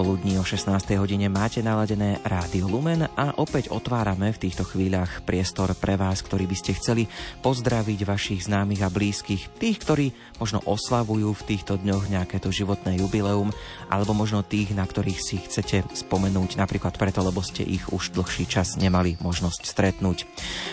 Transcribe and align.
popoludní 0.00 0.40
o 0.40 0.44
16. 0.48 0.96
hodine 0.96 1.28
máte 1.28 1.60
naladené 1.60 2.24
Rádio 2.24 2.72
Lumen 2.72 3.04
a 3.04 3.36
opäť 3.36 3.68
otvárame 3.68 4.32
v 4.32 4.48
týchto 4.48 4.64
chvíľach 4.64 5.20
priestor 5.28 5.76
pre 5.76 6.00
vás, 6.00 6.24
ktorí 6.24 6.48
by 6.48 6.56
ste 6.56 6.72
chceli 6.72 7.04
pozdraviť 7.44 8.08
vašich 8.08 8.48
známych 8.48 8.80
a 8.80 8.88
blízkych, 8.88 9.60
tých, 9.60 9.76
ktorí 9.84 10.16
možno 10.40 10.64
oslavujú 10.64 11.36
v 11.36 11.44
týchto 11.52 11.76
dňoch 11.76 12.08
nejaké 12.08 12.40
to 12.40 12.48
životné 12.48 12.96
jubileum, 12.96 13.52
alebo 13.92 14.16
možno 14.16 14.40
tých, 14.40 14.72
na 14.72 14.88
ktorých 14.88 15.20
si 15.20 15.36
chcete 15.36 15.84
spomenúť 15.92 16.56
napríklad 16.56 16.96
preto, 16.96 17.20
lebo 17.20 17.44
ste 17.44 17.60
ich 17.60 17.84
už 17.92 18.16
dlhší 18.16 18.48
čas 18.48 18.80
nemali 18.80 19.20
možnosť 19.20 19.68
stretnúť. 19.68 20.24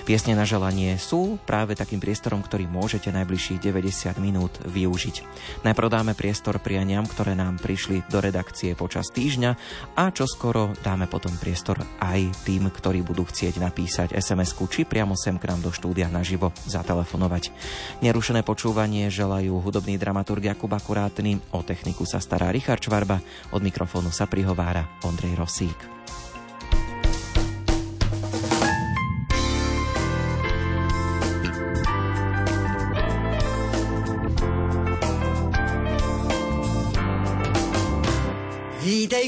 Piesne 0.07 0.39
na 0.39 0.47
želanie 0.47 0.95
sú 0.95 1.35
práve 1.43 1.75
takým 1.75 1.99
priestorom, 1.99 2.39
ktorý 2.39 2.63
môžete 2.63 3.11
najbližších 3.11 3.59
90 3.59 4.23
minút 4.23 4.55
využiť. 4.63 5.15
Najprv 5.67 5.87
dáme 5.91 6.15
priestor 6.15 6.63
prianiam, 6.63 7.03
ktoré 7.03 7.35
nám 7.35 7.59
prišli 7.59 8.07
do 8.07 8.23
redakcie 8.23 8.71
počas 8.71 9.16
týždňa 9.17 9.51
a 9.97 10.13
čo 10.13 10.29
skoro 10.29 10.77
dáme 10.85 11.09
potom 11.09 11.33
priestor 11.41 11.81
aj 11.97 12.45
tým, 12.45 12.69
ktorí 12.69 13.01
budú 13.01 13.25
chcieť 13.25 13.57
napísať 13.57 14.13
sms 14.13 14.53
či 14.69 14.85
priamo 14.85 15.17
sem 15.17 15.41
k 15.41 15.49
nám 15.49 15.65
do 15.65 15.73
štúdia 15.73 16.05
naživo 16.05 16.53
zatelefonovať. 16.69 17.49
Nerušené 18.05 18.45
počúvanie 18.45 19.09
želajú 19.09 19.57
hudobný 19.57 19.97
dramaturg 19.97 20.45
Jakub 20.45 20.69
Akurátny, 20.69 21.41
o 21.49 21.65
techniku 21.65 22.05
sa 22.05 22.21
stará 22.21 22.53
Richard 22.53 22.85
Čvarba, 22.85 23.17
od 23.49 23.65
mikrofónu 23.65 24.13
sa 24.13 24.29
prihovára 24.29 24.85
Ondrej 25.01 25.33
Rosík. 25.33 25.96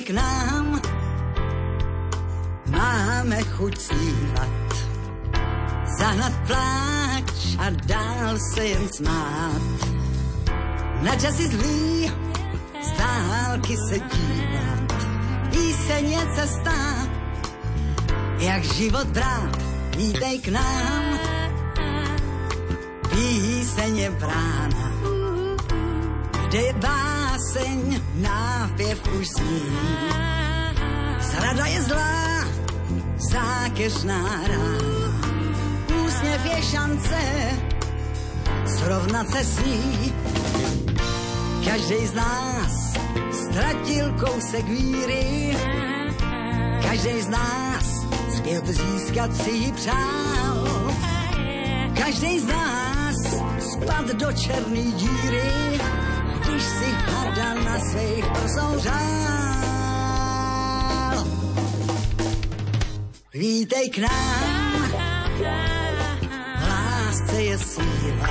K 0.10 0.18
nám, 0.18 0.82
máme 2.74 3.46
chuť 3.46 3.74
snívat, 3.78 4.66
zahnat 6.02 6.34
pláč 6.50 7.30
a 7.62 7.70
dál 7.86 8.34
se 8.42 8.74
jen 8.74 8.90
smát. 8.90 9.62
Na 11.06 11.14
časy 11.14 11.54
zlý, 11.54 12.10
z 12.82 12.90
dálky 12.98 13.78
se 13.78 13.98
dívat, 14.02 14.90
píseň 15.54 16.06
je 16.10 16.24
cesta, 16.36 16.78
jak 18.42 18.64
život 18.64 19.08
brát, 19.14 19.54
vítej 19.94 20.42
k 20.42 20.48
nám, 20.58 21.06
píseň 23.14 23.98
je 23.98 24.10
brána, 24.10 24.89
kde 26.50 26.74
báseň, 26.74 28.02
nápěv 28.16 29.14
už 29.20 29.28
zní. 29.28 29.62
Zrada 31.22 31.66
je 31.66 31.82
zlá, 31.82 32.44
zákeřná 33.18 34.24
rána. 34.48 35.14
Úsměv 36.06 36.46
je 36.46 36.62
šance, 36.62 37.22
srovnat 38.66 39.30
se 39.30 39.44
s 39.44 39.66
ní. 39.66 40.14
Každý 41.66 42.08
z 42.08 42.14
nás 42.14 42.94
ztratil 43.32 44.14
kousek 44.20 44.66
víry, 44.66 45.58
každý 46.82 47.22
z 47.22 47.30
nás 47.30 47.86
zpět 48.38 48.68
získat 48.68 49.36
si 49.36 49.52
ji 49.52 49.72
přál. 49.72 50.68
Každý 52.04 52.40
z 52.40 52.46
nás 52.46 53.16
spad 53.72 54.06
do 54.06 54.34
černý 54.34 54.92
díry, 54.92 55.80
když 56.60 56.72
si 56.72 56.92
hada 56.92 57.54
na 57.54 57.80
svých 57.80 58.26
prsou 58.26 58.80
řál. 58.80 59.00
Vítej 63.34 63.90
k 63.90 63.98
nám, 63.98 64.92
lásce 66.70 67.42
je 67.42 67.58
síla, 67.58 68.30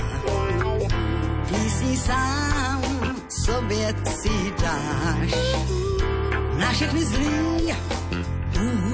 písní 1.48 1.96
sám 1.96 2.82
sobě 3.28 3.94
dáš. 4.62 5.34
Na 6.58 6.72
všechny 6.72 7.04
zlý 7.04 7.74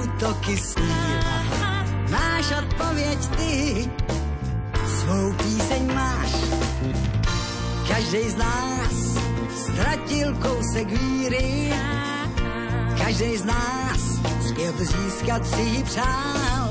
útoky 0.03 0.57
sníla, 0.57 1.43
máš 2.11 2.51
odpověď 2.51 3.27
ty, 3.37 3.89
svou 4.87 5.33
píseň 5.33 5.93
máš. 5.93 6.31
Každý 7.87 8.29
z 8.29 8.35
nás 8.35 9.24
ztratil 9.65 10.33
kousek 10.35 10.87
víry. 10.87 11.73
Každý 12.97 13.37
z 13.37 13.45
nás 13.45 13.99
zpět 14.49 14.77
získat 14.79 15.47
si 15.47 15.83
přál. 15.83 16.69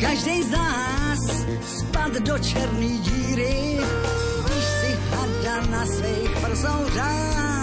Každý 0.00 0.42
z 0.42 0.50
nás 0.50 1.20
spad 1.78 2.12
do 2.12 2.38
černý 2.38 2.98
díry, 2.98 3.78
když 4.44 4.64
si 4.64 4.98
hada 5.10 5.66
na 5.70 5.86
svých 5.86 6.30
prsou 6.40 6.94
řál. 6.94 7.53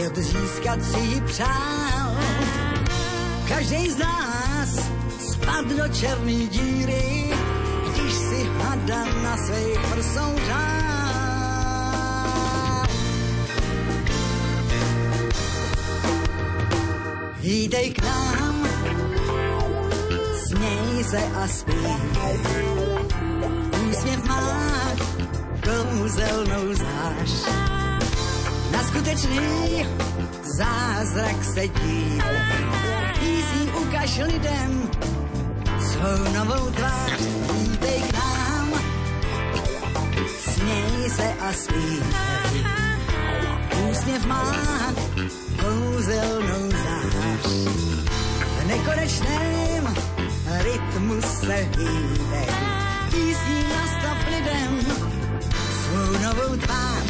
Zpět 0.00 0.16
získat 0.16 0.84
si 0.84 0.98
ji 0.98 1.20
přál. 1.20 2.16
Každý 3.48 3.90
z 3.90 3.98
nás 3.98 4.90
spad 5.32 5.66
do 5.66 5.88
černý 5.88 6.48
díry, 6.48 7.34
když 7.92 8.12
si 8.12 8.48
hada 8.58 9.04
na 9.04 9.36
svých 9.36 9.78
prsou 9.92 10.36
řál. 10.46 10.80
Vítej 17.40 17.90
k 17.90 18.04
nám, 18.04 18.68
směj 20.46 21.04
se 21.04 21.18
a 21.18 21.48
zpívaj. 21.48 22.40
Úsměv 23.90 24.24
má 24.24 24.96
kouzelnou 25.64 26.74
znáš. 26.74 27.79
Na 28.80 28.86
skutečný 28.86 29.86
zázrak 30.56 31.44
se 31.44 31.68
dívej. 31.68 32.64
Písní 33.20 33.68
ukaž 33.80 34.18
lidem 34.18 34.90
svou 35.80 36.32
novou 36.34 36.70
tvář. 36.70 37.20
Vítej 37.52 38.02
k 38.02 38.12
nám, 38.12 38.72
směj 40.52 41.10
se 41.10 41.34
a 41.40 41.52
zpívej. 41.52 42.64
Úsměv 43.90 44.26
má 44.26 44.54
kouzelnou 45.60 46.70
zář. 46.70 47.52
V 48.58 48.66
nekonečném 48.66 49.94
rytmu 50.62 51.22
se 51.22 51.54
hýbej. 51.54 52.48
Písní 53.10 53.64
nastav 53.76 54.18
lidem 54.30 54.80
svou 55.84 56.22
novou 56.22 56.56
tvář. 56.56 57.09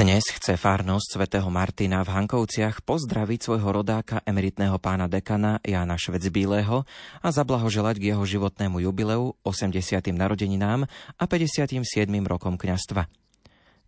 Dnes 0.00 0.24
chce 0.32 0.56
farnosť 0.56 1.20
svätého 1.20 1.44
Martina 1.52 2.00
v 2.00 2.16
Hankovciach 2.16 2.88
pozdraviť 2.88 3.36
svojho 3.44 3.68
rodáka 3.68 4.24
emeritného 4.24 4.80
pána 4.80 5.12
dekana 5.12 5.60
Jána 5.60 6.00
Švec-Bíleho 6.00 6.88
a 7.20 7.28
zablahoželať 7.28 8.00
k 8.00 8.16
jeho 8.16 8.24
životnému 8.24 8.80
jubileu 8.80 9.36
80. 9.44 9.76
narodeninám 10.16 10.88
a 11.20 11.24
57. 11.28 11.84
rokom 12.24 12.56
kňastva. 12.56 13.12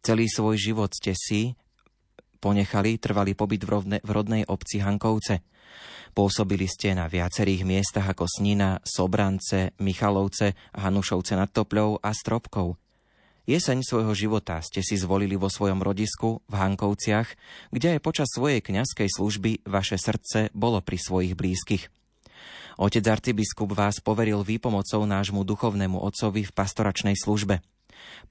Celý 0.05 0.29
svoj 0.29 0.61
život 0.61 0.93
ste 0.93 1.17
si 1.17 1.57
ponechali 2.45 3.01
trvalý 3.01 3.33
pobyt 3.33 3.65
v, 3.65 3.73
rovne, 3.73 3.99
v 4.05 4.11
rodnej 4.13 4.45
obci 4.45 4.85
Hankovce. 4.85 5.41
Pôsobili 6.13 6.69
ste 6.69 6.93
na 6.93 7.09
viacerých 7.09 7.65
miestach 7.65 8.05
ako 8.05 8.29
Snina, 8.29 8.85
Sobrance, 8.85 9.73
Michalovce, 9.81 10.77
Hanušovce 10.77 11.41
nad 11.41 11.49
Topľou 11.49 12.05
a 12.05 12.13
Stropkou– 12.13 12.77
Jeseň 13.43 13.83
svojho 13.83 14.15
života 14.15 14.63
ste 14.63 14.87
si 14.87 14.95
zvolili 14.95 15.35
vo 15.35 15.51
svojom 15.51 15.83
rodisku 15.83 16.47
v 16.47 16.55
Hankovciach, 16.55 17.29
kde 17.75 17.99
aj 17.99 18.01
počas 18.07 18.31
svojej 18.31 18.63
kňazskej 18.63 19.11
služby 19.11 19.67
vaše 19.67 19.99
srdce 19.99 20.55
bolo 20.55 20.79
pri 20.79 20.95
svojich 20.95 21.35
blízkych. 21.35 21.91
Otec 22.79 23.03
arcibiskup 23.03 23.75
vás 23.75 23.99
poveril 23.99 24.47
výpomocou 24.47 25.05
nášmu 25.05 25.43
duchovnému 25.43 25.99
otcovi 25.99 26.47
v 26.47 26.55
pastoračnej 26.55 27.19
službe. 27.19 27.61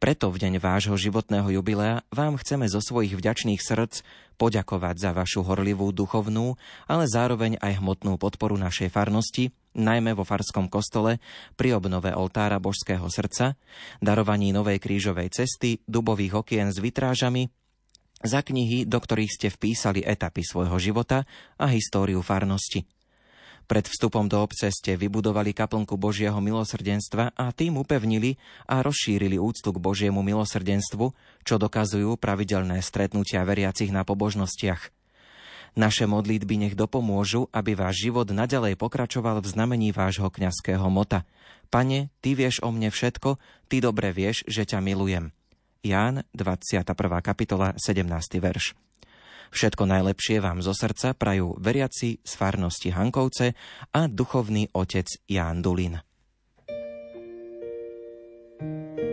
Preto 0.02 0.34
v 0.34 0.42
deň 0.42 0.54
vášho 0.58 0.98
životného 0.98 1.50
jubilea 1.62 2.02
vám 2.10 2.40
chceme 2.42 2.66
zo 2.66 2.82
svojich 2.82 3.14
vďačných 3.14 3.62
srdc 3.62 4.02
poďakovať 4.42 4.96
za 4.98 5.12
vašu 5.14 5.46
horlivú 5.46 5.94
duchovnú, 5.94 6.58
ale 6.90 7.06
zároveň 7.06 7.62
aj 7.62 7.78
hmotnú 7.78 8.18
podporu 8.18 8.58
našej 8.58 8.90
farnosti, 8.90 9.54
najmä 9.78 10.18
vo 10.18 10.26
Farskom 10.26 10.66
kostole, 10.68 11.22
pri 11.54 11.78
obnove 11.78 12.10
oltára 12.12 12.58
Božského 12.58 13.06
srdca, 13.06 13.54
darovaní 14.02 14.50
novej 14.50 14.82
krížovej 14.82 15.30
cesty, 15.30 15.86
dubových 15.86 16.42
okien 16.42 16.74
s 16.74 16.82
vitrážami, 16.82 17.54
za 18.22 18.46
knihy, 18.46 18.86
do 18.86 19.02
ktorých 19.02 19.34
ste 19.34 19.48
vpísali 19.50 20.06
etapy 20.06 20.46
svojho 20.46 20.78
života 20.78 21.26
a 21.58 21.66
históriu 21.70 22.22
farnosti. 22.22 22.86
Pred 23.72 23.88
vstupom 23.88 24.28
do 24.28 24.44
obce 24.44 24.68
ste 24.68 25.00
vybudovali 25.00 25.56
kaplnku 25.56 25.96
Božieho 25.96 26.36
milosrdenstva 26.44 27.32
a 27.40 27.56
tým 27.56 27.80
upevnili 27.80 28.36
a 28.68 28.84
rozšírili 28.84 29.40
úctu 29.40 29.72
k 29.72 29.80
Božiemu 29.80 30.20
milosrdenstvu, 30.20 31.16
čo 31.48 31.56
dokazujú 31.56 32.20
pravidelné 32.20 32.84
stretnutia 32.84 33.48
veriacich 33.48 33.96
na 33.96 34.04
pobožnostiach– 34.04 34.84
naše 35.72 36.04
modlitby 36.04 36.60
nech 36.60 36.76
dopomôžu, 36.76 37.48
aby 37.56 37.80
váš 37.80 38.04
život 38.04 38.28
nadalej 38.28 38.76
pokračoval 38.76 39.40
v 39.40 39.56
znamení 39.56 39.96
vášho 39.96 40.28
kňazského 40.28 40.84
mota. 40.92 41.24
Pane, 41.72 42.12
Ty 42.20 42.36
vieš 42.36 42.60
o 42.60 42.76
mne 42.76 42.92
všetko, 42.92 43.40
Ty 43.72 43.76
dobre 43.80 44.12
vieš, 44.12 44.44
že 44.52 44.68
ťa 44.68 44.84
milujem. 44.84 45.32
Ján, 45.80 46.28
21. 46.36 46.84
kapitola, 47.24 47.72
17. 47.80 48.04
verš. 48.44 48.76
Všetko 49.52 49.84
najlepšie 49.84 50.40
vám 50.40 50.64
zo 50.64 50.72
srdca 50.72 51.12
prajú 51.14 51.60
veriaci 51.60 52.24
z 52.24 52.32
farnosti 52.40 52.96
Hankovce 52.96 53.54
a 53.92 54.08
duchovný 54.08 54.72
otec 54.72 55.28
Ján 55.28 55.60
Dulin. 55.60 56.00
ztratilou. 58.62 59.11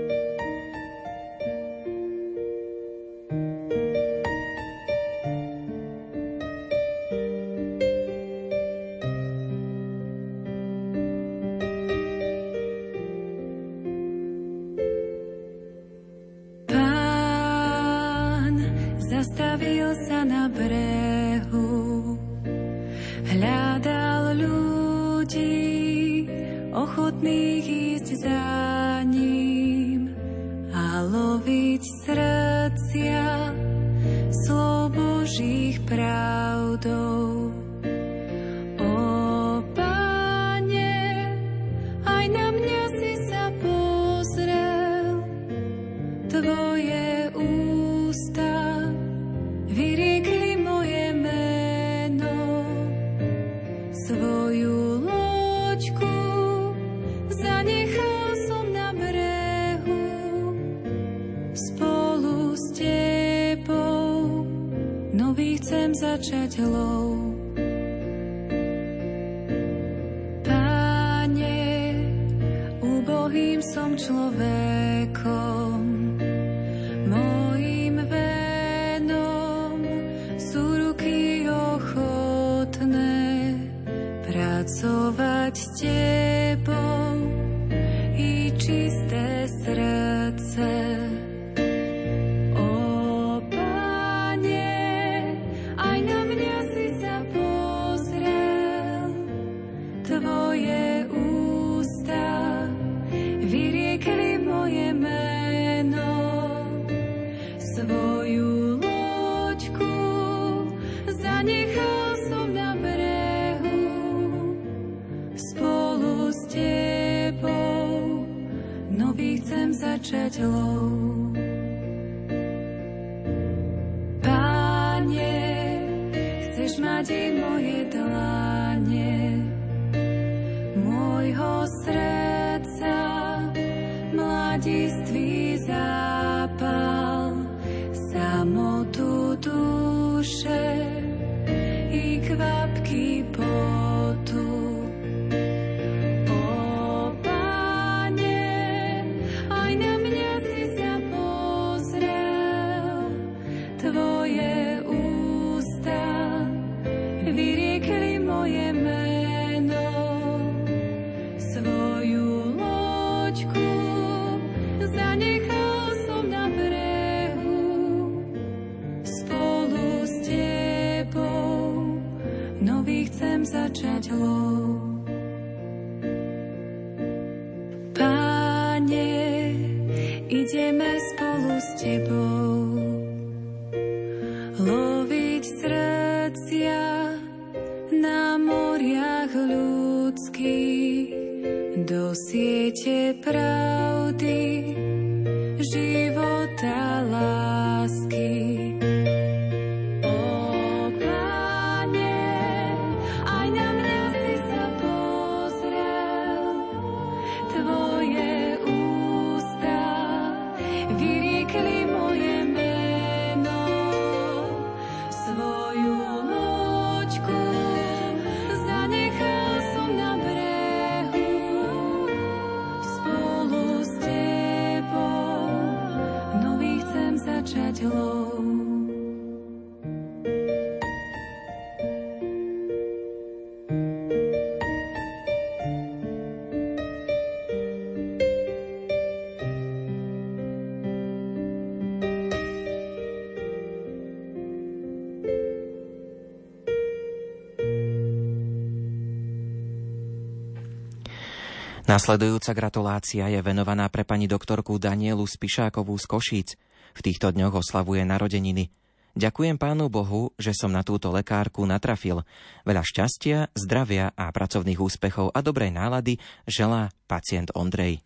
Nasledujúca 251.89 252.53
gratulácia 252.53 253.33
je 253.33 253.41
venovaná 253.41 253.89
pre 253.89 254.05
pani 254.05 254.29
doktorku 254.29 254.77
Danielu 254.77 255.25
Spišákovú 255.25 255.97
z 255.97 256.05
Košíc. 256.05 256.49
V 256.93 257.01
týchto 257.01 257.33
dňoch 257.33 257.65
oslavuje 257.65 258.05
narodeniny. 258.05 258.69
Ďakujem 259.17 259.57
pánu 259.57 259.89
Bohu, 259.89 260.37
že 260.37 260.53
som 260.53 260.69
na 260.69 260.85
túto 260.85 261.09
lekárku 261.09 261.65
natrafil. 261.65 262.29
Veľa 262.69 262.85
šťastia, 262.85 263.57
zdravia 263.57 264.13
a 264.13 264.29
pracovných 264.29 264.77
úspechov 264.77 265.33
a 265.33 265.41
dobrej 265.41 265.73
nálady 265.73 266.21
želá 266.45 266.93
pacient 267.09 267.57
Ondrej. 267.57 268.05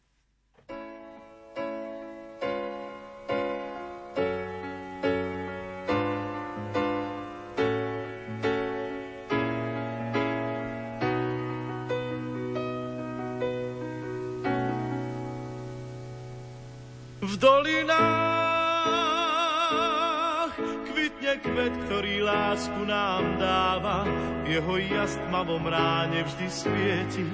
Vždy 26.33 26.49
svieti, 26.49 27.29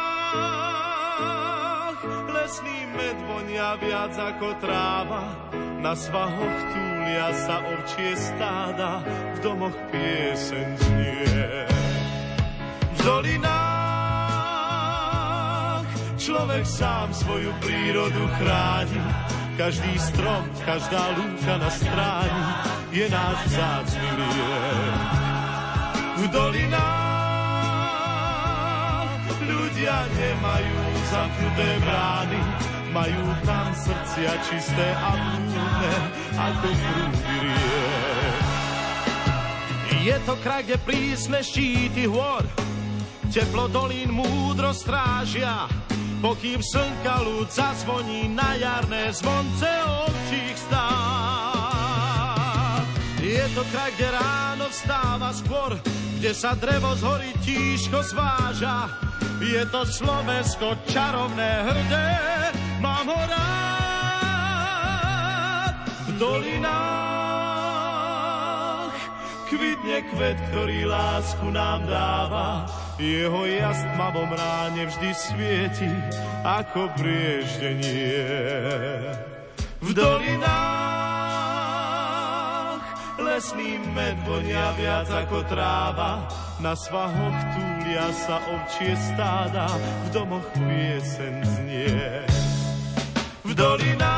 lesný 2.34 2.90
med 2.98 3.14
vonia 3.30 3.78
viac 3.78 4.10
ako 4.18 4.58
tráva, 4.58 5.30
na 5.78 5.94
svahoch 5.94 6.58
túlia 6.74 7.30
sa 7.46 7.62
ovčie 7.62 8.18
stáda, 8.18 9.06
v 9.38 9.46
domoch 9.46 9.78
pieseň 9.94 10.66
znie. 10.82 11.70
V 12.90 12.98
dolinách 13.06 13.54
Človek 16.18 16.66
sám 16.66 17.14
svoju 17.14 17.54
prírodu 17.62 18.26
chráni, 18.34 18.98
každý 19.54 19.94
strom, 19.94 20.42
každá 20.66 21.14
lúka 21.14 21.54
na 21.54 21.70
stráni 21.70 22.75
je 22.96 23.12
náš 23.12 23.36
vzácný 23.52 24.08
liek. 24.16 25.04
V 26.16 26.32
dolinách 26.32 26.80
ľudia 29.44 29.96
nemajú 30.16 30.80
zamknuté 31.12 31.68
brány, 31.84 32.40
majú 32.96 33.20
tam 33.44 33.68
srdcia 33.76 34.32
čisté 34.48 34.96
a 34.96 35.12
prúdne, 35.12 35.94
ako 36.40 36.68
prúdy 36.72 37.36
riek. 37.44 38.44
Je 40.06 40.16
to 40.24 40.34
kraj, 40.40 40.64
kde 40.64 40.80
prísne 40.80 41.44
štíty 41.44 42.08
hôr, 42.08 42.40
teplo 43.28 43.68
dolín 43.68 44.08
múdro 44.16 44.72
strážia, 44.72 45.68
pokým 46.24 46.64
slnka 46.64 47.20
ľud 47.28 47.52
zazvoní 47.52 48.32
na 48.32 48.56
jarné 48.56 49.12
zvonce 49.12 49.68
ovčích 49.84 50.56
stát. 50.56 51.05
Je 53.36 53.44
to 53.52 53.60
kraj, 53.68 53.92
kde 54.00 54.08
ráno 54.16 54.72
vstáva 54.72 55.28
skôr, 55.36 55.76
kde 56.16 56.32
sa 56.32 56.56
drevo 56.56 56.96
z 56.96 57.04
hory 57.04 57.36
tížko 57.44 58.00
zváža. 58.00 58.88
Je 59.44 59.60
to 59.68 59.84
Slovensko 59.84 60.80
čarovné 60.88 61.68
hrdé, 61.68 62.16
mám 62.80 63.04
ho 63.04 63.20
rád 63.28 63.44
v 66.08 66.16
dolinách. 66.16 66.96
Kvitne 69.52 69.98
kvet, 70.16 70.40
ktorý 70.48 70.88
lásku 70.88 71.44
nám 71.52 71.84
dáva, 71.84 72.64
jeho 72.96 73.44
jas 73.44 73.84
tmavom 73.92 74.32
ráne 74.32 74.88
vždy 74.88 75.12
svieti 75.12 75.92
ako 76.40 76.88
prieždenie. 76.96 78.16
V 79.84 79.92
dolinách 79.92 80.95
lesný 83.36 83.76
med 83.92 84.16
vonia 84.24 84.72
viac 84.80 85.12
ako 85.12 85.44
tráva, 85.44 86.24
na 86.56 86.72
svahoch 86.72 87.36
túlia 87.52 88.08
sa 88.16 88.40
ovčie 88.48 88.96
stáda, 88.96 89.68
v 90.08 90.08
domoch 90.08 90.48
piesen 90.56 91.44
znie. 91.44 92.24
V 93.44 93.52
dolinách 93.52 94.16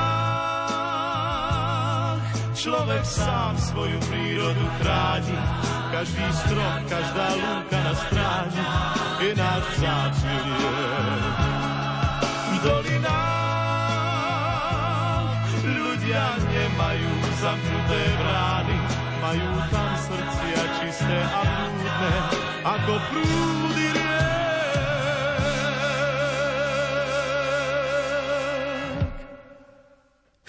človek 2.55 3.03
sám 3.03 3.59
svoju 3.59 3.99
prírodu 4.07 4.67
chráni, 4.79 5.35
každý 5.91 6.23
strom, 6.47 6.87
každá 6.87 7.35
lúka 7.35 7.75
na 7.75 7.95
stráni 7.99 8.63
je 9.19 9.35
náš 9.35 9.67
vzácný 9.75 10.39
V 12.55 12.55
dolinách 12.63 13.39
ľudia 16.09 16.25
nemajú 16.41 17.13
zamknuté 17.43 18.01
brány, 18.17 18.58
majú 19.29 19.61
tam 19.69 19.93
srdcia 20.09 20.63
čisté 20.81 21.21
a 21.29 21.43
prúdne, 21.45 22.15
ako 22.65 22.95
prúdy 23.13 23.98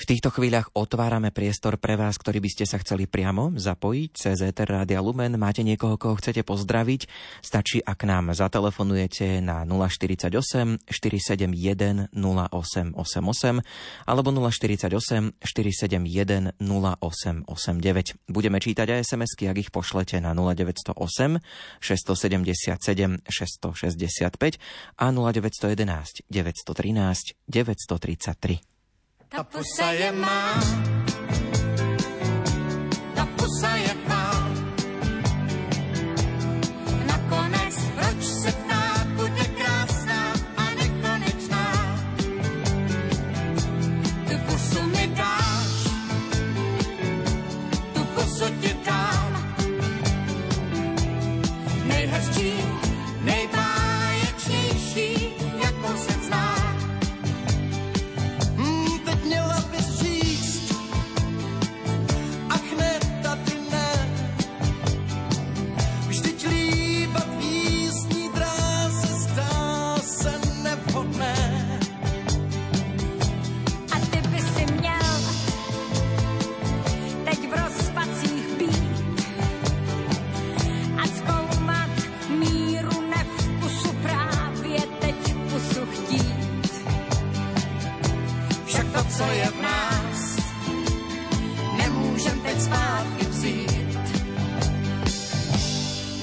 týchto 0.10 0.34
chvíľach 0.34 0.74
otvárame 0.74 1.30
priestor 1.30 1.78
pre 1.78 1.94
vás, 1.94 2.18
ktorý 2.18 2.42
by 2.42 2.50
ste 2.50 2.66
sa 2.66 2.82
chceli 2.82 3.06
priamo 3.06 3.54
zapojiť 3.54 4.10
cez 4.18 4.42
ETR 4.42 4.82
Rádia 4.82 5.06
Lumen. 5.06 5.38
Máte 5.38 5.62
niekoho, 5.62 6.02
koho 6.02 6.18
chcete 6.18 6.42
pozdraviť? 6.42 7.06
Stačí, 7.46 7.78
ak 7.78 8.10
nám 8.10 8.34
zatelefonujete 8.34 9.38
na 9.38 9.70
048 9.70 10.34
471 10.90 12.10
0888 12.10 14.10
alebo 14.10 14.30
048 14.34 15.46
471 15.46 16.58
0889. 16.58 18.18
Budeme 18.26 18.58
čítať 18.58 18.88
aj 18.90 19.06
SMS-ky, 19.06 19.46
ak 19.46 19.62
ich 19.62 19.70
pošlete 19.70 20.18
na 20.26 20.34
0908 20.34 21.38
677 21.86 23.30
665 23.30 24.58
a 24.98 25.06
0911 25.14 26.26
913 26.34 27.38
933. 27.46 28.79
Ta 29.30 29.44
pusa 29.44 29.92
je 29.94 30.12
má, 30.12 30.58
ta 33.16 33.26
pusa 33.38 33.76
je 33.78 33.94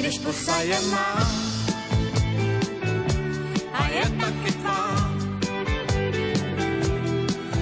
když 0.06 0.18
pusa 0.18 0.60
je 0.62 0.80
má 0.90 1.30
a 3.72 3.88
je 3.88 4.04
taky 4.20 4.52
tvá. 4.52 5.12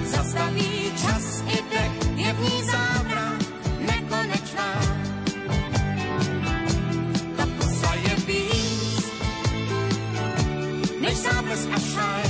Zastaví 0.05 0.93
čas 1.03 1.43
i 1.49 1.59
dech, 1.73 1.93
je 2.17 2.33
v 2.33 2.41
ní 2.41 2.63
závra 2.63 3.33
nekonečná. 3.79 4.71
Ta 7.37 7.47
pusa 7.47 7.95
je 7.95 8.15
víc, 8.27 9.05
než 11.01 11.17
zábrz 11.17 11.67
a 11.73 11.79
šaj. 11.81 12.24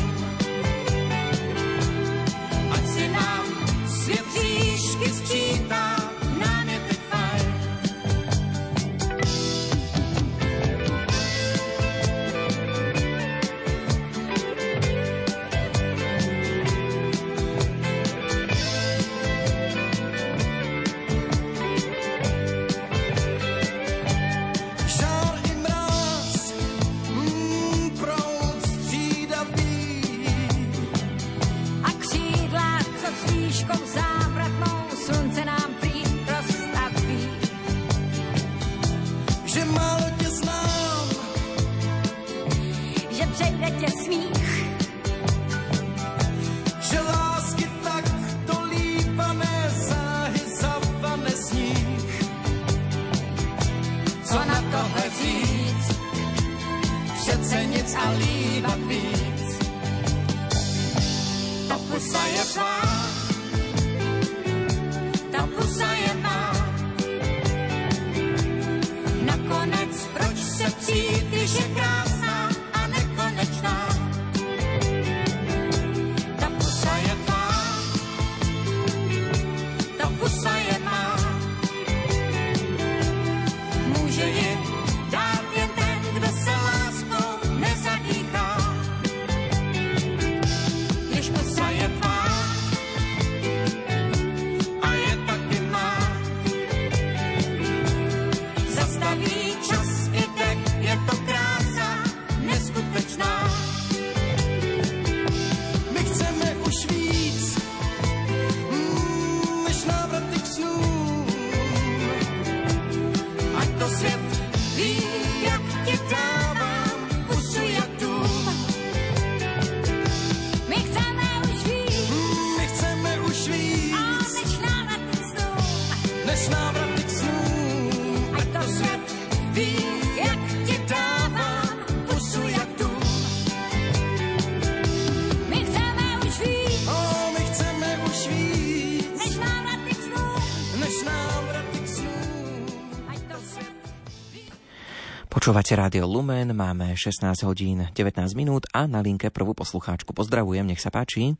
Počúvate 145.45 145.77
Rádio 145.77 146.09
Lumen, 146.09 146.57
máme 146.57 146.97
16 146.97 147.45
hodín 147.45 147.85
19 147.93 148.17
minút 148.33 148.65
a 148.73 148.89
na 148.89 149.05
linke 149.05 149.29
prvú 149.29 149.53
poslucháčku 149.53 150.17
pozdravujem, 150.17 150.65
nech 150.65 150.81
sa 150.81 150.89
páči. 150.89 151.37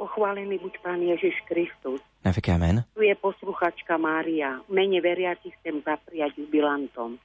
Pochválený 0.00 0.56
buď 0.56 0.80
Pán 0.80 1.04
Ježiš 1.04 1.36
Kristus. 1.44 2.00
Na 2.24 2.32
veky 2.32 2.56
amen. 2.56 2.88
Tu 2.96 3.04
je 3.04 3.12
posluchačka 3.20 4.00
Mária. 4.00 4.64
Mene 4.72 5.04
veriacich 5.04 5.52
chcem 5.60 5.84
zapriať 5.84 6.40
jubilantom. 6.40 7.20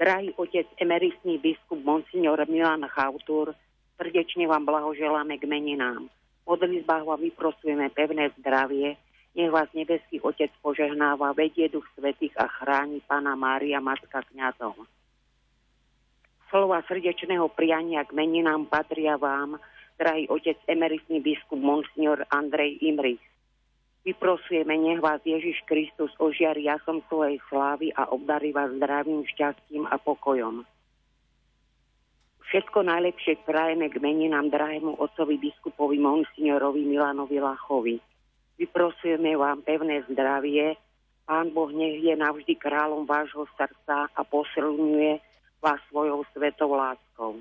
Drahý 0.00 0.32
otec 0.40 0.64
emeritný 0.80 1.36
biskup 1.36 1.84
Monsignor 1.84 2.40
Milan 2.48 2.88
Chautur, 2.88 3.52
srdečne 4.00 4.48
vám 4.48 4.64
blahoželáme 4.64 5.36
k 5.36 5.44
meninám. 5.44 6.08
Modlitbách 6.48 7.04
vám 7.04 7.20
vyprosujeme 7.20 7.92
pevné 7.92 8.32
zdravie, 8.40 8.96
nech 9.36 9.52
vás 9.52 9.68
nebeský 9.76 10.16
otec 10.24 10.48
požehnáva, 10.64 11.36
vedie 11.36 11.68
duch 11.68 11.84
svetých 11.92 12.32
a 12.40 12.48
chráni 12.48 13.04
Pána 13.04 13.36
Mária, 13.36 13.84
Matka 13.84 14.24
kňazov. 14.32 14.80
Slova 16.50 16.82
srdečného 16.82 17.46
priania 17.54 18.02
k 18.02 18.10
meninám 18.10 18.66
patria 18.66 19.14
vám, 19.14 19.62
drahý 19.94 20.26
otec 20.26 20.58
emeritný 20.66 21.22
biskup 21.22 21.62
Monsignor 21.62 22.26
Andrej 22.26 22.82
Imrich. 22.82 23.22
Vyprosujeme, 24.02 24.74
nech 24.74 24.98
vás 24.98 25.22
Ježiš 25.22 25.62
Kristus 25.62 26.10
ožiari 26.18 26.66
jasom 26.66 27.06
svojej 27.06 27.38
slávy 27.46 27.94
a 27.94 28.10
obdarí 28.10 28.50
vás 28.50 28.74
zdravým 28.74 29.22
šťastím 29.30 29.86
a 29.86 29.94
pokojom. 30.02 30.66
Všetko 32.50 32.82
najlepšie 32.82 33.46
prajeme 33.46 33.86
k 33.86 34.02
meninám 34.02 34.50
drahému 34.50 34.98
otcovi 34.98 35.38
biskupovi 35.38 36.02
Monsignorovi 36.02 36.82
Milanovi 36.82 37.38
Lachovi. 37.38 38.02
Vyprosujeme 38.58 39.38
vám 39.38 39.62
pevné 39.62 40.02
zdravie, 40.10 40.74
Pán 41.30 41.54
Boh 41.54 41.70
nech 41.70 42.02
je 42.02 42.10
navždy 42.18 42.58
kráľom 42.58 43.06
vášho 43.06 43.46
srdca 43.54 44.10
a 44.10 44.20
posilňuje 44.26 45.29
vás 45.60 45.80
svojou 45.92 46.24
svetou 46.32 46.72
láskou. 46.72 47.40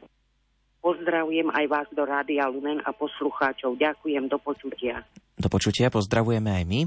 Pozdravujem 0.80 1.52
aj 1.52 1.66
vás 1.68 1.88
do 1.92 2.08
Rádia 2.08 2.48
Lumen 2.48 2.80
a 2.88 2.96
poslucháčov. 2.96 3.76
Ďakujem, 3.76 4.32
do 4.32 4.40
počutia. 4.40 5.04
Do 5.40 5.48
počutia 5.48 5.88
pozdravujeme 5.88 6.52
aj 6.52 6.64
my. 6.68 6.80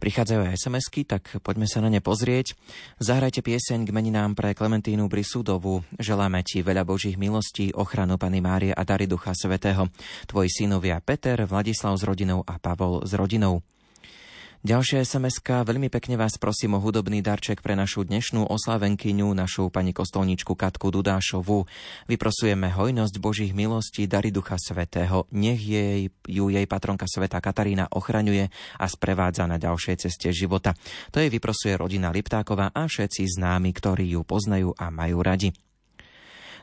Prichádzajú 0.00 0.40
aj 0.48 0.56
SMS-ky, 0.56 1.04
tak 1.04 1.28
poďme 1.44 1.68
sa 1.68 1.84
na 1.84 1.92
ne 1.92 2.00
pozrieť. 2.00 2.56
Zahrajte 3.00 3.44
pieseň 3.44 3.84
k 3.84 3.92
meninám 3.92 4.32
pre 4.32 4.56
Klementínu 4.56 5.12
Brisúdovu. 5.12 5.84
Želáme 6.00 6.40
ti 6.44 6.64
veľa 6.64 6.88
Božích 6.88 7.20
milostí, 7.20 7.68
ochranu 7.72 8.16
Pany 8.16 8.40
Márie 8.40 8.72
a 8.72 8.80
dary 8.84 9.04
Ducha 9.04 9.36
Svetého. 9.36 9.92
Tvoji 10.24 10.48
synovia 10.48 11.00
Peter, 11.04 11.44
Vladislav 11.44 11.96
s 12.00 12.04
rodinou 12.04 12.44
a 12.48 12.56
Pavol 12.56 13.04
s 13.04 13.12
rodinou. 13.12 13.60
Ďalšia 14.58 15.06
sms 15.06 15.38
Veľmi 15.46 15.86
pekne 15.86 16.18
vás 16.18 16.34
prosím 16.34 16.74
o 16.74 16.82
hudobný 16.82 17.22
darček 17.22 17.62
pre 17.62 17.78
našu 17.78 18.02
dnešnú 18.02 18.42
oslavenkyňu, 18.42 19.30
našu 19.30 19.70
pani 19.70 19.94
kostolníčku 19.94 20.58
Katku 20.58 20.90
Dudášovu. 20.90 21.62
Vyprosujeme 22.10 22.66
hojnosť 22.74 23.14
Božích 23.22 23.54
milostí, 23.54 24.10
dary 24.10 24.34
Ducha 24.34 24.58
Svetého. 24.58 25.30
Nech 25.30 25.62
jej, 25.62 26.10
ju 26.26 26.44
jej 26.50 26.66
patronka 26.66 27.06
Sveta 27.06 27.38
Katarína 27.38 27.86
ochraňuje 27.86 28.50
a 28.82 28.86
sprevádza 28.90 29.46
na 29.46 29.62
ďalšej 29.62 30.10
ceste 30.10 30.34
života. 30.34 30.74
To 31.14 31.22
jej 31.22 31.30
vyprosuje 31.30 31.78
rodina 31.78 32.10
Liptáková 32.10 32.74
a 32.74 32.90
všetci 32.90 33.38
známi, 33.38 33.70
ktorí 33.70 34.18
ju 34.18 34.26
poznajú 34.26 34.74
a 34.74 34.90
majú 34.90 35.22
radi. 35.22 35.54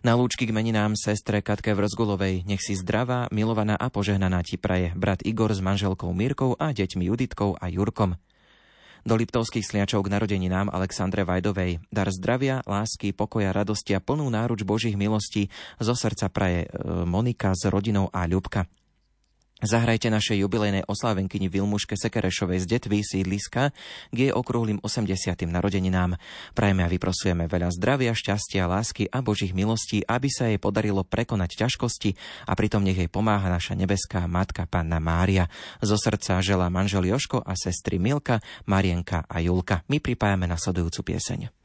Na 0.05 0.13
lúčky 0.13 0.45
k 0.45 0.53
meninám 0.53 0.93
sestre 0.93 1.41
Katke 1.41 1.73
Vrzgulovej 1.73 2.45
nech 2.45 2.61
si 2.61 2.77
zdravá, 2.77 3.25
milovaná 3.33 3.73
a 3.73 3.89
požehnaná 3.89 4.45
ti 4.45 4.53
praje 4.53 4.93
brat 4.93 5.25
Igor 5.25 5.49
s 5.49 5.65
manželkou 5.65 6.13
Mírkou 6.13 6.53
a 6.61 6.77
deťmi 6.77 7.09
Juditkou 7.09 7.57
a 7.57 7.65
Jurkom. 7.73 8.13
Do 9.01 9.13
Liptovských 9.17 9.65
sliačov 9.65 10.05
k 10.05 10.13
narodeninám 10.13 10.69
Alexandre 10.69 11.25
Vajdovej 11.25 11.81
dar 11.89 12.05
zdravia, 12.13 12.61
lásky, 12.69 13.17
pokoja, 13.17 13.49
radosti 13.49 13.97
a 13.97 13.99
plnú 13.99 14.29
náruč 14.29 14.61
Božích 14.61 14.93
milostí 14.93 15.49
zo 15.81 15.97
srdca 15.97 16.29
praje 16.29 16.69
e, 16.69 16.77
Monika 17.01 17.57
s 17.57 17.65
rodinou 17.65 18.05
a 18.13 18.29
Ľubka. 18.29 18.69
Zahrajte 19.65 20.13
našej 20.13 20.45
jubilejnej 20.45 20.85
oslávenkyni 20.85 21.49
Vilmuške 21.49 21.97
Sekerešovej 21.97 22.61
z 22.61 22.77
Detvy 22.77 23.01
sídliska 23.01 23.73
k 24.13 24.17
jej 24.29 24.29
okrúhlym 24.29 24.77
80. 24.85 25.33
narodeninám. 25.49 26.21
Prajme 26.53 26.85
a 26.85 26.91
vyprosujeme 26.93 27.49
veľa 27.49 27.73
zdravia, 27.73 28.13
šťastia, 28.13 28.69
lásky 28.69 29.09
a 29.09 29.25
Božích 29.25 29.57
milostí, 29.57 30.05
aby 30.05 30.29
sa 30.29 30.53
jej 30.53 30.61
podarilo 30.61 31.01
prekonať 31.01 31.65
ťažkosti 31.65 32.13
a 32.45 32.53
pritom 32.53 32.85
nech 32.85 33.01
jej 33.01 33.09
pomáha 33.09 33.49
naša 33.49 33.73
nebeská 33.73 34.29
matka 34.29 34.69
Panna 34.69 35.01
Mária. 35.01 35.49
Zo 35.81 35.97
srdca 35.97 36.45
želá 36.45 36.69
manžel 36.69 37.09
Joško 37.09 37.41
a 37.41 37.57
sestry 37.57 37.97
Milka, 37.97 38.45
Marienka 38.69 39.25
a 39.25 39.41
Julka. 39.41 39.81
My 39.89 39.97
pripájame 39.97 40.45
nasledujúcu 40.45 41.09
pieseň. 41.09 41.64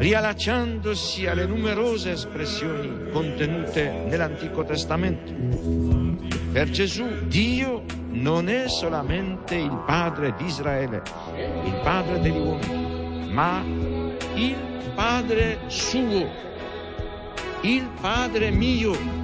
riallacciandosi 0.00 1.26
alle 1.26 1.44
numerose 1.44 2.12
espressioni 2.12 3.10
contenute 3.10 4.06
nell'Antico 4.08 4.64
Testamento. 4.64 5.30
Per 6.52 6.70
Gesù 6.70 7.26
Dio 7.26 7.84
non 8.08 8.48
è 8.48 8.66
solamente 8.66 9.56
il 9.56 9.82
Padre 9.84 10.32
di 10.38 10.46
Israele, 10.46 11.02
il 11.36 11.80
Padre 11.82 12.18
degli 12.18 12.34
uomini, 12.34 13.30
ma 13.30 13.62
il 14.34 14.56
Padre 14.94 15.58
suo, 15.66 16.30
il 17.60 17.86
Padre 18.00 18.50
mio. 18.50 19.18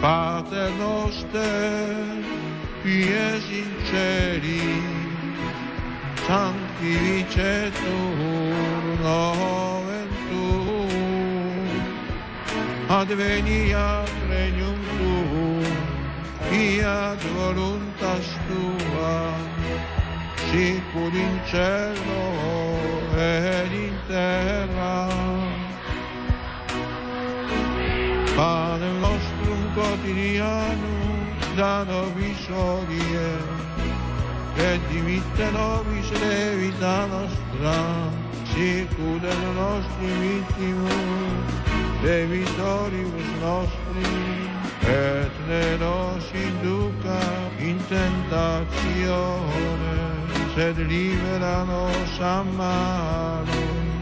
Pater 0.00 0.70
noster, 0.78 2.22
qui 2.82 3.02
es 3.02 3.44
in 3.50 3.74
tuum, 10.28 10.88
adveniat 12.88 14.10
regnum 14.30 14.80
tuum, 14.96 15.64
fiat 16.48 17.20
voluntas 17.36 18.28
tua, 18.48 19.16
sicur 20.48 21.12
in 21.12 21.34
cielo 21.50 22.24
ed 23.16 23.72
in 23.72 23.96
terra. 24.08 25.08
Pane 28.36 28.90
nostrum 29.00 29.62
quotidianum 29.76 31.20
da 31.56 31.84
nobis 31.84 32.48
hodie, 32.48 33.32
et 34.56 34.80
dimitte 34.90 35.46
nobis 35.52 36.08
levita 36.20 37.06
nostra, 37.06 38.23
sicur 38.54 39.18
et 39.18 39.42
nostri 39.58 40.10
vittimus, 40.22 41.50
debitoribus 42.02 43.30
nostri, 43.42 44.14
et 44.86 45.34
ne 45.48 45.66
nos 45.78 46.24
induca 46.46 47.22
in 47.58 47.78
tentazione, 47.90 49.26
sed 50.54 50.76
libera 50.78 51.64
nos 51.64 52.20
a. 52.20 53.93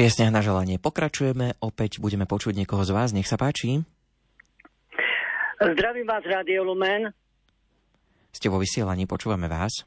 V 0.00 0.08
piesniach 0.08 0.32
na 0.32 0.40
želanie 0.40 0.80
pokračujeme, 0.80 1.60
opäť 1.60 2.00
budeme 2.00 2.24
počuť 2.24 2.56
niekoho 2.56 2.80
z 2.88 2.96
vás, 2.96 3.12
nech 3.12 3.28
sa 3.28 3.36
páči. 3.36 3.84
Zdravím 5.60 6.08
vás, 6.08 6.24
Radio 6.24 6.64
Lumen. 6.64 7.12
Ste 8.32 8.48
vo 8.48 8.56
vysielaní, 8.56 9.04
počúvame 9.04 9.44
vás. 9.44 9.84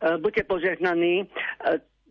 E, 0.00 0.16
buďte 0.24 0.48
požehnaní. 0.48 1.20
E, 1.20 1.24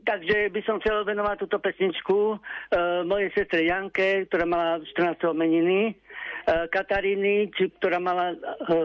takže 0.05 0.53
by 0.53 0.61
som 0.69 0.77
chcel 0.85 1.01
venovať 1.01 1.49
túto 1.49 1.57
pesničku 1.57 2.37
uh, 2.37 3.01
mojej 3.09 3.33
sestre 3.33 3.65
Janke, 3.65 4.29
ktorá 4.29 4.45
mala 4.45 4.77
14. 4.85 5.25
meniny, 5.33 5.97
uh, 6.45 6.69
Kataríny, 6.69 7.49
či, 7.57 7.73
ktorá 7.81 7.97
mala 7.97 8.37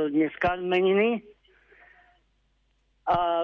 dneska 0.09 0.57
meniny. 0.57 1.21
A 3.11 3.43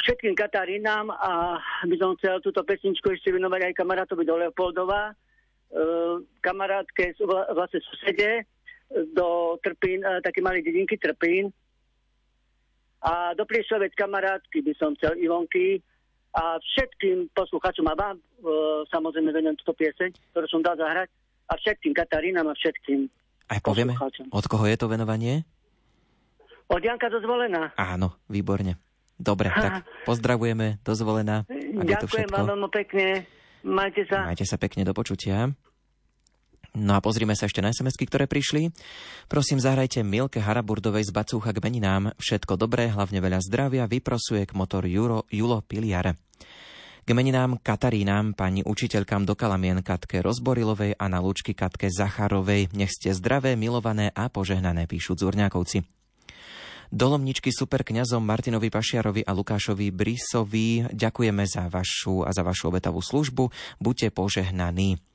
všetkým 0.00 0.32
Katarínám 0.32 1.12
a 1.12 1.60
by 1.84 1.96
som 2.00 2.16
chcel 2.16 2.40
túto 2.40 2.64
pesničku 2.64 3.12
ešte 3.12 3.36
venovať 3.36 3.68
aj 3.68 3.76
kamarátovi 3.76 4.24
do 4.24 4.40
Leopoldova, 4.40 5.12
uh, 5.12 6.24
kamarátke 6.40 7.12
vlastne 7.52 7.84
susede, 7.84 8.48
do 9.14 9.58
Trpín, 9.62 10.04
e, 10.04 10.20
také 10.22 10.38
malé 10.44 10.62
dedinky 10.62 10.94
Trpín. 11.00 11.50
A 13.04 13.36
do 13.36 13.44
Priešovec 13.44 13.92
kamarátky 13.98 14.64
by 14.64 14.72
som 14.80 14.96
chcel 14.96 15.18
Ivonky 15.20 15.82
a 16.34 16.56
všetkým 16.56 17.28
poslucháčom 17.36 17.84
a 17.90 17.94
vám 17.94 18.16
e, 18.16 18.22
samozrejme 18.88 19.30
venujem 19.34 19.58
túto 19.60 19.76
pieseň, 19.76 20.10
ktorú 20.32 20.46
som 20.48 20.64
dal 20.64 20.78
zahrať 20.78 21.10
a 21.50 21.52
všetkým 21.60 21.92
Katarínam 21.92 22.48
a 22.48 22.54
všetkým 22.56 23.10
Aj 23.52 23.60
povieme, 23.60 23.92
od 24.32 24.44
koho 24.48 24.64
je 24.64 24.76
to 24.80 24.88
venovanie? 24.88 25.44
Od 26.64 26.80
Janka 26.80 27.12
dozvolená. 27.12 27.76
Áno, 27.76 28.16
výborne. 28.32 28.80
Dobre, 29.14 29.46
tak 29.50 29.86
pozdravujeme, 30.04 30.82
dozvolená. 30.82 31.46
Ďakujem 31.74 32.28
vám 32.30 32.46
veľmi 32.50 32.68
pekne. 32.70 33.06
Majte 33.64 34.04
sa. 34.10 34.28
Majte 34.28 34.44
sa 34.44 34.58
pekne, 34.60 34.84
do 34.84 34.92
počutia. 34.92 35.54
No 36.74 36.98
a 36.98 37.00
pozrime 37.00 37.38
sa 37.38 37.46
ešte 37.46 37.62
na 37.62 37.70
sms 37.70 37.94
ktoré 37.94 38.26
prišli. 38.26 38.74
Prosím, 39.30 39.62
zahrajte 39.62 40.02
Milke 40.02 40.42
Haraburdovej 40.42 41.06
z 41.06 41.14
Bacúcha 41.14 41.54
k 41.54 41.62
meninám. 41.62 42.10
Všetko 42.18 42.58
dobré, 42.58 42.90
hlavne 42.90 43.22
veľa 43.22 43.38
zdravia, 43.46 43.86
vyprosuje 43.86 44.42
k 44.42 44.52
motor 44.58 44.82
Juro, 44.82 45.22
Julo 45.30 45.62
Piliar. 45.62 46.18
K 47.04 47.10
meninám 47.14 47.62
Katarínám, 47.62 48.34
pani 48.34 48.66
učiteľkám 48.66 49.22
do 49.22 49.38
Kalamien 49.38 49.86
Katke 49.86 50.18
Rozborilovej 50.18 50.98
a 50.98 51.06
na 51.06 51.22
Lučky 51.22 51.54
Katke 51.54 51.86
Zacharovej. 51.94 52.74
Nech 52.74 52.90
ste 52.90 53.14
zdravé, 53.14 53.54
milované 53.54 54.10
a 54.10 54.26
požehnané, 54.26 54.90
píšu 54.90 55.14
Zurňákovci. 55.14 55.93
Dolomničky 56.92 57.54
super 57.54 57.86
kňazom 57.86 58.20
Martinovi 58.20 58.68
Pašiarovi 58.68 59.22
a 59.24 59.32
Lukášovi 59.32 59.88
Brisovi 59.94 60.90
ďakujeme 60.92 61.44
za 61.46 61.70
vašu 61.70 62.26
a 62.26 62.30
za 62.34 62.42
vašu 62.42 62.68
obetavú 62.74 63.00
službu. 63.00 63.48
Buďte 63.80 64.12
požehnaní. 64.12 65.13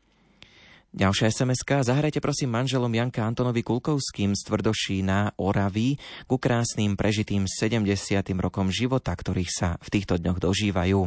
Ďalšia 0.90 1.30
sms 1.30 1.86
Zahrajte 1.86 2.18
prosím 2.18 2.50
manželom 2.50 2.90
Janka 2.90 3.22
Antonovi 3.22 3.62
Kulkovským 3.62 4.34
z 4.34 4.42
Tvrdošína 4.42 5.38
Oraví 5.38 6.02
ku 6.26 6.42
krásnym 6.42 6.98
prežitým 6.98 7.46
70. 7.46 7.86
rokom 8.42 8.74
života, 8.74 9.14
ktorých 9.14 9.54
sa 9.54 9.78
v 9.86 9.88
týchto 9.94 10.18
dňoch 10.18 10.42
dožívajú. 10.42 11.06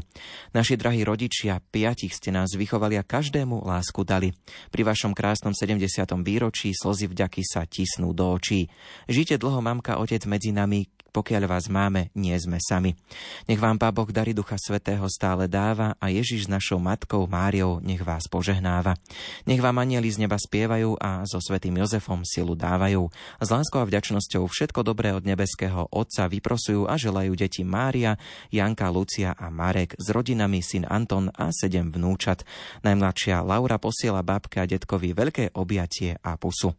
Naši 0.55 0.79
drahí 0.79 1.03
rodičia, 1.03 1.59
piatich 1.59 2.14
ste 2.14 2.31
nás 2.31 2.55
vychovali 2.55 2.95
a 2.95 3.03
každému 3.03 3.66
lásku 3.66 4.07
dali. 4.07 4.31
Pri 4.71 4.87
vašom 4.87 5.18
krásnom 5.18 5.51
70. 5.51 5.83
výročí 6.23 6.71
slzy 6.71 7.11
vďaky 7.11 7.42
sa 7.42 7.66
tisnú 7.66 8.14
do 8.14 8.38
očí. 8.38 8.71
Žite 9.11 9.35
dlho, 9.35 9.59
mamka, 9.66 9.99
otec 9.99 10.23
medzi 10.31 10.55
nami, 10.55 10.87
pokiaľ 11.12 11.44
vás 11.44 11.68
máme, 11.68 12.09
nie 12.16 12.33
sme 12.40 12.57
sami. 12.57 12.96
Nech 13.44 13.61
vám 13.61 13.77
Pán 13.77 13.92
Boh 13.92 14.09
dary 14.09 14.33
Ducha 14.33 14.57
Svetého 14.57 15.05
stále 15.12 15.44
dáva 15.44 15.92
a 16.01 16.09
Ježiš 16.09 16.48
s 16.48 16.53
našou 16.53 16.81
matkou 16.81 17.29
Máriou 17.29 17.85
nech 17.85 18.01
vás 18.01 18.25
požehnáva. 18.33 18.96
Nech 19.44 19.61
vám 19.61 19.77
anieli 19.85 20.09
z 20.09 20.25
neba 20.25 20.40
spievajú 20.40 20.96
a 20.96 21.29
so 21.29 21.37
svetým 21.37 21.77
Jozefom 21.77 22.25
silu 22.25 22.57
dávajú. 22.57 23.12
S 23.38 23.48
láskou 23.53 23.85
a 23.85 23.88
vďačnosťou 23.88 24.48
všetko 24.48 24.81
dobré 24.81 25.12
od 25.12 25.29
nebeského 25.29 25.92
Otca 25.92 26.33
vyprosujú 26.33 26.88
a 26.88 26.96
želajú 26.96 27.37
deti 27.37 27.61
Mária, 27.61 28.16
Janka, 28.48 28.88
Lucia 28.88 29.37
a 29.37 29.53
Marek 29.53 29.92
s 30.01 30.09
rodinami 30.09 30.64
syn 30.64 30.88
Anton 30.88 31.29
a 31.37 31.53
sedem 31.53 31.92
vnúčat. 31.92 32.48
Najmladšia 32.81 33.44
Laura 33.44 33.77
posiela 33.77 34.25
babke 34.25 34.64
a 34.64 34.64
detkovi 34.64 35.12
veľké 35.12 35.53
objatie 35.61 36.16
a 36.25 36.40
pusu. 36.40 36.72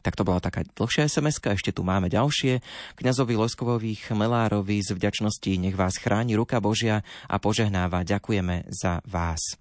Tak 0.00 0.16
to 0.16 0.24
bola 0.24 0.40
taká 0.40 0.64
dlhšia 0.64 1.08
sms 1.08 1.40
ešte 1.44 1.70
tu 1.76 1.84
máme 1.84 2.08
ďalšie. 2.08 2.64
Kňazovi 2.96 3.34
Loskovovi 3.36 3.92
Chmelárovi 4.00 4.80
z 4.80 4.96
vďačnosti 4.96 5.52
nech 5.60 5.76
vás 5.76 6.00
chráni 6.00 6.36
ruka 6.36 6.60
Božia 6.60 7.04
a 7.28 7.36
požehnáva. 7.36 8.04
Ďakujeme 8.04 8.68
za 8.72 9.04
vás. 9.04 9.60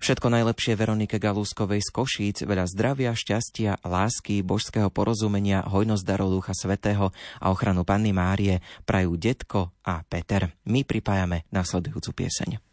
Všetko 0.00 0.32
najlepšie 0.32 0.80
Veronike 0.80 1.20
Galúskovej 1.20 1.84
z 1.84 1.90
Košíc, 1.92 2.36
veľa 2.48 2.64
zdravia, 2.72 3.12
šťastia, 3.12 3.84
lásky, 3.84 4.40
božského 4.40 4.88
porozumenia, 4.88 5.60
hojnosť 5.68 6.04
darov 6.08 6.32
Ducha 6.32 6.56
Svetého 6.56 7.12
a 7.36 7.46
ochranu 7.52 7.84
Panny 7.84 8.16
Márie 8.16 8.64
prajú 8.88 9.20
Detko 9.20 9.76
a 9.84 10.00
Peter. 10.08 10.56
My 10.64 10.88
pripájame 10.88 11.44
nasledujúcu 11.52 12.24
pieseň. 12.24 12.69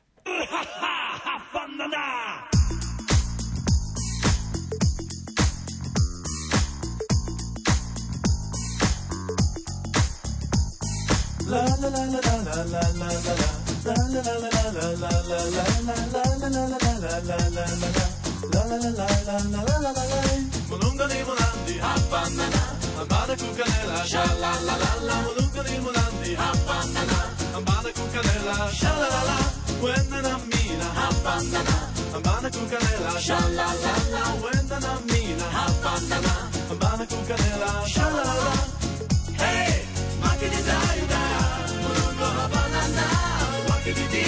Sha 37.98 38.10
la 38.12 38.24
la 38.24 38.44
la 38.44 38.77
today. 43.98 44.27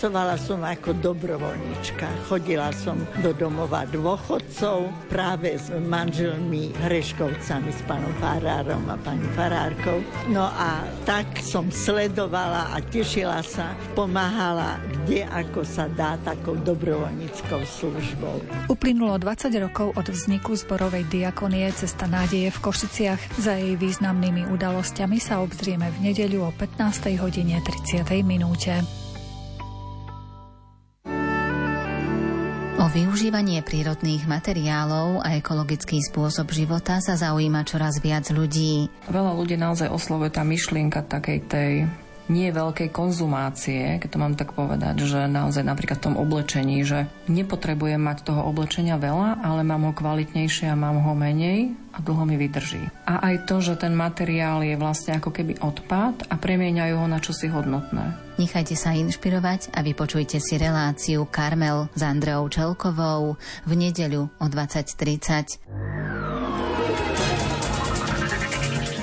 Pracovala 0.00 0.40
som 0.40 0.64
ako 0.64 0.96
dobrovoľnička. 0.96 2.24
Chodila 2.24 2.72
som 2.72 2.96
do 3.20 3.36
domova 3.36 3.84
dôchodcov 3.84 4.88
práve 5.12 5.60
s 5.60 5.68
manželmi 5.68 6.72
Hreškovcami, 6.72 7.68
s 7.68 7.84
pánom 7.84 8.08
Farárom 8.16 8.80
a 8.88 8.96
pani 8.96 9.28
Farárkou. 9.36 10.00
No 10.32 10.48
a 10.48 10.88
tak 11.04 11.44
som 11.44 11.68
sledovala 11.68 12.72
a 12.72 12.80
tešila 12.80 13.44
sa, 13.44 13.76
pomáhala 13.92 14.80
kde 15.04 15.28
ako 15.28 15.68
sa 15.68 15.84
dá 15.92 16.16
takou 16.24 16.56
dobrovoľníckou 16.56 17.60
službou. 17.60 18.40
Uplynulo 18.72 19.20
20 19.20 19.52
rokov 19.60 19.92
od 20.00 20.08
vzniku 20.08 20.56
zborovej 20.56 21.12
diakonie 21.12 21.68
Cesta 21.76 22.08
nádeje 22.08 22.48
v 22.48 22.62
Košiciach. 22.64 23.36
Za 23.36 23.60
jej 23.60 23.76
významnými 23.76 24.48
udalosťami 24.48 25.20
sa 25.20 25.44
obzrieme 25.44 25.92
v 25.92 26.08
nedeľu 26.08 26.48
o 26.48 26.50
15. 26.56 27.20
hodine 27.20 27.60
30. 27.60 28.08
minúte. 28.24 28.99
O 33.20 33.22
využívanie 33.22 33.60
prírodných 33.60 34.24
materiálov 34.24 35.20
a 35.20 35.36
ekologický 35.36 36.00
spôsob 36.00 36.56
života 36.56 37.04
sa 37.04 37.20
zaujíma 37.20 37.68
čoraz 37.68 38.00
viac 38.00 38.24
ľudí. 38.32 38.88
Veľa 39.12 39.36
ľudí 39.36 39.60
naozaj 39.60 39.92
oslovuje 39.92 40.32
tá 40.32 40.40
myšlienka 40.40 41.04
takej 41.04 41.38
tej 41.44 41.70
nie 42.30 42.54
veľkej 42.54 42.94
konzumácie, 42.94 43.98
keď 43.98 44.08
to 44.08 44.22
mám 44.22 44.34
tak 44.38 44.54
povedať, 44.54 45.02
že 45.02 45.26
naozaj 45.26 45.66
napríklad 45.66 45.98
v 45.98 46.06
tom 46.06 46.16
oblečení, 46.16 46.86
že 46.86 47.10
nepotrebujem 47.26 47.98
mať 47.98 48.30
toho 48.30 48.46
oblečenia 48.46 48.96
veľa, 48.96 49.42
ale 49.42 49.66
mám 49.66 49.90
ho 49.90 49.92
kvalitnejšie 49.92 50.70
a 50.70 50.78
mám 50.78 51.02
ho 51.02 51.12
menej 51.18 51.74
a 51.90 51.98
dlho 51.98 52.22
mi 52.22 52.38
vydrží. 52.38 52.86
A 53.10 53.18
aj 53.34 53.50
to, 53.50 53.58
že 53.58 53.82
ten 53.82 53.98
materiál 53.98 54.62
je 54.62 54.78
vlastne 54.78 55.18
ako 55.18 55.34
keby 55.34 55.58
odpad 55.58 56.30
a 56.30 56.38
premieňajú 56.38 56.94
ho 56.94 57.06
na 57.10 57.18
čosi 57.18 57.50
hodnotné. 57.50 58.30
Nechajte 58.38 58.78
sa 58.78 58.94
inšpirovať 58.96 59.74
a 59.74 59.82
vypočujte 59.82 60.38
si 60.40 60.56
reláciu 60.56 61.28
Karmel 61.28 61.92
s 61.92 62.00
Andreou 62.00 62.48
Čelkovou 62.48 63.36
v 63.66 63.72
nedeľu 63.74 64.32
o 64.38 64.46
20.30. 64.46 65.99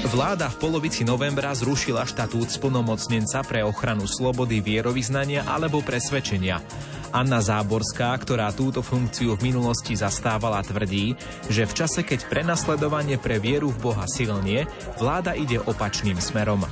Vláda 0.08 0.48
v 0.48 0.56
polovici 0.64 1.04
novembra 1.04 1.52
zrušila 1.52 2.08
štatút 2.08 2.48
splnomocnenca 2.48 3.44
pre 3.44 3.60
ochranu 3.68 4.08
slobody 4.08 4.64
vierovýznania 4.64 5.44
alebo 5.44 5.84
presvedčenia. 5.84 6.64
Anna 7.12 7.44
Záborská, 7.44 8.16
ktorá 8.16 8.56
túto 8.56 8.80
funkciu 8.80 9.36
v 9.36 9.52
minulosti 9.52 10.00
zastávala, 10.00 10.64
tvrdí, 10.64 11.12
že 11.52 11.68
v 11.68 11.76
čase, 11.76 12.08
keď 12.08 12.24
prenasledovanie 12.32 13.20
pre 13.20 13.36
vieru 13.36 13.68
v 13.68 13.92
Boha 13.92 14.08
silnie, 14.08 14.64
vláda 14.96 15.36
ide 15.36 15.60
opačným 15.60 16.24
smerom. 16.24 16.64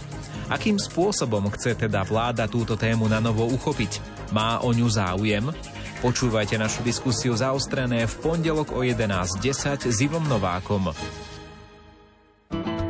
Akým 0.48 0.80
spôsobom 0.80 1.52
chce 1.52 1.76
teda 1.76 2.08
vláda 2.08 2.48
túto 2.48 2.80
tému 2.80 3.12
na 3.12 3.20
novo 3.20 3.52
uchopiť? 3.52 4.00
Má 4.32 4.64
o 4.64 4.72
ňu 4.72 4.88
záujem? 4.88 5.52
Počúvajte 6.00 6.56
našu 6.56 6.88
diskusiu 6.88 7.36
zaostrené 7.36 8.08
v 8.08 8.16
pondelok 8.24 8.72
o 8.72 8.80
11.10 8.80 9.92
s 9.92 9.98
Ivom 10.00 10.24
Novákom. 10.24 10.96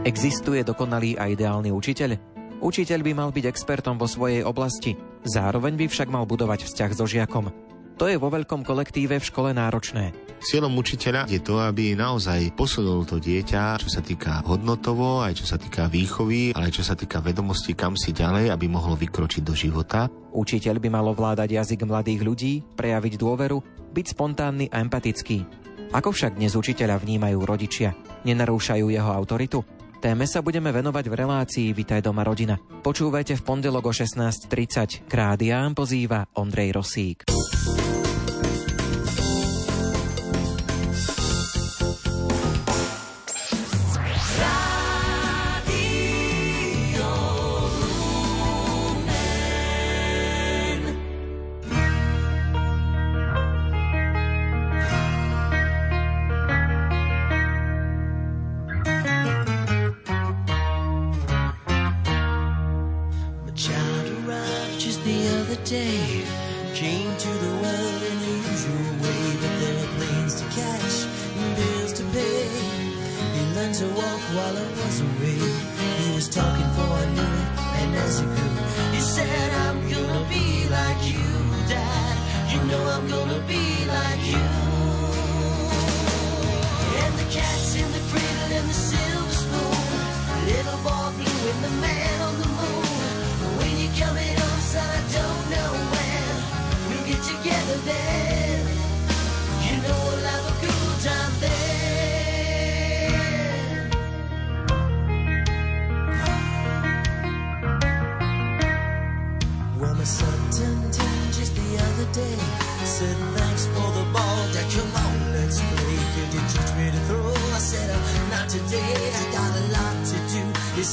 Existuje 0.06 0.62
dokonalý 0.62 1.18
a 1.18 1.34
ideálny 1.34 1.74
učiteľ? 1.74 2.14
Učiteľ 2.62 3.00
by 3.02 3.12
mal 3.18 3.34
byť 3.34 3.50
expertom 3.50 3.98
vo 3.98 4.06
svojej 4.06 4.46
oblasti, 4.46 4.94
zároveň 5.26 5.74
by 5.82 5.90
však 5.90 6.14
mal 6.14 6.30
budovať 6.30 6.70
vzťah 6.70 6.92
so 6.94 7.10
žiakom. 7.10 7.50
To 7.98 8.06
je 8.06 8.14
vo 8.14 8.30
veľkom 8.30 8.62
kolektíve 8.62 9.18
v 9.18 9.26
škole 9.26 9.50
náročné. 9.58 10.14
Cieľom 10.46 10.78
učiteľa 10.78 11.26
je 11.26 11.42
to, 11.42 11.58
aby 11.58 11.98
naozaj 11.98 12.54
posunul 12.54 13.02
to 13.02 13.18
dieťa, 13.18 13.82
čo 13.82 13.90
sa 13.90 14.06
týka 14.06 14.46
hodnotovo, 14.46 15.26
aj 15.26 15.42
čo 15.42 15.50
sa 15.50 15.58
týka 15.58 15.90
výchovy, 15.90 16.54
ale 16.54 16.70
aj 16.70 16.76
čo 16.78 16.84
sa 16.86 16.94
týka 16.94 17.18
vedomosti, 17.26 17.74
kam 17.74 17.98
si 17.98 18.14
ďalej, 18.14 18.54
aby 18.54 18.70
mohol 18.70 18.94
vykročiť 18.94 19.42
do 19.42 19.58
života. 19.58 20.06
Učiteľ 20.38 20.86
by 20.86 20.90
malo 20.94 21.18
vládať 21.18 21.50
jazyk 21.50 21.82
mladých 21.90 22.22
ľudí, 22.22 22.54
prejaviť 22.78 23.18
dôveru, 23.18 23.58
byť 23.90 24.06
spontánny 24.14 24.70
a 24.70 24.86
empatický. 24.86 25.66
Ako 25.98 26.14
však 26.14 26.38
dnes 26.38 26.54
učiteľa 26.54 27.02
vnímajú 27.02 27.42
rodičia? 27.42 27.98
Nenarúšajú 28.22 28.86
jeho 28.86 29.10
autoritu? 29.10 29.66
Téme 30.06 30.30
sa 30.30 30.46
budeme 30.46 30.70
venovať 30.70 31.10
v 31.10 31.18
relácii 31.18 31.68
Vitaj 31.74 32.06
doma 32.06 32.22
rodina. 32.22 32.62
Počúvajte 32.62 33.42
v 33.42 33.42
pondelok 33.42 33.90
o 33.90 33.94
16.30. 33.98 35.10
Krádiám 35.10 35.74
pozýva 35.74 36.30
Ondrej 36.38 36.78
Rosík. 36.78 37.26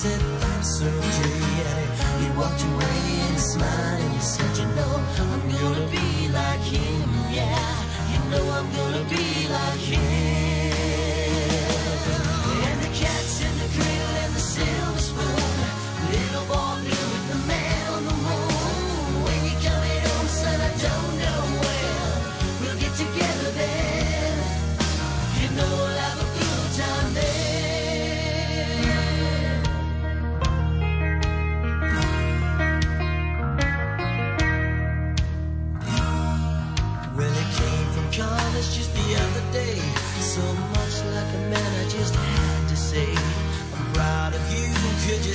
said 0.03 0.21
plastic 0.41 0.89
surgery 0.91 1.53
And 1.71 1.79
he, 1.79 2.25
he 2.25 2.29
walked 2.37 2.63
away 2.71 3.03
and 3.29 3.39
smiled 3.39 4.01
and 4.03 4.15
you 4.15 4.21
said 4.21 4.57
You 4.59 4.67
know 4.77 4.93
I'm 5.21 5.43
gonna 5.57 5.87
be 5.97 6.29
like 6.39 6.65
him, 6.75 7.09
yeah. 7.31 7.71
You 8.13 8.21
know 8.31 8.45
I'm 8.59 8.69
gonna 8.79 9.05
be 9.09 9.47
like 9.57 9.85
him. 9.93 10.73
And 12.69 12.79
the 12.85 12.91
cats 13.01 13.37
in 13.47 13.55
the 13.63 13.69
grill 13.77 14.13
and 14.23 14.35
the 14.35 14.41
silver 14.41 14.99
spoon 14.99 15.32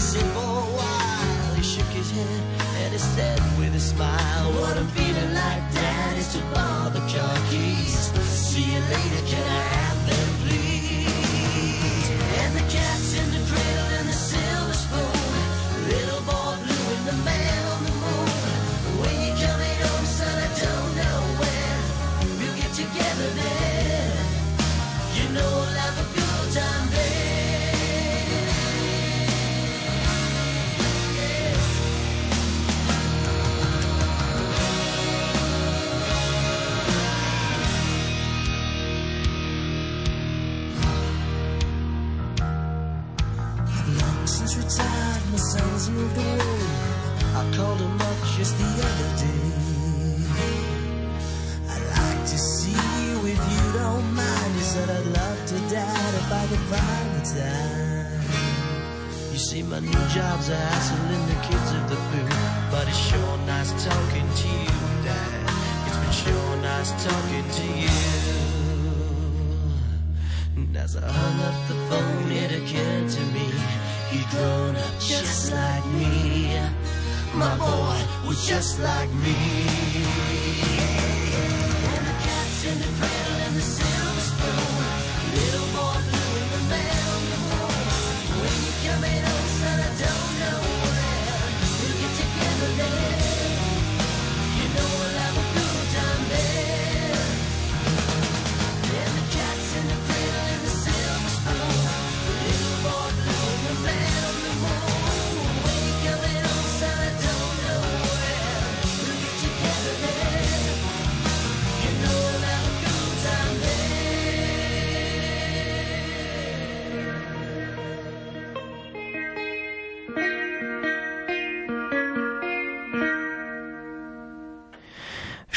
sit 0.07 0.23
for 0.35 0.39
a 0.39 0.69
while. 0.79 1.53
He 1.55 1.63
shook 1.63 1.91
his 1.99 2.09
head 2.11 2.41
and 2.81 2.93
he 2.93 2.99
said 2.99 3.39
with 3.59 3.75
a 3.75 3.79
smile, 3.79 4.45
What 4.59 4.77
I'm 4.77 4.87
feeling 4.99 5.33
like 5.33 5.65
that 5.79 6.13
is 6.17 6.27
to 6.33 6.41
all 6.63 6.89
the 6.89 7.03
junkies. 7.11 8.15
See 8.23 8.67
you 8.73 8.79
later, 8.93 9.21
can 9.31 9.45
I 9.45 9.63
have 9.75 9.96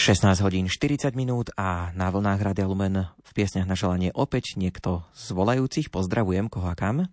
16 0.01 0.41
hodín 0.41 0.65
40 0.65 1.13
minút 1.13 1.53
a 1.61 1.93
na 1.93 2.09
vlnách 2.09 2.41
Radia 2.41 2.65
Lumen 2.65 3.05
v 3.21 3.31
piesňach 3.37 3.69
na 3.69 3.77
želanie 3.77 4.09
opäť 4.17 4.57
niekto 4.57 5.05
z 5.13 5.37
volajúcich. 5.37 5.93
Pozdravujem, 5.93 6.49
koho 6.49 6.73
a 6.73 6.73
kam? 6.73 7.05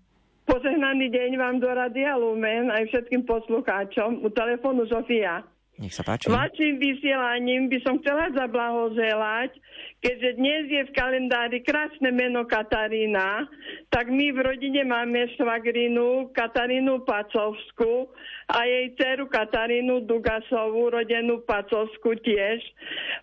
Požehnaný 0.48 1.12
deň 1.12 1.32
vám 1.36 1.60
do 1.60 1.68
Radia 1.68 2.16
Lumen 2.16 2.72
aj 2.72 2.88
všetkým 2.88 3.28
poslucháčom. 3.28 4.24
U 4.24 4.32
telefónu 4.32 4.88
Zofia. 4.88 5.44
Nech 5.78 5.94
sa 5.94 6.02
páči. 6.02 6.26
Vašim 6.26 6.82
vysielaním 6.82 7.70
by 7.70 7.78
som 7.86 8.02
chcela 8.02 8.34
zablahoželať, 8.34 9.54
keďže 10.02 10.30
dnes 10.42 10.64
je 10.74 10.82
v 10.90 10.96
kalendári 10.98 11.62
krásne 11.62 12.10
meno 12.10 12.50
Katarína, 12.50 13.46
tak 13.94 14.10
my 14.10 14.34
v 14.34 14.42
rodine 14.42 14.82
máme 14.90 15.30
švagrinu 15.38 16.34
Katarínu 16.34 17.06
Pacovskú 17.06 18.10
a 18.50 18.66
jej 18.66 18.90
dceru 18.98 19.30
Katarínu 19.30 20.02
Dugasovú, 20.10 20.90
rodenú 20.90 21.46
Pacovskú 21.46 22.18
tiež. 22.26 22.58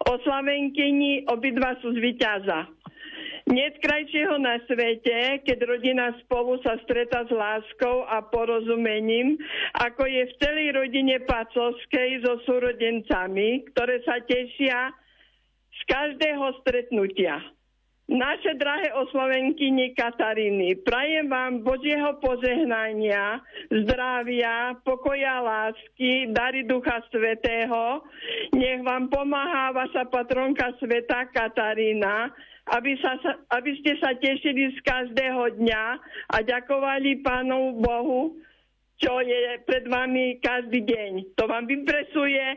Oslavenkyni 0.06 1.26
obidva 1.26 1.74
sú 1.82 1.90
z 1.90 1.98
Vyťaza. 1.98 2.70
Niet 3.44 3.76
krajšieho 3.76 4.40
na 4.40 4.56
svete, 4.64 5.44
keď 5.44 5.58
rodina 5.68 6.16
spolu 6.24 6.56
sa 6.64 6.80
stretá 6.80 7.28
s 7.28 7.32
láskou 7.32 8.00
a 8.08 8.24
porozumením, 8.24 9.36
ako 9.76 10.08
je 10.08 10.22
v 10.32 10.36
celej 10.40 10.68
rodine 10.72 11.20
Pacovskej 11.28 12.24
so 12.24 12.40
súrodencami, 12.48 13.68
ktoré 13.68 14.00
sa 14.08 14.16
tešia 14.24 14.96
z 15.76 15.80
každého 15.84 16.56
stretnutia. 16.64 17.44
Naše 18.04 18.60
drahé 18.60 18.92
oslovenkyni 18.96 19.96
Kataríny, 19.96 20.80
prajem 20.84 21.28
vám 21.28 21.64
Božieho 21.64 22.20
požehnania, 22.20 23.40
zdravia, 23.72 24.76
pokoja, 24.84 25.40
lásky, 25.40 26.28
dary 26.32 26.68
Ducha 26.68 27.00
Svetého. 27.08 28.04
Nech 28.52 28.84
vám 28.84 29.08
pomáha 29.08 29.72
vaša 29.72 30.04
patronka 30.12 30.76
sveta 30.80 31.32
Katarína, 31.32 32.28
aby, 32.72 32.96
sa, 33.00 33.20
aby 33.52 33.76
ste 33.80 34.00
sa 34.00 34.16
tešili 34.16 34.72
z 34.72 34.78
každého 34.80 35.60
dňa 35.60 35.84
a 36.32 36.36
ďakovali 36.40 37.20
Pánu 37.20 37.76
Bohu, 37.84 38.40
čo 38.96 39.20
je 39.20 39.60
pred 39.68 39.84
vami 39.84 40.40
každý 40.40 40.80
deň. 40.80 41.36
To 41.36 41.44
vám 41.44 41.68
vypresuje 41.68 42.56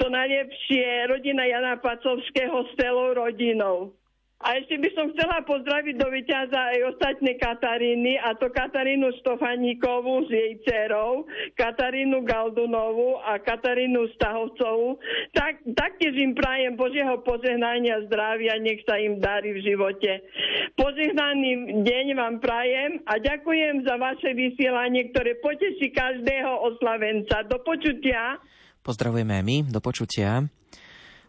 to 0.00 0.08
najlepšie 0.08 1.10
rodina 1.10 1.44
Jana 1.44 1.76
Pacovského 1.76 2.64
s 2.64 2.70
celou 2.80 3.12
rodinou. 3.12 3.92
A 4.40 4.56
ešte 4.56 4.80
by 4.80 4.88
som 4.96 5.12
chcela 5.12 5.44
pozdraviť 5.44 6.00
do 6.00 6.08
Vyťaza 6.08 6.72
aj 6.72 6.96
ostatné 6.96 7.36
Kataríny, 7.36 8.16
a 8.16 8.32
to 8.32 8.48
Katarínu 8.48 9.12
Stofaníkovú 9.20 10.24
s 10.24 10.32
jej 10.32 10.56
dcerou, 10.64 11.28
Katarínu 11.60 12.24
Galdunovú 12.24 13.20
a 13.20 13.36
Katarínu 13.36 14.08
Stahovcovú. 14.16 14.96
Tak, 15.36 15.60
taktiež 15.76 16.16
im 16.16 16.32
prajem 16.32 16.72
Božieho 16.72 17.20
požehnania, 17.20 18.00
zdravia, 18.08 18.56
nech 18.56 18.80
sa 18.88 18.96
im 18.96 19.20
darí 19.20 19.52
v 19.52 19.60
živote. 19.60 20.24
Požehnaný 20.72 21.84
deň 21.84 22.06
vám 22.16 22.40
prajem 22.40 23.04
a 23.04 23.20
ďakujem 23.20 23.84
za 23.84 24.00
vaše 24.00 24.32
vysielanie, 24.32 25.12
ktoré 25.12 25.36
poteší 25.44 25.92
každého 25.92 26.64
oslavenca. 26.64 27.44
Do 27.44 27.60
počutia. 27.60 28.40
Pozdravujeme 28.80 29.36
aj 29.36 29.44
my, 29.44 29.56
do 29.68 29.84
počutia. 29.84 30.48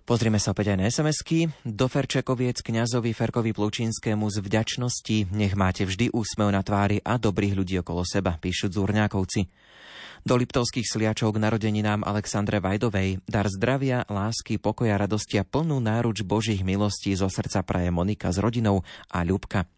Pozrieme 0.02 0.42
sa 0.42 0.58
opäť 0.58 0.74
aj 0.74 0.78
na 0.82 0.86
SMS-ky. 0.90 1.54
Do 1.62 1.86
Ferčekoviec 1.86 2.66
kňazovi 2.66 3.14
Ferkovi 3.14 3.54
Plučínskému 3.54 4.26
z 4.34 4.38
vďačnosti 4.42 5.30
nech 5.30 5.54
máte 5.54 5.86
vždy 5.86 6.10
úsmev 6.10 6.50
na 6.50 6.66
tvári 6.66 6.98
a 7.06 7.22
dobrých 7.22 7.54
ľudí 7.54 7.78
okolo 7.86 8.02
seba, 8.02 8.34
píšu 8.34 8.74
Zúrňákovci. 8.74 9.46
Do 10.22 10.38
Liptovských 10.38 10.86
sliačov 10.86 11.38
k 11.38 11.42
narodeninám 11.42 12.02
Alexandre 12.02 12.58
Vajdovej 12.58 13.26
dar 13.30 13.46
zdravia, 13.50 14.06
lásky, 14.10 14.58
pokoja, 14.58 14.98
radosti 14.98 15.38
a 15.38 15.46
plnú 15.46 15.78
náruč 15.78 16.26
Božích 16.26 16.66
milostí 16.66 17.14
zo 17.14 17.30
srdca 17.30 17.62
praje 17.62 17.94
Monika 17.94 18.34
s 18.34 18.42
rodinou 18.42 18.86
a 19.10 19.22
Ľubka. 19.22 19.70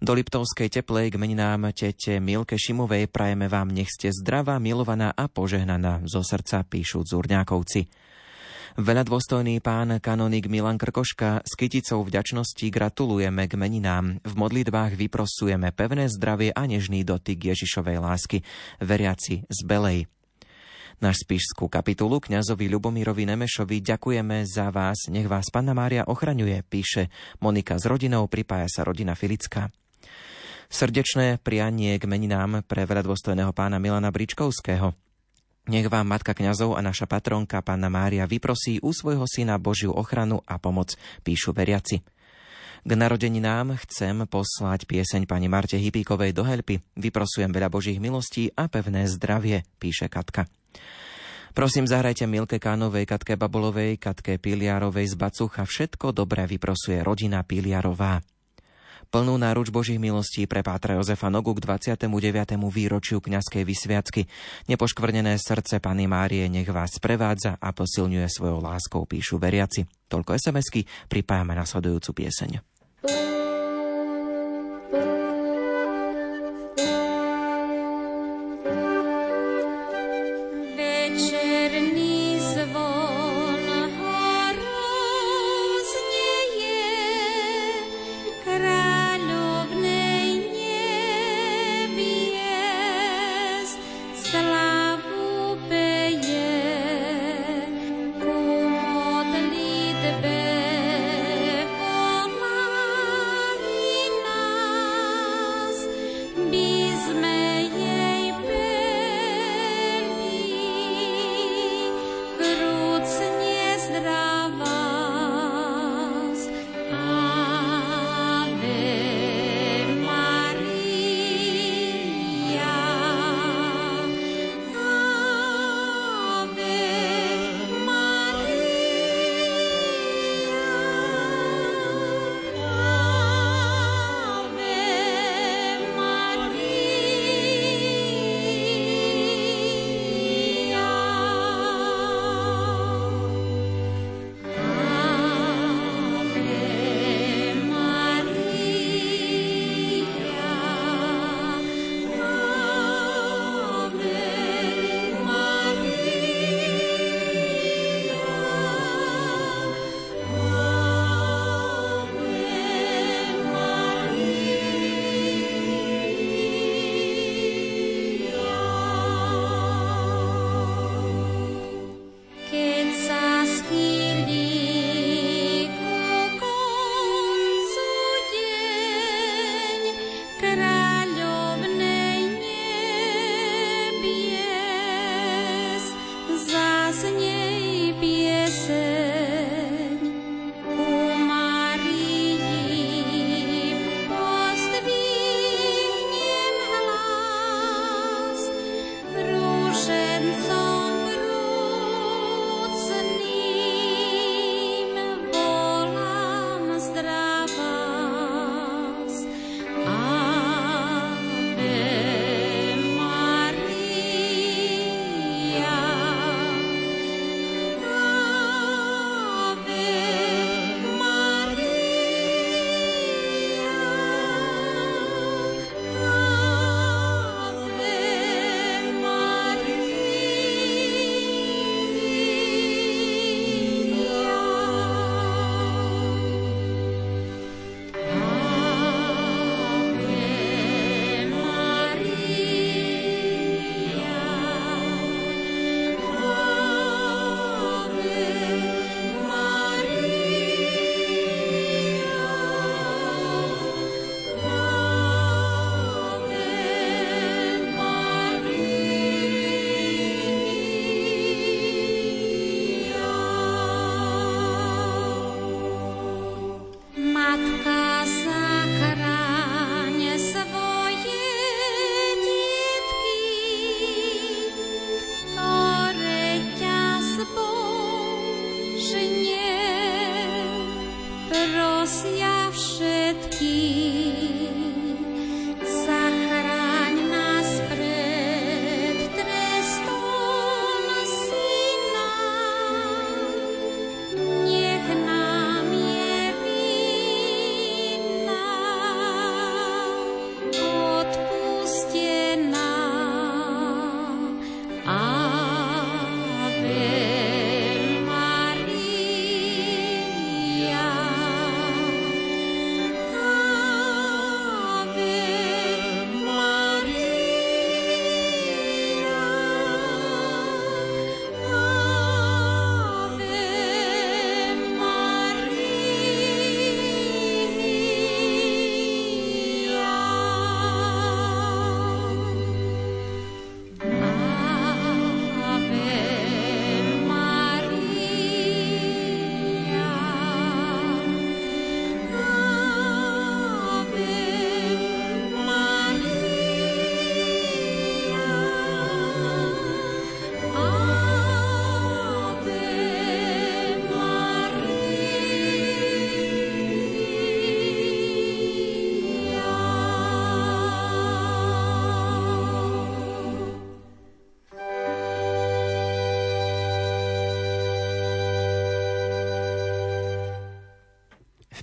Do 0.00 0.16
Liptovskej 0.16 0.68
teplej 0.72 1.12
k 1.12 1.20
meninám 1.20 1.76
tete 1.76 2.24
Milke 2.24 2.56
Šimovej 2.56 3.08
prajeme 3.12 3.52
vám 3.52 3.68
nech 3.68 3.92
ste 3.92 4.08
zdravá, 4.12 4.56
milovaná 4.56 5.12
a 5.12 5.28
požehnaná 5.28 6.08
zo 6.08 6.24
srdca, 6.24 6.64
píšu 6.64 7.04
Zurňákovci. 7.04 7.84
Veľa 8.80 9.04
dôstojný 9.04 9.60
pán 9.60 9.92
kanonik 10.00 10.48
Milan 10.48 10.80
Krkoška 10.80 11.44
s 11.44 11.52
kyticou 11.52 12.00
vďačnosti 12.00 12.64
gratulujeme 12.72 13.44
k 13.44 13.52
meninám. 13.52 14.24
V 14.24 14.32
modlitbách 14.32 14.96
vyprosujeme 14.96 15.68
pevné 15.76 16.08
zdravie 16.08 16.48
a 16.56 16.64
nežný 16.64 17.04
dotyk 17.04 17.52
Ježišovej 17.52 18.00
lásky, 18.00 18.40
veriaci 18.80 19.44
z 19.44 19.58
Belej. 19.68 20.08
Na 20.96 21.12
spišskú 21.12 21.68
kapitulu 21.68 22.24
kňazovi 22.24 22.72
Ľubomírovi 22.72 23.28
Nemešovi 23.28 23.84
ďakujeme 23.84 24.48
za 24.48 24.72
vás, 24.72 25.12
nech 25.12 25.28
vás 25.28 25.52
Panna 25.52 25.76
Mária 25.76 26.08
ochraňuje, 26.08 26.64
píše 26.64 27.12
Monika 27.44 27.76
s 27.76 27.84
rodinou, 27.84 28.32
pripája 28.32 28.80
sa 28.80 28.88
rodina 28.88 29.12
Filická. 29.12 29.68
Srdečné 30.72 31.36
prianie 31.44 32.00
k 32.00 32.08
meninám 32.08 32.64
pre 32.64 32.88
veľadôstojného 32.88 33.52
pána 33.52 33.76
Milana 33.76 34.08
Bričkovského. 34.08 35.09
Nech 35.70 35.86
vám 35.86 36.10
Matka 36.10 36.34
kňazov 36.34 36.74
a 36.74 36.82
naša 36.82 37.06
patronka 37.06 37.62
Panna 37.62 37.86
Mária 37.86 38.26
vyprosí 38.26 38.82
u 38.82 38.90
svojho 38.90 39.22
syna 39.30 39.54
Božiu 39.54 39.94
ochranu 39.94 40.42
a 40.42 40.58
pomoc, 40.58 40.98
píšu 41.22 41.54
veriaci. 41.54 42.02
K 42.82 42.90
narodeninám 42.90 43.78
chcem 43.86 44.26
poslať 44.26 44.90
pieseň 44.90 45.30
pani 45.30 45.46
Marte 45.46 45.78
Hypíkovej 45.78 46.34
do 46.34 46.42
Helpy. 46.42 46.82
Vyprosujem 46.98 47.54
veľa 47.54 47.70
Božích 47.70 48.02
milostí 48.02 48.50
a 48.50 48.66
pevné 48.66 49.06
zdravie, 49.06 49.62
píše 49.78 50.10
Katka. 50.10 50.50
Prosím, 51.54 51.86
zahrajte 51.86 52.26
Milke 52.26 52.58
Kánovej, 52.58 53.06
Katke 53.06 53.38
Babolovej, 53.38 53.94
Katke 54.02 54.42
Piliarovej 54.42 55.06
z 55.06 55.14
Bacucha. 55.14 55.62
Všetko 55.62 56.10
dobré 56.10 56.50
vyprosuje 56.50 56.98
rodina 56.98 57.46
Piliarová. 57.46 58.18
Plnú 59.10 59.42
náruč 59.42 59.74
Božích 59.74 59.98
milostí 59.98 60.46
pre 60.46 60.62
Pátra 60.62 60.94
Jozefa 60.94 61.34
Nogu 61.34 61.50
k 61.58 61.66
29. 61.66 62.06
výročiu 62.70 63.18
kňazskej 63.18 63.66
vysviacky. 63.66 64.30
Nepoškvrnené 64.70 65.34
srdce 65.34 65.82
Pany 65.82 66.06
Márie 66.06 66.46
nech 66.46 66.70
vás 66.70 67.02
prevádza 67.02 67.58
a 67.58 67.74
posilňuje 67.74 68.30
svojou 68.30 68.62
láskou, 68.62 69.02
píšu 69.10 69.42
veriaci. 69.42 69.82
Toľko 70.06 70.38
SMS-ky, 70.38 70.86
pripájame 71.10 71.58
nasledujúcu 71.58 72.22
pieseň. 72.22 72.79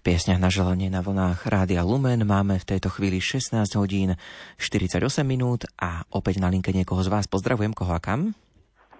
Piesňach 0.07 0.39
na 0.39 0.47
želanie 0.47 0.87
na 0.87 1.03
vlnách 1.03 1.51
Rádia 1.51 1.83
Lumen. 1.83 2.23
Máme 2.23 2.63
v 2.63 2.63
tejto 2.63 2.87
chvíli 2.87 3.19
16 3.19 3.59
hodín 3.75 4.15
48 4.55 5.03
minút 5.27 5.67
a 5.75 6.07
opäť 6.15 6.39
na 6.39 6.47
linke 6.47 6.71
niekoho 6.71 7.03
z 7.03 7.11
vás. 7.11 7.27
Pozdravujem, 7.27 7.75
koho 7.75 7.91
a 7.91 7.99
kam? 7.99 8.31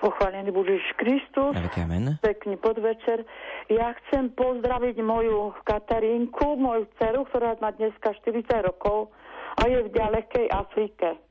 Pochválený 0.03 0.51
Budeš 0.51 0.83
Kristus. 0.99 1.55
Amen. 1.55 2.19
Pekný 2.19 2.59
podvečer. 2.59 3.23
Ja 3.71 3.95
chcem 4.03 4.35
pozdraviť 4.35 4.99
moju 4.99 5.55
Katarínku, 5.63 6.59
moju 6.59 6.91
dceru, 6.99 7.23
ktorá 7.31 7.55
má 7.63 7.71
dneska 7.71 8.11
40 8.11 8.43
rokov 8.67 9.15
a 9.55 9.63
je 9.63 9.87
v 9.87 9.89
ďalekej 9.95 10.51
Afrike. 10.51 11.23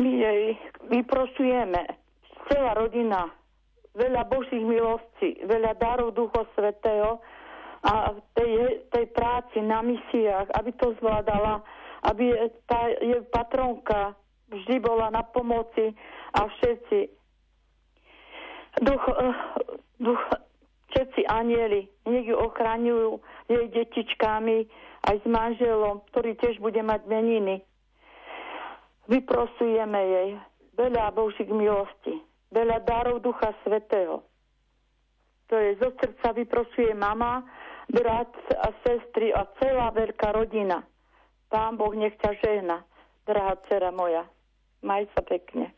My 0.00 0.10
jej 0.16 0.56
vyprosujeme, 0.88 1.92
celá 2.48 2.72
rodina, 2.72 3.28
veľa 3.92 4.24
Božích 4.32 4.64
milostí, 4.64 5.44
veľa 5.44 5.76
darov 5.76 6.16
Ducha 6.16 6.48
Svetého, 6.56 7.20
a 7.84 8.16
tej, 8.32 8.82
tej 8.92 9.06
práci 9.12 9.60
na 9.60 9.82
misiách, 9.84 10.48
aby 10.56 10.70
to 10.76 10.96
zvládala, 11.00 11.60
aby 12.06 12.32
tá 12.64 12.88
je 13.02 13.18
patronka 13.28 14.14
vždy 14.48 14.78
bola 14.78 15.10
na 15.10 15.26
pomoci 15.26 15.90
a 16.32 16.46
všetci 16.46 16.98
duch, 18.82 19.04
eh, 19.08 19.34
duch, 19.98 20.22
všetci 20.92 21.26
anieli 21.26 21.88
nech 22.06 22.26
ju 22.26 22.36
ochraňujú 22.36 23.20
jej 23.50 23.66
detičkami 23.72 24.58
aj 25.06 25.16
s 25.22 25.26
manželom, 25.26 26.02
ktorý 26.12 26.34
tiež 26.40 26.58
bude 26.58 26.80
mať 26.82 27.06
meniny. 27.06 27.62
Vyprosujeme 29.06 30.00
jej 30.02 30.28
veľa 30.74 31.14
Božích 31.14 31.50
milostí, 31.50 32.18
veľa 32.50 32.82
darov 32.82 33.22
Ducha 33.22 33.54
Svetého. 33.62 34.22
To 35.46 35.54
je 35.54 35.78
zo 35.78 35.94
srdca 35.94 36.34
vyprosuje 36.34 36.90
mama, 36.90 37.46
brat 37.88 38.30
a 38.52 38.68
sestry 38.82 39.30
a 39.30 39.46
celá 39.56 39.90
veľká 39.90 40.32
rodina. 40.32 40.82
Pán 41.46 41.74
Boh 41.74 41.92
nech 41.92 42.18
ťa 42.18 42.30
žehna, 42.38 42.82
drahá 43.22 43.54
dcera 43.64 43.90
moja. 43.90 44.26
Maj 44.82 45.06
sa 45.12 45.22
pekne. 45.22 45.72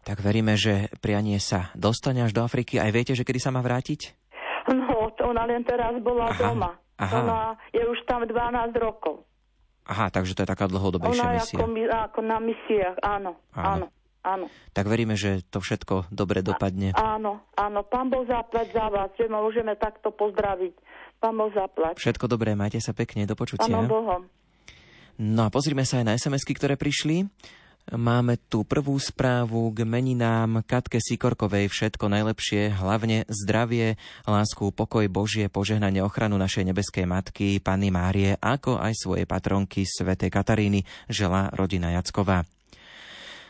Tak 0.00 0.20
veríme, 0.20 0.54
že 0.54 0.88
prianie 1.00 1.36
sa 1.36 1.68
dostane 1.74 2.22
až 2.22 2.32
do 2.32 2.40
Afriky. 2.40 2.78
Aj 2.78 2.88
viete, 2.88 3.12
že 3.12 3.24
kedy 3.24 3.38
sa 3.38 3.50
má 3.50 3.60
vrátiť? 3.60 4.14
No, 4.68 5.08
to 5.12 5.24
ona 5.26 5.44
len 5.44 5.64
teraz 5.64 5.96
bola 5.98 6.28
Aha, 6.28 6.38
doma. 6.38 6.70
aha. 6.96 7.16
Ona 7.18 7.40
je 7.72 7.82
už 7.82 8.04
tam 8.04 8.22
12 8.22 8.32
rokov. 8.76 9.24
Aha, 9.88 10.08
takže 10.08 10.36
to 10.36 10.44
je 10.44 10.48
taká 10.48 10.68
dlhodobejšia 10.68 11.16
Ona 11.18 11.32
misia. 11.34 11.56
ako, 11.56 11.64
mi- 11.66 11.88
ako 11.88 12.20
na 12.20 12.36
misiách, 12.38 12.96
áno, 13.00 13.32
áno, 13.50 13.64
áno. 13.64 13.86
Tak 14.76 14.84
veríme, 14.84 15.16
že 15.16 15.40
to 15.48 15.62
všetko 15.62 16.12
dobre 16.12 16.44
dopadne. 16.44 16.92
Áno, 16.94 17.40
áno, 17.56 17.80
pán 17.86 18.12
Boh 18.12 18.26
zaplať 18.28 18.74
za 18.74 18.86
vás, 18.92 19.08
že 19.16 19.30
ma 19.30 19.40
môžeme 19.40 19.72
takto 19.78 20.12
pozdraviť. 20.12 20.74
Pán 21.18 21.34
Boh 21.34 21.50
zaplať. 21.50 21.96
Všetko 21.98 22.28
dobré, 22.28 22.52
majte 22.52 22.78
sa 22.78 22.92
pekne, 22.92 23.24
do 23.24 23.34
počutia. 23.34 23.66
Pánom 23.66 23.88
Bohom. 23.88 24.22
No 25.18 25.46
a 25.46 25.50
pozrime 25.50 25.82
sa 25.82 25.98
aj 25.98 26.06
na 26.06 26.14
SMS-ky, 26.14 26.54
ktoré 26.54 26.78
prišli. 26.78 27.26
Máme 27.88 28.36
tu 28.52 28.68
prvú 28.68 29.00
správu 29.00 29.72
k 29.72 29.88
meninám 29.88 30.60
Katke 30.68 31.00
Sikorkovej. 31.00 31.72
Všetko 31.72 32.12
najlepšie, 32.12 32.76
hlavne 32.76 33.24
zdravie, 33.32 33.96
lásku, 34.28 34.68
pokoj 34.76 35.08
Božie, 35.08 35.48
požehnanie, 35.48 36.04
ochranu 36.04 36.36
našej 36.36 36.68
nebeskej 36.68 37.08
matky, 37.08 37.56
Panny 37.64 37.88
Márie, 37.88 38.36
ako 38.44 38.76
aj 38.76 38.92
svojej 38.92 39.24
patronky 39.24 39.88
svätej 39.88 40.28
Kataríny, 40.28 40.84
žela 41.08 41.48
rodina 41.56 41.96
Jacková. 41.96 42.44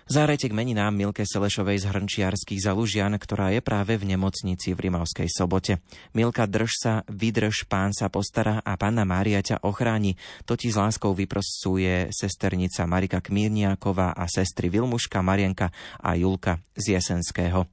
Zárejte 0.08 0.48
k 0.48 0.56
meninám 0.56 0.96
Milke 0.96 1.28
Selešovej 1.28 1.84
z 1.84 1.92
Hrnčiarských 1.92 2.64
zalužian, 2.64 3.12
ktorá 3.20 3.52
je 3.52 3.60
práve 3.60 4.00
v 4.00 4.08
nemocnici 4.08 4.72
v 4.72 4.88
Rimavskej 4.88 5.28
sobote. 5.28 5.84
Milka, 6.16 6.48
drž 6.48 6.72
sa, 6.80 6.94
vydrž, 7.12 7.68
pán 7.68 7.92
sa 7.92 8.08
postará 8.08 8.64
a 8.64 8.72
panna 8.80 9.04
Mária 9.04 9.44
ťa 9.44 9.60
ochráni. 9.68 10.16
To 10.48 10.56
ti 10.56 10.72
s 10.72 10.80
láskou 10.80 11.12
vyprosuje 11.12 12.08
sesternica 12.08 12.88
Marika 12.88 13.20
Kmírniaková 13.20 14.16
a 14.16 14.24
sestry 14.32 14.72
Vilmuška, 14.72 15.20
Marienka 15.20 15.76
a 16.00 16.16
Julka 16.16 16.56
z 16.72 16.96
Jesenského. 16.96 17.68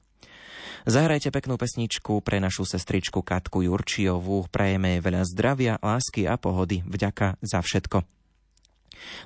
Zahrajte 0.84 1.32
peknú 1.32 1.56
pesničku 1.56 2.20
pre 2.20 2.44
našu 2.44 2.68
sestričku 2.68 3.24
Katku 3.24 3.64
Jurčiovú. 3.64 4.52
Prajeme 4.52 5.00
jej 5.00 5.02
veľa 5.08 5.24
zdravia, 5.24 5.74
lásky 5.80 6.28
a 6.28 6.36
pohody. 6.36 6.84
Vďaka 6.84 7.40
za 7.40 7.64
všetko. 7.64 8.15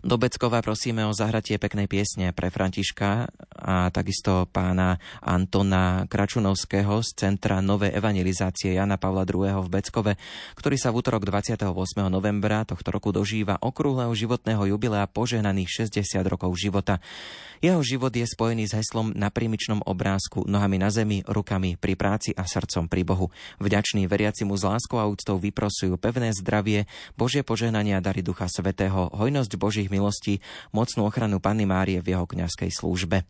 Do 0.02 0.16
Beckova 0.20 0.64
prosíme 0.64 1.04
o 1.06 1.16
zahratie 1.16 1.60
peknej 1.60 1.90
piesne 1.90 2.32
pre 2.32 2.54
Františka 2.54 3.30
a 3.60 3.90
takisto 3.90 4.48
pána 4.50 4.98
Antona 5.20 6.08
Kračunovského 6.08 7.04
z 7.04 7.10
Centra 7.16 7.60
Nové 7.60 7.92
evangelizácie 7.92 8.76
Jana 8.78 8.96
Pavla 8.96 9.28
II. 9.28 9.66
v 9.66 9.70
Beckove, 9.70 10.14
ktorý 10.56 10.76
sa 10.80 10.94
v 10.94 11.04
útorok 11.04 11.28
28. 11.28 11.66
novembra 12.08 12.64
tohto 12.64 12.90
roku 12.90 13.12
dožíva 13.12 13.60
okrúhleho 13.60 14.12
životného 14.16 14.70
jubilea 14.76 15.06
požehnaných 15.10 15.90
60 15.90 16.24
rokov 16.26 16.56
života. 16.56 17.02
Jeho 17.60 17.84
život 17.84 18.16
je 18.16 18.24
spojený 18.24 18.72
s 18.72 18.76
heslom 18.80 19.12
na 19.12 19.28
prímičnom 19.28 19.84
obrázku 19.84 20.47
nohami 20.47 20.80
na 20.80 20.88
zemi, 20.88 21.28
rukami 21.28 21.76
pri 21.76 21.99
práci 21.99 22.32
a 22.32 22.47
srdcom 22.47 22.88
pri 22.88 23.03
Bohu. 23.03 23.36
Vďační 23.60 24.07
veriaci 24.07 24.47
mu 24.47 24.55
s 24.55 24.64
láskou 24.64 24.95
a 24.95 25.12
úctou 25.12 25.36
vyprosujú 25.36 25.99
pevné 25.99 26.32
zdravie, 26.32 26.88
Božie 27.20 27.43
požehnania 27.43 27.99
dary 27.99 28.24
Ducha 28.24 28.47
Svetého, 28.47 29.12
hojnosť 29.12 29.60
Božích 29.60 29.91
milostí, 29.91 30.39
mocnú 30.72 31.03
ochranu 31.03 31.43
Panny 31.43 31.68
Márie 31.68 31.99
v 31.99 32.16
jeho 32.16 32.24
kňazskej 32.24 32.72
službe. 32.72 33.28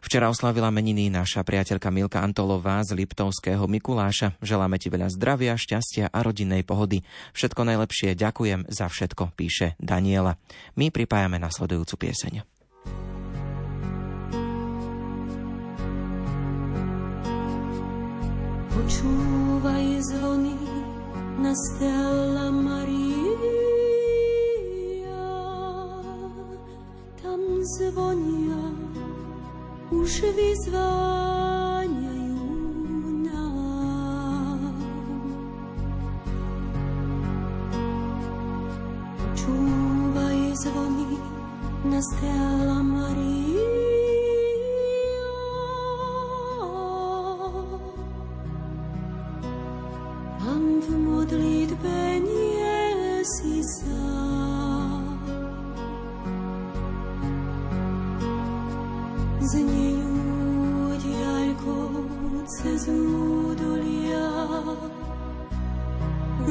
Včera 0.00 0.32
oslavila 0.32 0.72
meniny 0.72 1.12
naša 1.12 1.44
priateľka 1.44 1.92
Milka 1.92 2.24
Antolová 2.24 2.80
z 2.82 2.96
Liptovského 2.96 3.68
Mikuláša. 3.68 4.40
Želáme 4.40 4.80
ti 4.80 4.88
veľa 4.88 5.12
zdravia, 5.12 5.54
šťastia 5.54 6.08
a 6.10 6.18
rodinnej 6.24 6.64
pohody. 6.64 7.04
Všetko 7.36 7.62
najlepšie, 7.68 8.16
ďakujem 8.16 8.72
za 8.72 8.88
všetko, 8.88 9.36
píše 9.36 9.76
Daniela. 9.78 10.40
My 10.80 10.88
pripájame 10.88 11.36
nasledujúcu 11.38 12.08
pieseň. 12.08 12.61
Počúvaj 18.82 19.86
zvony 20.10 20.58
na 21.38 21.54
Stella 21.54 22.50
Maria. 22.50 23.46
Tam 27.22 27.62
zvonia, 27.62 28.74
už 29.86 30.34
vyzváňajú 30.34 32.42
nám. 33.22 34.74
Počúvaj 39.14 40.38
zvony 40.58 41.22
na 41.86 42.02
Stella 42.02 42.82
Maria. 42.82 43.41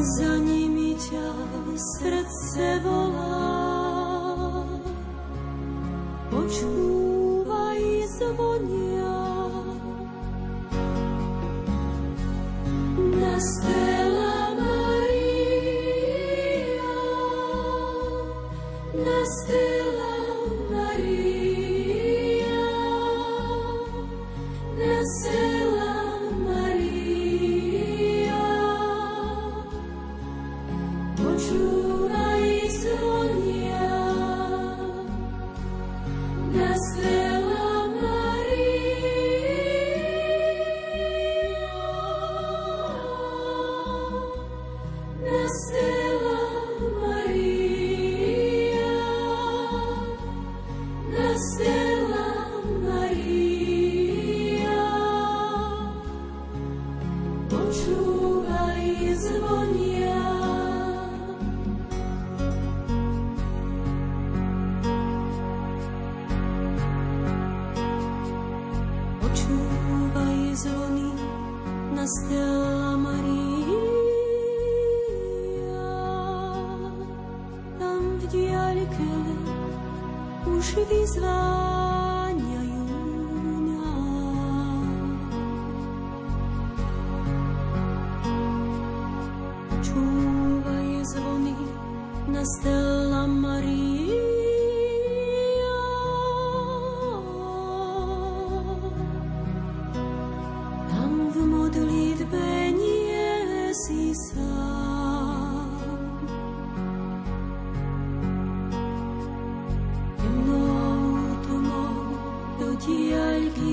Za 0.02 0.34
nimi 0.42 0.98
ťa 0.98 1.30
srdce 1.78 2.82
volá. 2.82 4.66
Počúvaj 6.34 7.82
zvonia, 8.18 8.81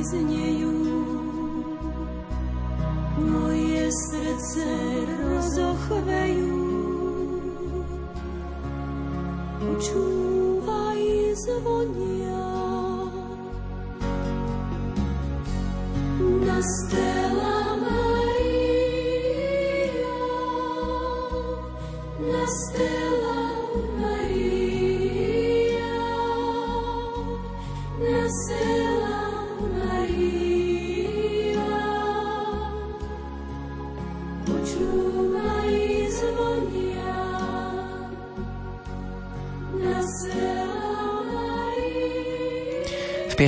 znejú 0.09 0.73
moje 3.21 3.93
srdce 3.93 4.69
rozochvejú. 5.21 6.57
Počúvaj 9.61 11.03
zvonia 11.37 12.49
na 16.41 16.59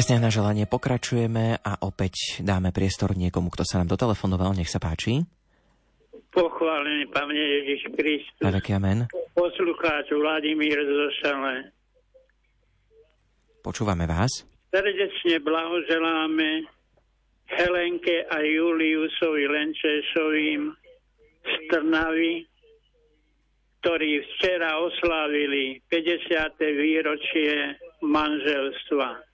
V 0.01 0.09
piesniach 0.09 0.25
na 0.25 0.33
želanie 0.33 0.65
pokračujeme 0.65 1.61
a 1.61 1.85
opäť 1.85 2.41
dáme 2.41 2.73
priestor 2.73 3.13
niekomu, 3.13 3.53
kto 3.53 3.69
sa 3.69 3.85
nám 3.85 3.93
dotelefonoval. 3.93 4.57
Nech 4.57 4.73
sa 4.73 4.81
páči. 4.81 5.29
Pochválený 6.33 7.05
Pane 7.13 7.37
Ježiš 7.37 7.93
Kristus. 8.01 8.41
Amen. 8.73 9.05
Poslucháč 9.37 10.09
Vladimír 10.09 10.81
zo 10.81 11.07
Šale. 11.21 11.77
Počúvame 13.61 14.09
vás. 14.09 14.49
Srdečne 14.73 15.37
blahoželáme 15.45 16.65
Helenke 17.61 18.25
a 18.25 18.41
Juliusovi 18.41 19.53
Lenčešovým 19.53 20.81
z 21.45 21.53
Trnavy, 21.69 22.49
ktorí 23.85 24.25
včera 24.33 24.81
oslávili 24.81 25.85
50. 25.93 26.57
výročie 26.57 27.77
manželstva. 28.01 29.29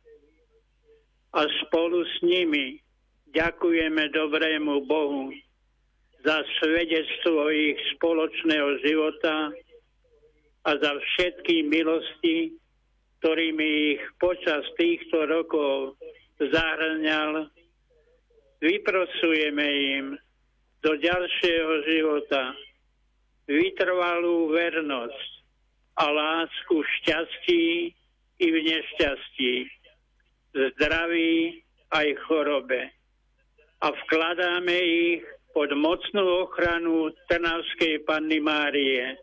A 1.35 1.43
spolu 1.64 2.07
s 2.07 2.14
nimi 2.22 2.79
ďakujeme 3.35 4.12
dobrému 4.14 4.87
Bohu 4.87 5.35
za 6.22 6.43
svedectvo 6.62 7.51
ich 7.51 7.79
spoločného 7.99 8.83
života 8.83 9.51
a 10.66 10.70
za 10.74 10.93
všetky 10.99 11.66
milosti, 11.66 12.55
ktorými 13.22 13.68
ich 13.95 14.03
počas 14.18 14.66
týchto 14.74 15.27
rokov 15.31 15.95
zahrňal. 16.43 17.47
Vyprosujeme 18.59 19.66
im 19.99 20.07
do 20.83 20.97
ďalšieho 20.99 21.72
života 21.87 22.57
vytrvalú 23.47 24.51
vernosť 24.51 25.31
a 25.97 26.05
lásku 26.11 26.74
v 26.83 26.89
šťastí 27.01 27.64
i 28.37 28.47
v 28.53 28.57
nešťastí, 28.66 29.55
zdraví 30.57 31.61
aj 31.92 32.07
chorobe. 32.24 32.88
A 33.84 33.92
vkladáme 33.92 34.76
ich 34.76 35.22
pod 35.52 35.68
mocnú 35.76 36.48
ochranu 36.48 37.12
Trnavskej 37.28 38.04
Panny 38.09 38.40
Márie. 38.40 39.20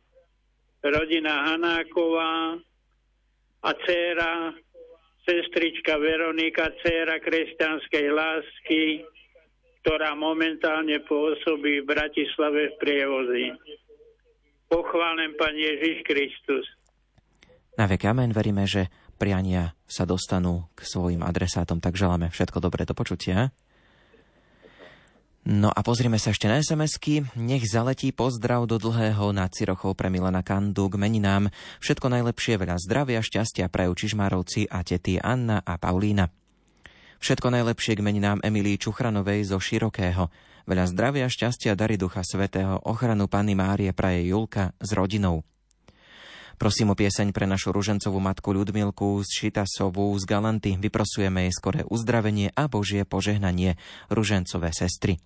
Rodina 0.85 1.49
Hanáková 1.49 2.57
a 3.63 3.69
dcéra, 3.71 4.51
sestrička 5.23 5.95
Veronika, 5.97 6.69
dcéra 6.83 7.17
kresťanskej 7.23 8.05
lásky, 8.11 8.83
ktorá 9.83 10.15
momentálne 10.15 10.99
pôsobí 11.07 11.83
v 11.83 11.87
Bratislave 11.87 12.71
v 12.71 12.79
prievozi. 12.79 13.45
Pochválen 14.67 15.35
Pán 15.37 15.55
Ježiš 15.55 16.03
Kristus. 16.07 16.65
Na 17.77 17.89
vek 17.89 18.05
amen. 18.05 18.33
Veríme, 18.33 18.65
že 18.69 18.89
priania 19.23 19.71
sa 19.87 20.03
dostanú 20.03 20.67
k 20.75 20.83
svojim 20.83 21.23
adresátom, 21.23 21.79
tak 21.79 21.95
želáme 21.95 22.27
všetko 22.27 22.59
dobré 22.59 22.83
do 22.83 22.91
počutia. 22.91 23.55
No 25.47 25.71
a 25.71 25.79
pozrime 25.79 26.19
sa 26.19 26.35
ešte 26.35 26.51
na 26.51 26.59
SMS-ky. 26.59 27.23
Nech 27.39 27.63
zaletí 27.67 28.11
pozdrav 28.11 28.67
do 28.67 28.75
dlhého 28.75 29.31
na 29.31 29.47
Cirochov 29.47 29.95
pre 29.95 30.11
Milana 30.11 30.43
Kandu 30.43 30.91
k 30.91 30.99
meninám. 30.99 31.51
Všetko 31.79 32.11
najlepšie, 32.11 32.59
veľa 32.59 32.75
zdravia, 32.83 33.23
šťastia 33.23 33.71
prajú 33.71 33.95
Čižmárovci 33.95 34.67
a 34.67 34.83
tety 34.83 35.23
Anna 35.23 35.63
a 35.63 35.79
Paulína. 35.79 36.27
Všetko 37.23 37.47
najlepšie 37.47 37.95
k 37.95 38.03
meninám 38.03 38.43
Emilii 38.43 38.75
Čuchranovej 38.75 39.47
zo 39.47 39.55
Širokého. 39.55 40.27
Veľa 40.67 40.91
zdravia, 40.91 41.31
šťastia, 41.31 41.79
dary 41.79 41.95
Ducha 41.95 42.27
Svetého, 42.27 42.79
ochranu 42.83 43.31
Panny 43.31 43.55
Márie 43.55 43.95
praje 43.95 44.27
Julka 44.31 44.75
s 44.83 44.91
rodinou. 44.91 45.47
Prosím 46.61 46.93
o 46.93 46.95
pieseň 46.95 47.33
pre 47.33 47.49
našu 47.49 47.73
ružencovú 47.73 48.21
matku 48.21 48.53
Ľudmilku 48.53 49.25
z 49.25 49.29
Šitasovú 49.29 50.13
z 50.21 50.23
Galanty. 50.29 50.77
Vyprosujeme 50.77 51.49
jej 51.49 51.53
skoré 51.53 51.81
uzdravenie 51.83 52.53
a 52.53 52.69
Božie 52.69 53.03
požehnanie 53.03 53.75
ružencové 54.13 54.69
sestry. 54.71 55.17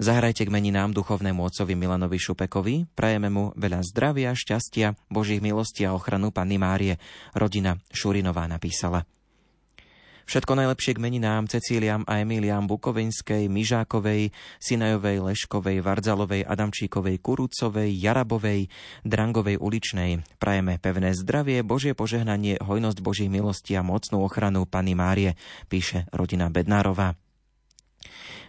Zahrajte 0.00 0.48
k 0.48 0.54
meninám 0.54 0.96
duchovnému 0.96 1.44
otcovi 1.44 1.76
Milanovi 1.76 2.16
Šupekovi, 2.16 2.88
prajeme 2.96 3.28
mu 3.28 3.52
veľa 3.52 3.84
zdravia, 3.84 4.32
šťastia, 4.32 4.96
Božích 5.12 5.44
milostí 5.44 5.84
a 5.84 5.92
ochranu 5.92 6.32
Panny 6.32 6.56
Márie. 6.56 6.96
Rodina 7.36 7.76
Šurinová 7.92 8.48
napísala. 8.48 9.04
Všetko 10.30 10.62
najlepšie 10.62 10.94
k 10.94 11.02
meninám 11.02 11.50
Cecíliam 11.50 12.06
a 12.06 12.22
Emíliám 12.22 12.70
Bukovinskej, 12.70 13.50
Mižákovej, 13.50 14.30
Sinajovej, 14.62 15.26
Leškovej, 15.26 15.82
Vardzalovej, 15.82 16.46
Adamčíkovej, 16.46 17.18
Kurúcovej, 17.18 17.90
Jarabovej, 17.98 18.70
Drangovej 19.02 19.58
uličnej. 19.58 20.22
Prajeme 20.38 20.78
pevné 20.78 21.18
zdravie, 21.18 21.66
Božie 21.66 21.98
požehnanie, 21.98 22.62
hojnosť 22.62 23.02
Božích 23.02 23.26
milostí 23.26 23.74
a 23.74 23.82
mocnú 23.82 24.22
ochranu 24.22 24.70
Panny 24.70 24.94
Márie, 24.94 25.34
píše 25.66 26.06
rodina 26.14 26.46
Bednárová. 26.46 27.18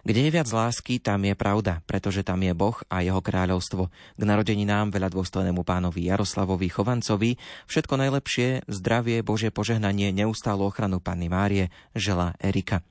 Kde 0.02 0.20
je 0.26 0.34
viac 0.34 0.48
lásky, 0.50 0.98
tam 0.98 1.22
je 1.22 1.34
pravda, 1.38 1.78
pretože 1.86 2.26
tam 2.26 2.42
je 2.42 2.50
Boh 2.56 2.74
a 2.90 3.06
jeho 3.06 3.22
kráľovstvo. 3.22 3.88
K 4.18 4.22
narodeninám 4.22 4.90
veľa 4.90 5.12
dôstojnému 5.14 5.62
pánovi 5.62 6.10
Jaroslavovi 6.10 6.66
Chovancovi 6.66 7.38
všetko 7.70 7.94
najlepšie, 8.02 8.66
zdravie, 8.66 9.22
Božie 9.22 9.54
požehnanie, 9.54 10.10
neustálu 10.10 10.66
ochranu 10.66 10.98
Panny 10.98 11.30
Márie, 11.30 11.70
žela 11.94 12.34
Erika. 12.42 12.82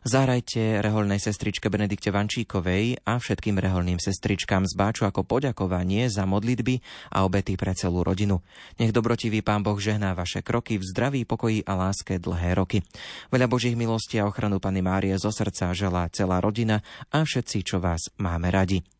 Zahrajte 0.00 0.80
reholnej 0.80 1.20
sestričke 1.20 1.68
Benedikte 1.68 2.08
Vančíkovej 2.08 3.04
a 3.04 3.20
všetkým 3.20 3.60
reholným 3.60 4.00
sestričkám 4.00 4.64
z 4.64 4.72
Báču 4.72 5.04
ako 5.04 5.28
poďakovanie 5.28 6.08
za 6.08 6.24
modlitby 6.24 6.80
a 7.12 7.28
obety 7.28 7.60
pre 7.60 7.76
celú 7.76 8.00
rodinu. 8.00 8.40
Nech 8.80 8.96
dobrotivý 8.96 9.44
Pán 9.44 9.60
Boh 9.60 9.76
žehná 9.76 10.16
vaše 10.16 10.40
kroky 10.40 10.80
v 10.80 10.88
zdraví, 10.88 11.28
pokoji 11.28 11.68
a 11.68 11.76
láske 11.76 12.16
dlhé 12.16 12.56
roky. 12.56 12.80
Veľa 13.28 13.44
Božích 13.44 13.76
milostí 13.76 14.16
a 14.16 14.24
ochranu 14.24 14.56
Pany 14.56 14.80
Márie 14.80 15.12
zo 15.20 15.28
srdca 15.28 15.76
želá 15.76 16.08
celá 16.08 16.40
rodina 16.40 16.80
a 17.12 17.20
všetci, 17.20 17.60
čo 17.60 17.76
vás 17.76 18.08
máme 18.16 18.48
radi. 18.48 18.99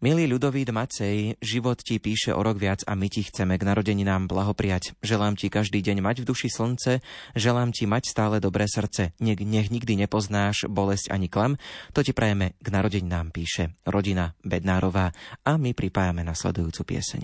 Milý 0.00 0.32
ľudovít 0.32 0.72
Macej, 0.72 1.36
život 1.44 1.76
ti 1.84 2.00
píše 2.00 2.32
o 2.32 2.40
rok 2.40 2.56
viac 2.56 2.80
a 2.88 2.96
my 2.96 3.12
ti 3.12 3.20
chceme 3.20 3.60
k 3.60 3.68
narodeninám 3.68 4.32
blahopriať. 4.32 4.96
Želám 5.04 5.36
ti 5.36 5.52
každý 5.52 5.84
deň 5.84 6.00
mať 6.00 6.24
v 6.24 6.28
duši 6.32 6.48
slnce, 6.48 7.04
želám 7.36 7.68
ti 7.68 7.84
mať 7.84 8.08
stále 8.08 8.40
dobré 8.40 8.64
srdce. 8.64 9.12
Nech, 9.20 9.44
nech 9.44 9.68
nikdy 9.68 10.00
nepoznáš 10.00 10.64
bolesť 10.72 11.12
ani 11.12 11.28
klam. 11.28 11.60
To 11.92 12.00
ti 12.00 12.16
prajeme 12.16 12.56
k 12.64 12.68
narodeninám, 12.72 13.28
píše 13.28 13.76
rodina 13.84 14.32
Bednárová 14.40 15.12
a 15.44 15.60
my 15.60 15.76
pripájame 15.76 16.24
nasledujúcu 16.24 16.96
pieseň. 16.96 17.22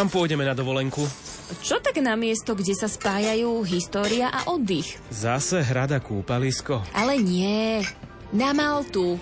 Kam 0.00 0.08
pôjdeme 0.08 0.48
na 0.48 0.56
dovolenku? 0.56 1.04
Čo 1.60 1.76
tak 1.76 2.00
na 2.00 2.16
miesto, 2.16 2.56
kde 2.56 2.72
sa 2.72 2.88
spájajú 2.88 3.60
história 3.68 4.32
a 4.32 4.48
oddych? 4.48 4.96
Zase 5.12 5.60
hrada 5.60 6.00
kúpalisko. 6.00 6.80
Ale 6.96 7.20
nie, 7.20 7.84
na 8.32 8.56
Maltu. 8.56 9.20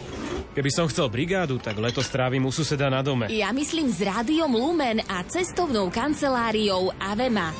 Keby 0.55 0.71
som 0.71 0.87
chcel 0.87 1.11
brigádu, 1.11 1.59
tak 1.59 1.83
leto 1.83 1.99
strávim 1.99 2.47
u 2.47 2.55
suseda 2.55 2.87
na 2.87 3.03
dome. 3.03 3.27
Ja 3.27 3.51
myslím 3.51 3.91
s 3.91 3.99
rádiom 4.07 4.55
Lumen 4.55 5.03
a 5.11 5.27
cestovnou 5.27 5.91
kanceláriou 5.91 6.95
Avema. 6.95 7.51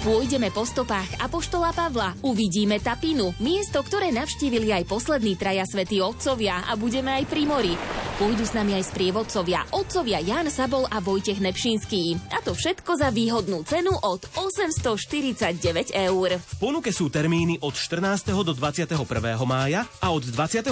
Pôjdeme 0.00 0.48
po 0.48 0.64
stopách 0.64 1.20
Apoštola 1.20 1.76
Pavla, 1.76 2.16
uvidíme 2.24 2.80
Tapinu, 2.80 3.36
miesto, 3.44 3.84
ktoré 3.84 4.08
navštívili 4.08 4.72
aj 4.72 4.88
poslední 4.88 5.36
traja 5.36 5.68
svätí 5.68 6.00
otcovia 6.00 6.64
a 6.64 6.72
budeme 6.80 7.12
aj 7.12 7.24
pri 7.28 7.42
mori. 7.44 7.76
Pôjdu 8.18 8.42
s 8.42 8.50
nami 8.50 8.74
aj 8.74 8.90
sprievodcovia, 8.90 9.62
otcovia 9.70 10.18
Jan 10.18 10.50
Sabol 10.50 10.90
a 10.90 10.98
Vojtech 10.98 11.38
Nepšinský. 11.38 12.18
A 12.34 12.42
to 12.42 12.50
všetko 12.50 12.98
za 12.98 13.14
výhodnú 13.14 13.62
cenu 13.62 13.94
od 13.94 14.26
849 14.34 15.94
eur. 15.94 16.42
V 16.42 16.56
ponuke 16.58 16.90
sú 16.90 17.14
termíny 17.14 17.62
od 17.62 17.78
14. 17.78 18.34
do 18.42 18.50
21. 18.50 18.90
mája 19.46 19.86
a 20.02 20.10
od 20.10 20.26
21. 20.26 20.66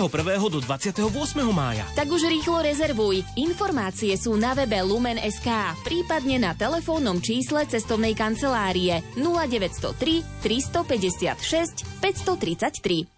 do 0.51 0.59
28. 0.59 1.07
mája. 1.55 1.87
Tak 1.95 2.11
už 2.11 2.27
rýchlo 2.27 2.67
rezervuj. 2.67 3.23
Informácie 3.39 4.19
sú 4.19 4.35
na 4.35 4.51
webe 4.59 4.83
Lumen.sk, 4.83 5.47
prípadne 5.87 6.43
na 6.43 6.59
telefónnom 6.59 7.23
čísle 7.23 7.63
cestovnej 7.71 8.19
kancelárie 8.19 9.07
0903 9.15 10.43
356 10.43 12.03
533. 12.03 13.17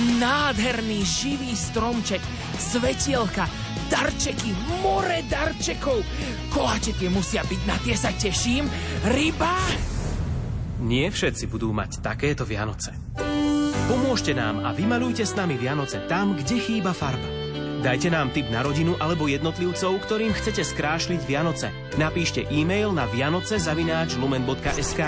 Nádherný 0.00 1.02
živý 1.02 1.52
stromček, 1.52 2.22
svetielka, 2.60 3.48
darčeky, 3.88 4.52
more 4.84 5.24
darčekov. 5.26 6.04
Koláčeky 6.52 7.08
musia 7.08 7.40
byť, 7.42 7.60
na 7.64 7.76
tie 7.80 7.96
sa 7.96 8.12
teším. 8.12 8.68
Ryba! 9.08 9.56
Nie 10.84 11.08
všetci 11.12 11.48
budú 11.48 11.72
mať 11.72 12.04
takéto 12.04 12.44
Vianoce. 12.44 12.92
Pomôžte 13.90 14.32
nám 14.36 14.62
a 14.62 14.70
vymalujte 14.70 15.26
s 15.26 15.34
nami 15.34 15.58
Vianoce 15.58 16.04
tam, 16.06 16.38
kde 16.38 16.62
chýba 16.62 16.94
farba. 16.94 17.26
Dajte 17.80 18.12
nám 18.12 18.28
tip 18.30 18.44
na 18.52 18.60
rodinu 18.60 18.92
alebo 19.00 19.24
jednotlivcov, 19.24 20.04
ktorým 20.04 20.36
chcete 20.36 20.60
skrášliť 20.60 21.24
Vianoce. 21.24 21.72
Napíšte 21.96 22.44
e-mail 22.52 22.92
na 22.92 23.08
vianoce.lumen.sk 23.08 25.00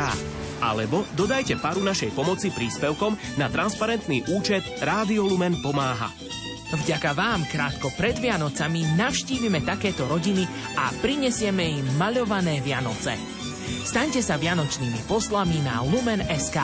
alebo 0.63 1.05
dodajte 1.19 1.59
paru 1.61 1.83
našej 1.85 2.17
pomoci 2.17 2.49
príspevkom 2.55 3.19
na 3.37 3.51
transparentný 3.53 4.25
účet 4.31 4.63
Rádio 4.81 5.27
Lumen 5.27 5.59
pomáha. 5.61 6.09
Vďaka 6.73 7.13
vám 7.13 7.45
krátko 7.45 7.93
pred 7.93 8.17
Vianocami 8.17 8.97
navštívime 8.97 9.61
takéto 9.61 10.09
rodiny 10.09 10.49
a 10.81 10.89
prinesieme 11.05 11.69
im 11.69 11.87
maľované 12.01 12.65
Vianoce. 12.65 13.13
Staňte 13.85 14.25
sa 14.25 14.41
vianočnými 14.41 15.05
poslami 15.05 15.61
na 15.61 15.85
Lumen.sk. 15.85 16.59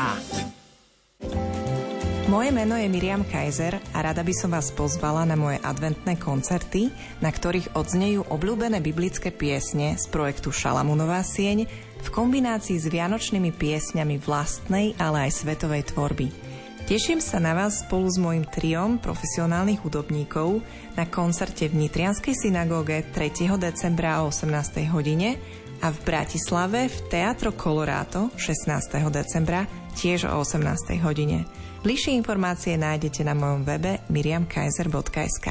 Moje 2.29 2.53
meno 2.53 2.77
je 2.77 2.89
Miriam 2.89 3.25
Kaiser 3.25 3.81
a 3.93 3.99
rada 4.05 4.25
by 4.25 4.35
som 4.37 4.53
vás 4.53 4.73
pozvala 4.73 5.29
na 5.29 5.37
moje 5.37 5.61
adventné 5.65 6.17
koncerty, 6.17 6.89
na 7.21 7.29
ktorých 7.29 7.77
odznejú 7.77 8.33
obľúbené 8.33 8.81
biblické 8.81 9.29
piesne 9.29 9.97
z 9.97 10.09
projektu 10.09 10.53
Šalamunová 10.53 11.21
sieň 11.21 11.69
v 12.01 12.09
kombinácii 12.09 12.81
s 12.81 12.89
vianočnými 12.89 13.53
piesňami 13.53 14.21
vlastnej, 14.21 14.97
ale 14.97 15.29
aj 15.29 15.41
svetovej 15.41 15.89
tvorby. 15.93 16.48
Teším 16.89 17.21
sa 17.21 17.37
na 17.37 17.53
vás 17.53 17.85
spolu 17.85 18.09
s 18.09 18.17
mojim 18.17 18.49
triom 18.49 18.97
profesionálnych 18.97 19.85
hudobníkov 19.85 20.65
na 20.97 21.05
koncerte 21.05 21.69
v 21.69 21.85
Nitrianskej 21.85 22.33
synagóge 22.33 23.05
3. 23.13 23.45
decembra 23.61 24.25
o 24.25 24.33
18. 24.33 24.89
hodine 24.89 25.37
a 25.85 25.93
v 25.93 25.99
Bratislave 26.01 26.89
v 26.89 26.99
Teatro 27.13 27.53
Colorado 27.53 28.33
16. 28.41 29.05
decembra 29.13 29.69
tiež 30.01 30.33
o 30.33 30.41
18. 30.41 30.97
hodine. 31.05 31.45
Bližšie 31.85 32.17
informácie 32.17 32.81
nájdete 32.81 33.21
na 33.21 33.37
mojom 33.37 33.69
webe 33.69 34.01
miriamkaiser.sk. 34.09 35.47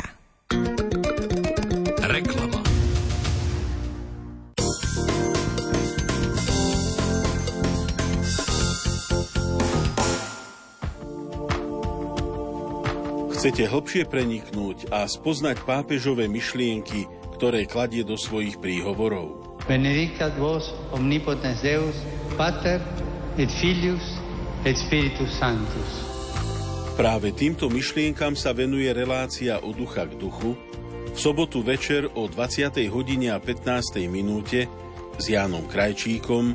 Reklama. 0.49 0.96
Chcete 13.47 13.63
hlbšie 13.63 14.03
preniknúť 14.11 14.91
a 14.91 15.07
spoznať 15.07 15.63
pápežové 15.63 16.27
myšlienky, 16.27 17.07
ktoré 17.39 17.63
kladie 17.63 18.03
do 18.03 18.19
svojich 18.19 18.59
príhovorov? 18.59 19.55
Benedicat 19.63 20.35
vos 20.35 20.75
omnipotens 20.91 21.63
Deus, 21.63 21.95
Pater 22.35 22.83
et 23.39 23.47
Filius 23.47 24.03
et 24.67 24.75
Spiritus 24.75 25.31
Sanctus. 25.39 25.91
Práve 26.99 27.31
týmto 27.31 27.71
myšlienkam 27.71 28.35
sa 28.35 28.51
venuje 28.51 28.91
relácia 28.91 29.63
od 29.63 29.79
ducha 29.79 30.03
k 30.11 30.19
duchu 30.19 30.59
v 31.07 31.15
sobotu 31.15 31.63
večer 31.63 32.03
o 32.19 32.27
20. 32.27 32.67
hodine 32.91 33.31
a 33.31 33.39
15. 33.39 33.95
minúte 34.11 34.67
s 35.15 35.23
Jánom 35.23 35.71
Krajčíkom 35.71 36.51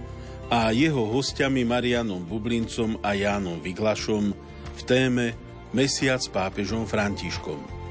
a 0.52 0.68
jeho 0.76 1.08
hostiami 1.08 1.64
Marianom 1.64 2.20
Bublincom 2.20 3.00
a 3.00 3.16
Jánom 3.16 3.64
Vyglašom 3.64 4.36
v 4.76 4.82
téme 4.84 5.51
Mesiac 5.72 6.20
pápežom 6.28 6.84
Františkom. 6.84 7.81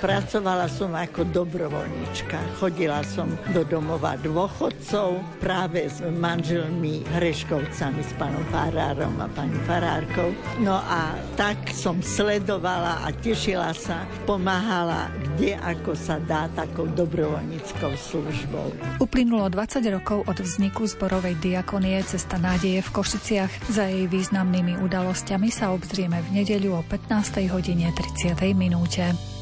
Pracovala 0.00 0.64
som 0.72 0.96
ako 0.96 1.28
dobrovoľnička. 1.28 2.56
Chodila 2.56 3.04
som 3.04 3.28
do 3.52 3.60
domova 3.68 4.16
dôchodcov 4.16 5.20
práve 5.44 5.92
s 5.92 6.00
manželmi 6.00 7.04
Hreškovcami, 7.04 8.00
s 8.00 8.12
pánom 8.16 8.40
Farárom 8.48 9.20
a 9.20 9.28
pani 9.28 9.60
Farárkou. 9.68 10.32
No 10.64 10.80
a 10.80 11.12
tak 11.36 11.68
som 11.76 12.00
sledovala 12.00 13.04
a 13.04 13.12
tešila 13.12 13.76
sa, 13.76 14.08
pomáhala 14.24 15.12
kde 15.36 15.60
ako 15.60 15.92
sa 15.92 16.16
dá 16.24 16.48
takou 16.56 16.88
dobrovoľníckou 16.88 17.92
službou. 17.92 18.72
Uplynulo 19.04 19.52
20 19.52 19.84
rokov 19.92 20.24
od 20.24 20.40
vzniku 20.40 20.88
zborovej 20.88 21.36
diakonie 21.44 22.00
Cesta 22.08 22.40
nádeje 22.40 22.80
v 22.80 22.92
Košiciach. 22.96 23.52
Za 23.68 23.84
jej 23.84 24.08
významnými 24.08 24.80
udalosťami 24.80 25.52
sa 25.52 25.76
obzrieme 25.76 26.24
v 26.24 26.40
nedeľu 26.40 26.80
o 26.80 26.82
15. 26.88 27.52
hodine 27.52 27.92
30. 27.92 28.32
minúte. 28.56 29.39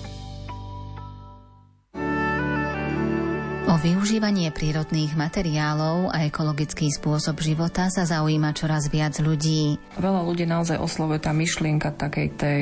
Využívanie 3.78 4.50
prírodných 4.50 5.14
materiálov 5.14 6.10
a 6.10 6.26
ekologický 6.26 6.90
spôsob 6.90 7.38
života 7.38 7.86
sa 7.94 8.02
zaujíma 8.02 8.50
čoraz 8.50 8.90
viac 8.90 9.14
ľudí. 9.22 9.78
Veľa 9.94 10.26
ľudí 10.26 10.44
naozaj 10.50 10.82
oslovuje 10.82 11.22
tá 11.22 11.30
myšlienka 11.30 11.94
takej 11.94 12.28
tej 12.34 12.60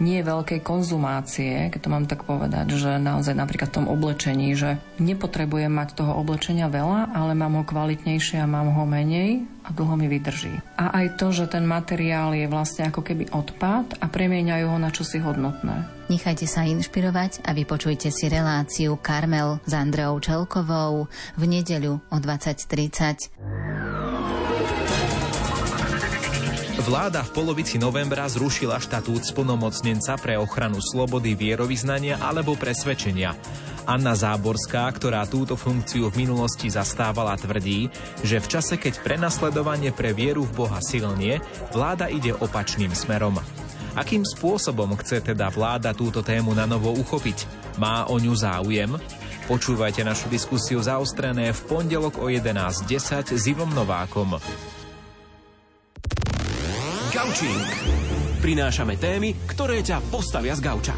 nie 0.00 0.24
veľkej 0.24 0.64
konzumácie, 0.64 1.68
keď 1.68 1.80
to 1.80 1.92
mám 1.92 2.08
tak 2.08 2.24
povedať, 2.24 2.72
že 2.74 2.96
naozaj 2.96 3.36
napríklad 3.36 3.68
v 3.70 3.76
tom 3.76 3.86
oblečení, 3.86 4.56
že 4.56 4.80
nepotrebujem 4.96 5.70
mať 5.70 6.00
toho 6.00 6.16
oblečenia 6.16 6.72
veľa, 6.72 7.12
ale 7.12 7.36
mám 7.36 7.60
ho 7.60 7.64
kvalitnejšie 7.68 8.40
a 8.40 8.48
mám 8.48 8.72
ho 8.72 8.84
menej 8.88 9.44
a 9.62 9.68
dlho 9.76 9.94
mi 10.00 10.08
vydrží. 10.08 10.56
A 10.80 11.04
aj 11.04 11.20
to, 11.20 11.30
že 11.36 11.52
ten 11.52 11.68
materiál 11.68 12.32
je 12.32 12.48
vlastne 12.48 12.88
ako 12.88 13.04
keby 13.04 13.28
odpad 13.30 14.00
a 14.00 14.08
premieňajú 14.08 14.66
ho 14.72 14.78
na 14.80 14.88
čosi 14.88 15.20
hodnotné. 15.20 16.00
Nechajte 16.10 16.48
sa 16.48 16.66
inšpirovať 16.66 17.46
a 17.46 17.54
vypočujte 17.54 18.10
si 18.10 18.26
reláciu 18.26 18.98
Karmel 18.98 19.62
s 19.62 19.72
Andreou 19.76 20.18
Čelkovou 20.18 21.06
v 21.38 21.42
nedeľu 21.46 22.02
o 22.02 22.16
20.30. 22.18 23.99
Vláda 26.80 27.20
v 27.20 27.36
polovici 27.36 27.76
novembra 27.76 28.24
zrušila 28.24 28.80
štatút 28.80 29.28
splnomocnenca 29.28 30.16
pre 30.16 30.40
ochranu 30.40 30.80
slobody 30.80 31.36
vierovýznania 31.36 32.16
alebo 32.16 32.56
presvedčenia. 32.56 33.36
Anna 33.84 34.16
Záborská, 34.16 34.88
ktorá 34.96 35.28
túto 35.28 35.60
funkciu 35.60 36.08
v 36.08 36.24
minulosti 36.24 36.72
zastávala, 36.72 37.36
tvrdí, 37.36 37.92
že 38.24 38.40
v 38.40 38.46
čase, 38.48 38.80
keď 38.80 39.04
prenasledovanie 39.04 39.92
pre 39.92 40.16
vieru 40.16 40.48
v 40.48 40.64
Boha 40.64 40.80
silnie, 40.80 41.44
vláda 41.68 42.08
ide 42.08 42.32
opačným 42.32 42.96
smerom. 42.96 43.36
Akým 43.92 44.24
spôsobom 44.24 44.96
chce 45.04 45.20
teda 45.20 45.52
vláda 45.52 45.92
túto 45.92 46.24
tému 46.24 46.56
na 46.56 46.64
novo 46.64 46.96
uchopiť? 46.96 47.44
Má 47.76 48.08
o 48.08 48.16
ňu 48.16 48.32
záujem? 48.32 48.96
Počúvajte 49.52 50.00
našu 50.00 50.32
diskusiu 50.32 50.80
zaostrené 50.80 51.52
v 51.52 51.60
pondelok 51.68 52.24
o 52.24 52.32
11.10 52.32 53.36
s 53.36 53.42
Ivom 53.52 53.68
Novákom. 53.68 54.40
Gaučing. 57.10 57.66
Prinášame 58.38 58.94
témy, 58.94 59.34
ktoré 59.50 59.82
ťa 59.82 59.98
postavia 60.14 60.54
z 60.54 60.62
gauča. 60.62 60.94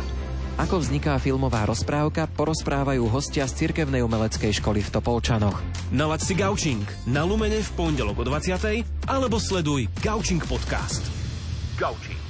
Ako 0.60 0.84
vzniká 0.84 1.16
filmová 1.16 1.64
rozprávka, 1.64 2.28
porozprávajú 2.28 3.08
hostia 3.08 3.48
z 3.48 3.64
Cirkevnej 3.64 4.04
umeleckej 4.04 4.52
školy 4.60 4.84
v 4.84 4.92
Topolčanoch. 4.92 5.64
Nalaď 5.88 6.20
si 6.20 6.36
Gaučing 6.36 6.84
na 7.08 7.24
Lumene 7.24 7.64
v 7.64 7.70
pondelok 7.72 8.20
o 8.20 8.24
20. 8.28 9.08
alebo 9.08 9.40
sleduj 9.40 9.88
Gaučing 10.04 10.44
podcast. 10.44 11.00
Gaučing. 11.80 12.21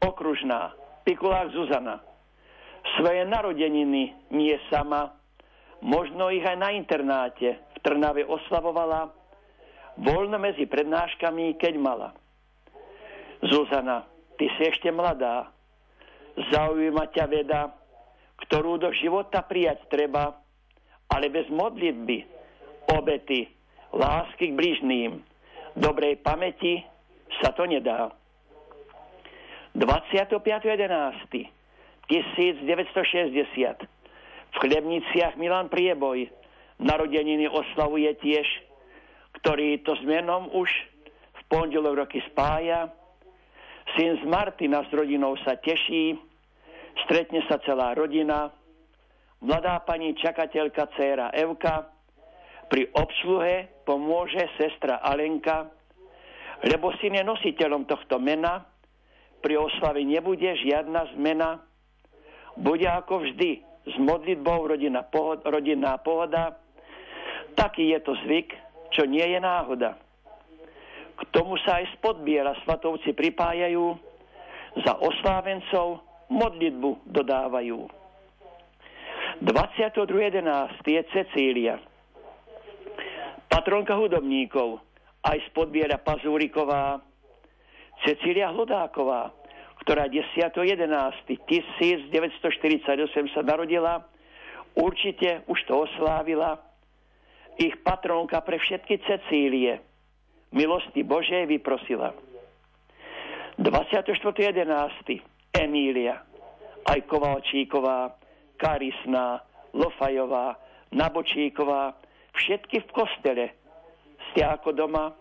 Okružná, 0.03 0.73
Pikulák 1.03 1.51
Zuzana. 1.51 2.01
Svoje 2.99 3.23
narodeniny 3.23 4.11
nie 4.35 4.55
sama, 4.67 5.15
možno 5.79 6.27
ich 6.29 6.43
aj 6.43 6.57
na 6.59 6.69
internáte 6.75 7.55
v 7.55 7.77
Trnave 7.79 8.27
oslavovala, 8.27 9.22
voľno 9.99 10.37
medzi 10.41 10.65
prednáškami, 10.65 11.57
keď 11.57 11.73
mala. 11.77 12.09
Zuzana, 13.43 14.07
ty 14.39 14.47
si 14.55 14.61
ešte 14.65 14.89
mladá, 14.89 15.51
zaujíma 16.49 17.11
ťa 17.11 17.25
veda, 17.27 17.69
ktorú 18.47 18.79
do 18.81 18.89
života 18.95 19.43
prijať 19.45 19.85
treba, 19.91 20.33
ale 21.11 21.29
bez 21.29 21.45
modlitby, 21.51 22.25
obety, 22.89 23.51
lásky 23.93 24.49
k 24.49 24.57
bližným, 24.57 25.21
dobrej 25.77 26.17
pamäti 26.25 26.81
sa 27.41 27.53
to 27.53 27.69
nedá. 27.69 28.09
25.11.1960 29.73 31.49
v 34.53 34.55
Chlebniciach 34.61 35.33
Milan 35.37 35.69
Prieboj 35.69 36.29
narodeniny 36.77 37.49
oslavuje 37.49 38.13
tiež, 38.21 38.45
ktorý 39.43 39.83
to 39.83 39.91
s 39.99 40.03
menom 40.07 40.47
už 40.55 40.71
v 41.35 41.41
pondelok 41.51 42.07
roky 42.07 42.23
spája. 42.31 42.87
Syn 43.99 44.15
z 44.15 44.23
Martina 44.23 44.87
s 44.87 44.89
rodinou 44.95 45.35
sa 45.43 45.59
teší, 45.59 46.15
stretne 47.03 47.43
sa 47.51 47.59
celá 47.67 47.91
rodina, 47.91 48.47
mladá 49.43 49.83
pani 49.83 50.15
čakateľka 50.15 50.87
dcéra 50.95 51.35
Evka, 51.35 51.91
pri 52.71 52.87
obsluhe 52.95 53.83
pomôže 53.83 54.47
sestra 54.55 55.03
Alenka, 55.03 55.67
lebo 56.63 56.95
syn 57.03 57.19
je 57.19 57.27
nositeľom 57.27 57.83
tohto 57.83 58.23
mena, 58.23 58.63
pri 59.43 59.59
oslave 59.59 60.07
nebude 60.07 60.55
žiadna 60.55 61.19
zmena, 61.19 61.59
bude 62.55 62.87
ako 62.87 63.27
vždy 63.27 63.59
s 63.91 63.95
modlitbou 63.99 64.71
rodina 64.71 65.03
pohod, 65.03 65.43
rodinná 65.43 65.99
pohoda, 65.99 66.55
taký 67.59 67.91
je 67.91 67.99
to 67.99 68.15
zvyk, 68.23 68.55
čo 68.93 69.09
nie 69.09 69.25
je 69.25 69.39
náhoda. 69.41 69.97
K 71.13 71.21
tomu 71.29 71.57
sa 71.61 71.81
aj 71.81 71.93
spodbiera 71.99 72.57
svatovci 72.65 73.13
pripájajú, 73.13 73.97
za 74.73 74.97
oslávencov 74.97 76.01
modlitbu 76.33 77.13
dodávajú. 77.13 77.85
22.11. 79.41 80.41
je 80.81 81.01
Cecília 81.13 81.77
patronka 83.53 83.93
hudobníkov, 83.93 84.81
aj 85.21 85.37
spodbiera 85.53 86.01
Pazúriková, 86.01 86.97
Cecília 88.01 88.49
Hlodáková, 88.49 89.29
ktorá 89.85 90.09
10.11.1948 90.09 92.09
sa 93.29 93.41
narodila, 93.45 94.09
určite 94.73 95.45
už 95.45 95.59
to 95.69 95.85
oslávila, 95.85 96.57
ich 97.57 97.75
patronka 97.85 98.41
pre 98.41 98.57
všetky 98.57 99.01
Cecílie, 99.05 99.81
milosti 100.53 101.05
Božej 101.05 101.45
vyprosila. 101.49 102.13
24.11. 103.61 105.21
Emília, 105.53 106.17
aj 106.89 106.99
Kovalčíková, 107.05 108.17
Karisná, 108.57 109.37
Lofajová, 109.77 110.57
Nabočíková, 110.89 111.93
všetky 112.33 112.81
v 112.81 112.89
kostele. 112.89 113.45
Ste 114.31 114.49
ako 114.49 114.73
doma, 114.73 115.13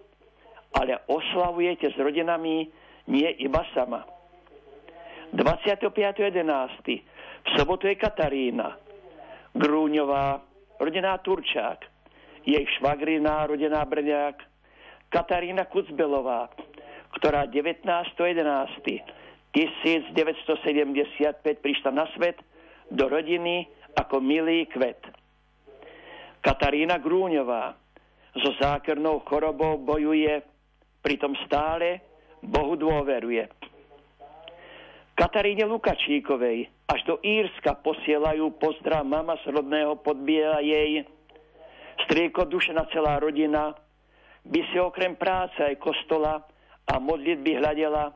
ale 0.73 1.05
oslavujete 1.05 1.93
s 1.93 1.97
rodinami 2.01 2.65
nie 3.13 3.29
iba 3.45 3.61
sama. 3.77 4.09
25.11. 5.37 6.33
V 7.43 7.49
sobotu 7.57 7.89
je 7.93 7.97
Katarína, 8.01 8.77
Grúňová, 9.53 10.41
rodená 10.81 11.21
Turčák, 11.21 11.92
jej 12.43 12.65
švagrina, 12.79 13.47
rodená 13.47 13.85
Brňák, 13.85 14.37
Katarína 15.13 15.69
Kucbelová, 15.69 16.49
ktorá 17.19 17.47
19.11. 17.47 19.23
1975 19.53 20.57
prišla 21.61 21.91
na 21.93 22.09
svet 22.17 22.41
do 22.89 23.05
rodiny 23.05 23.69
ako 23.93 24.25
milý 24.25 24.65
kvet. 24.73 25.05
Katarína 26.41 26.97
Grúňová 26.97 27.77
so 28.33 28.51
zákernou 28.57 29.21
chorobou 29.29 29.77
bojuje, 29.77 30.41
pritom 31.05 31.37
stále 31.45 32.01
Bohu 32.41 32.81
dôveruje. 32.81 33.45
Kataríne 35.13 35.69
Lukačíkovej 35.69 36.73
až 36.89 37.01
do 37.05 37.21
Írska 37.21 37.77
posielajú 37.77 38.57
pozdrav 38.57 39.05
mama 39.05 39.37
z 39.45 39.53
rodného 39.53 40.01
podbiela 40.01 40.65
jej. 40.65 41.05
Strieko 42.05 42.45
dušená 42.45 42.89
celá 42.91 43.19
rodina 43.23 43.75
by 44.43 44.61
si 44.71 44.77
okrem 44.79 45.15
práce 45.15 45.59
aj 45.63 45.79
kostola 45.79 46.43
a 46.89 46.95
modlitby 46.99 47.63
hľadela. 47.63 48.11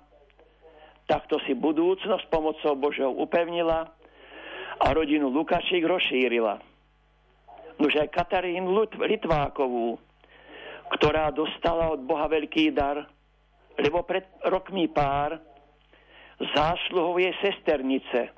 Takto 1.07 1.39
si 1.47 1.55
budúcnosť 1.55 2.27
pomocou 2.27 2.75
Božou 2.75 3.15
upevnila 3.15 3.87
a 4.83 4.87
rodinu 4.91 5.31
Lukačík 5.31 5.87
rozšírila. 5.87 6.59
Nož 7.79 7.95
aj 8.03 8.11
Katarín 8.11 8.67
Litvákovú, 8.99 10.01
ktorá 10.99 11.31
dostala 11.31 11.95
od 11.95 12.03
Boha 12.03 12.27
veľký 12.27 12.75
dar, 12.75 13.07
lebo 13.79 14.03
pred 14.03 14.27
rokmi 14.49 14.91
pár 14.91 15.39
zásluhou 16.57 17.21
jej 17.21 17.33
sesternice 17.39 18.35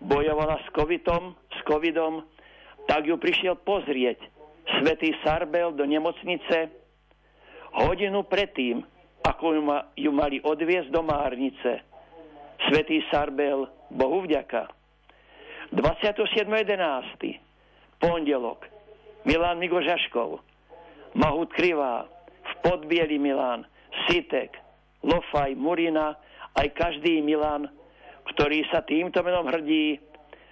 bojovala 0.00 0.58
s 0.62 0.68
covidom, 0.72 1.36
s 1.52 1.60
covidom, 1.66 2.24
tak 2.88 3.06
ju 3.08 3.16
prišiel 3.16 3.56
pozrieť 3.60 4.33
svetý 4.80 5.12
Sarbel 5.24 5.72
do 5.72 5.84
nemocnice. 5.84 6.70
Hodinu 7.74 8.22
predtým 8.24 8.84
ako 9.24 9.56
ju, 9.56 9.62
ma, 9.64 9.78
ju 9.96 10.12
mali 10.12 10.36
odviesť 10.44 10.92
do 10.92 11.00
Márnice. 11.00 11.80
Svetý 12.68 13.00
Sarbel, 13.08 13.64
Bohu 13.88 14.20
vďaka. 14.28 14.68
27.11. 15.72 17.40
pondelok. 17.98 18.68
Milan 19.24 19.56
Migožaškov, 19.56 20.44
Mahut 21.16 21.48
Krivá, 21.56 22.04
v 22.44 22.52
Podbieli 22.60 23.16
Milan, 23.16 23.64
Sitek, 24.04 24.52
Lofaj, 25.00 25.56
Murina, 25.56 26.12
aj 26.60 26.68
každý 26.76 27.24
Milan, 27.24 27.72
ktorý 28.36 28.68
sa 28.68 28.84
týmto 28.84 29.24
menom 29.24 29.48
hrdí, 29.48 29.96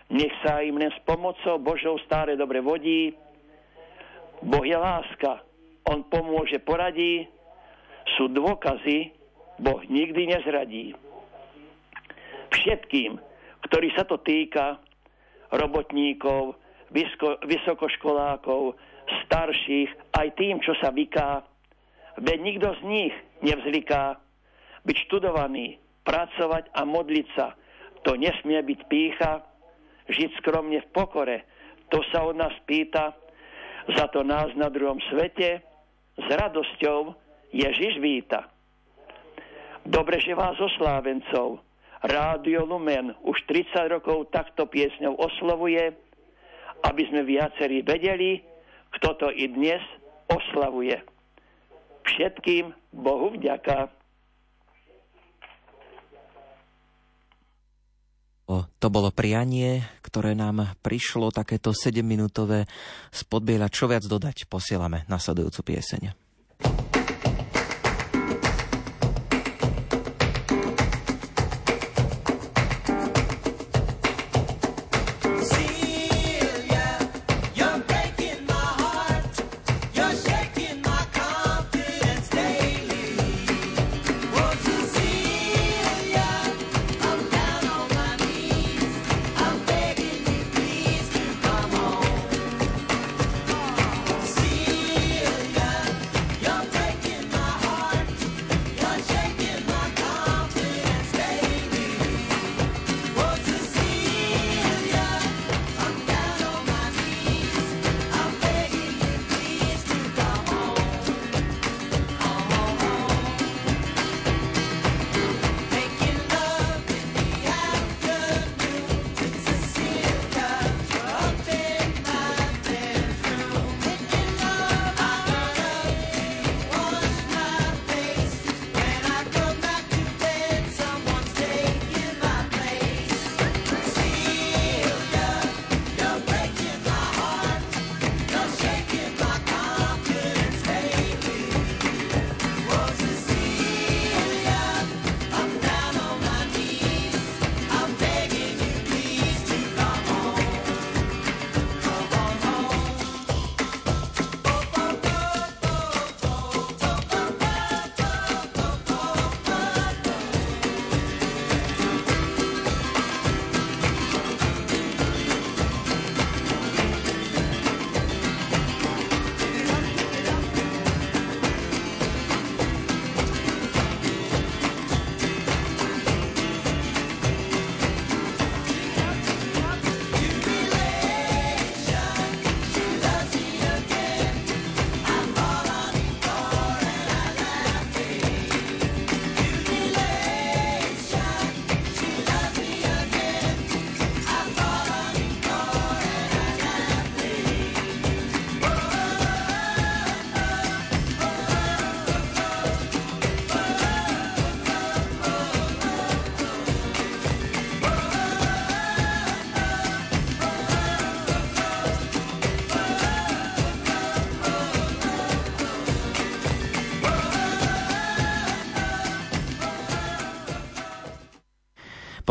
nech 0.09 0.33
sa 0.41 0.65
im 0.65 0.81
len 0.81 0.89
s 0.89 1.01
pomocou 1.05 1.61
Božou 1.61 2.01
stále 2.09 2.33
dobre 2.37 2.65
vodí. 2.65 3.13
Boh 4.43 4.65
je 4.67 4.75
láska, 4.75 5.43
On 5.87 6.03
pomôže, 6.07 6.59
poradí, 6.63 7.27
sú 8.19 8.31
dôkazy, 8.31 9.15
Boh 9.63 9.81
nikdy 9.87 10.35
nezradí. 10.35 10.95
Všetkým, 12.51 13.19
ktorí 13.71 13.89
sa 13.95 14.03
to 14.07 14.19
týka, 14.19 14.79
robotníkov, 15.55 16.59
vysokoškolákov, 17.47 18.77
starších, 19.27 19.91
aj 20.17 20.29
tým, 20.37 20.61
čo 20.61 20.77
sa 20.79 20.91
vyká, 20.91 21.43
veď 22.21 22.39
nikto 22.41 22.69
z 22.79 22.83
nich 22.85 23.15
nevzliká 23.41 24.21
byť 24.83 24.97
študovaný, 25.09 25.79
pracovať 26.03 26.75
a 26.75 26.83
modliť 26.83 27.27
sa. 27.39 27.55
To 28.03 28.19
nesmie 28.19 28.59
byť 28.59 28.81
pícha, 28.91 29.47
žiť 30.11 30.31
skromne 30.43 30.83
v 30.83 30.89
pokore. 30.91 31.47
To 31.95 32.03
sa 32.11 32.27
od 32.27 32.35
nás 32.35 32.53
pýta, 32.67 33.15
za 33.91 34.07
to 34.15 34.23
nás 34.23 34.55
na 34.55 34.71
druhom 34.71 34.99
svete 35.11 35.63
s 36.15 36.27
radosťou 36.29 37.15
Ježiš 37.51 37.99
víta. 37.99 38.47
Dobre, 39.83 40.23
že 40.23 40.39
vás 40.39 40.55
oslávencov 40.63 41.59
Rádio 42.03 42.67
Lumen 42.67 43.15
už 43.23 43.47
30 43.47 43.99
rokov 43.99 44.31
takto 44.35 44.67
piesňou 44.67 45.19
oslovuje, 45.19 45.95
aby 46.83 47.03
sme 47.11 47.23
viacerí 47.23 47.83
vedeli, 47.83 48.43
kto 48.99 49.09
to 49.19 49.29
i 49.31 49.47
dnes 49.47 49.83
oslavuje. 50.27 50.99
Všetkým 52.03 52.75
Bohu 52.91 53.39
vďaka. 53.39 53.87
O, 58.51 58.67
to 58.83 58.91
bolo 58.91 59.15
prianie, 59.15 59.87
ktoré 60.03 60.35
nám 60.35 60.75
prišlo 60.83 61.31
takéto 61.31 61.71
7-minútové 61.71 62.67
z 63.15 63.21
podbiela. 63.31 63.71
Čo 63.71 63.87
viac 63.87 64.03
dodať, 64.03 64.51
posielame 64.51 65.07
nasledujúcu 65.07 65.71
pieseň. 65.71 66.32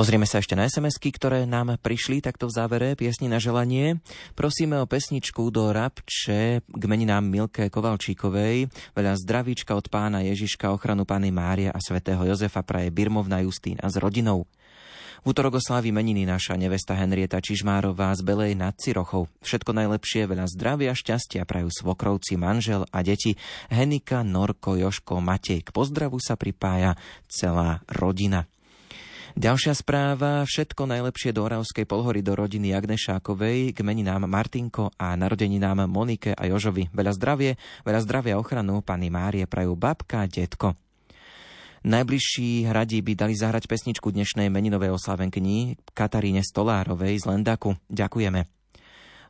Pozrieme 0.01 0.25
sa 0.25 0.41
ešte 0.41 0.57
na 0.57 0.65
sms 0.65 0.97
ktoré 0.97 1.45
nám 1.45 1.77
prišli 1.77 2.25
takto 2.25 2.49
v 2.49 2.57
závere 2.57 2.97
piesni 2.97 3.29
na 3.29 3.37
želanie. 3.37 4.01
Prosíme 4.33 4.81
o 4.81 4.89
pesničku 4.89 5.53
do 5.53 5.69
Rabče 5.69 6.65
k 6.65 6.83
meninám 6.89 7.21
Milke 7.21 7.69
Kovalčíkovej. 7.69 8.65
Veľa 8.97 9.13
zdravíčka 9.21 9.77
od 9.77 9.93
pána 9.93 10.25
Ježiška, 10.25 10.73
ochranu 10.73 11.05
pány 11.05 11.29
Mária 11.29 11.69
a 11.69 11.77
svätého 11.77 12.17
Jozefa 12.25 12.65
praje 12.65 12.89
Birmovna 12.89 13.45
Justína 13.45 13.85
s 13.85 14.01
rodinou. 14.01 14.49
V 15.21 15.37
útorok 15.37 15.61
oslávi 15.61 15.93
meniny 15.93 16.25
naša 16.25 16.57
nevesta 16.57 16.97
Henrieta 16.97 17.37
Čižmárová 17.37 18.09
z 18.17 18.25
Belej 18.25 18.57
nad 18.57 18.73
Cirochou. 18.81 19.29
Všetko 19.45 19.69
najlepšie, 19.69 20.25
veľa 20.25 20.49
zdravia, 20.49 20.97
šťastia 20.97 21.45
prajú 21.45 21.69
svokrovci, 21.69 22.41
manžel 22.41 22.89
a 22.89 23.05
deti 23.05 23.37
Henika, 23.69 24.25
Norko, 24.25 24.81
Joško, 24.81 25.21
Matej. 25.21 25.61
K 25.61 25.69
pozdravu 25.69 26.17
sa 26.17 26.33
pripája 26.33 26.97
celá 27.29 27.85
rodina. 27.85 28.49
Ďalšia 29.31 29.71
správa, 29.71 30.43
všetko 30.43 30.91
najlepšie 30.91 31.31
do 31.31 31.47
Oravskej 31.47 31.87
polhory 31.87 32.19
do 32.19 32.35
rodiny 32.35 32.75
Agnešákovej, 32.75 33.71
k 33.71 33.79
meninám 33.79 34.27
Martinko 34.27 34.91
a 34.99 35.15
narodeninám 35.15 35.87
Monike 35.87 36.35
a 36.35 36.43
Jožovi. 36.51 36.91
Veľa 36.91 37.15
zdravie, 37.15 37.55
veľa 37.87 37.99
zdravia 38.03 38.35
a 38.35 38.41
ochranu 38.43 38.83
pani 38.83 39.07
Márie 39.07 39.47
prajú 39.47 39.79
babka 39.79 40.27
detko. 40.27 40.75
Najbližší 41.81 42.69
hradí 42.69 43.01
by 43.01 43.13
dali 43.17 43.33
zahrať 43.33 43.65
pesničku 43.65 44.13
dnešnej 44.13 44.51
meninovej 44.53 44.93
oslavenkyni 44.93 45.81
Kataríne 45.97 46.45
Stolárovej 46.45 47.23
z 47.23 47.25
Lendaku. 47.25 47.73
Ďakujeme. 47.89 48.60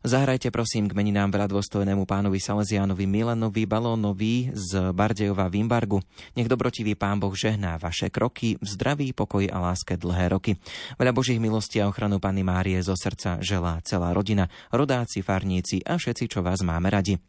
Zahrajte 0.02 0.50
prosím 0.50 0.90
k 0.90 0.98
meninám 0.98 1.30
veľa 1.30 1.46
dôstojnému 1.46 2.10
pánovi 2.10 2.42
Salesiánovi 2.42 3.06
Milanovi 3.06 3.70
Balónovi 3.70 4.50
z 4.50 4.90
Bardejova 4.98 5.46
v 5.46 5.62
Imbargu. 5.62 6.02
Nech 6.34 6.50
dobrotivý 6.50 6.98
pán 6.98 7.22
Boh 7.22 7.30
žehná 7.38 7.78
vaše 7.78 8.10
kroky 8.10 8.58
v 8.58 8.66
zdraví, 8.66 9.14
pokoji 9.14 9.54
a 9.54 9.62
láske 9.62 10.02
dlhé 10.02 10.34
roky. 10.34 10.58
Veľa 10.98 11.14
Božích 11.14 11.38
milostí 11.38 11.78
a 11.78 11.86
ochranu 11.86 12.18
Pany 12.18 12.42
Márie 12.42 12.82
zo 12.82 12.98
srdca 12.98 13.46
želá 13.46 13.78
celá 13.86 14.10
rodina, 14.10 14.50
rodáci, 14.74 15.22
farníci 15.22 15.86
a 15.86 16.02
všetci, 16.02 16.34
čo 16.34 16.42
vás 16.42 16.66
máme 16.66 16.90
radi. 16.90 17.22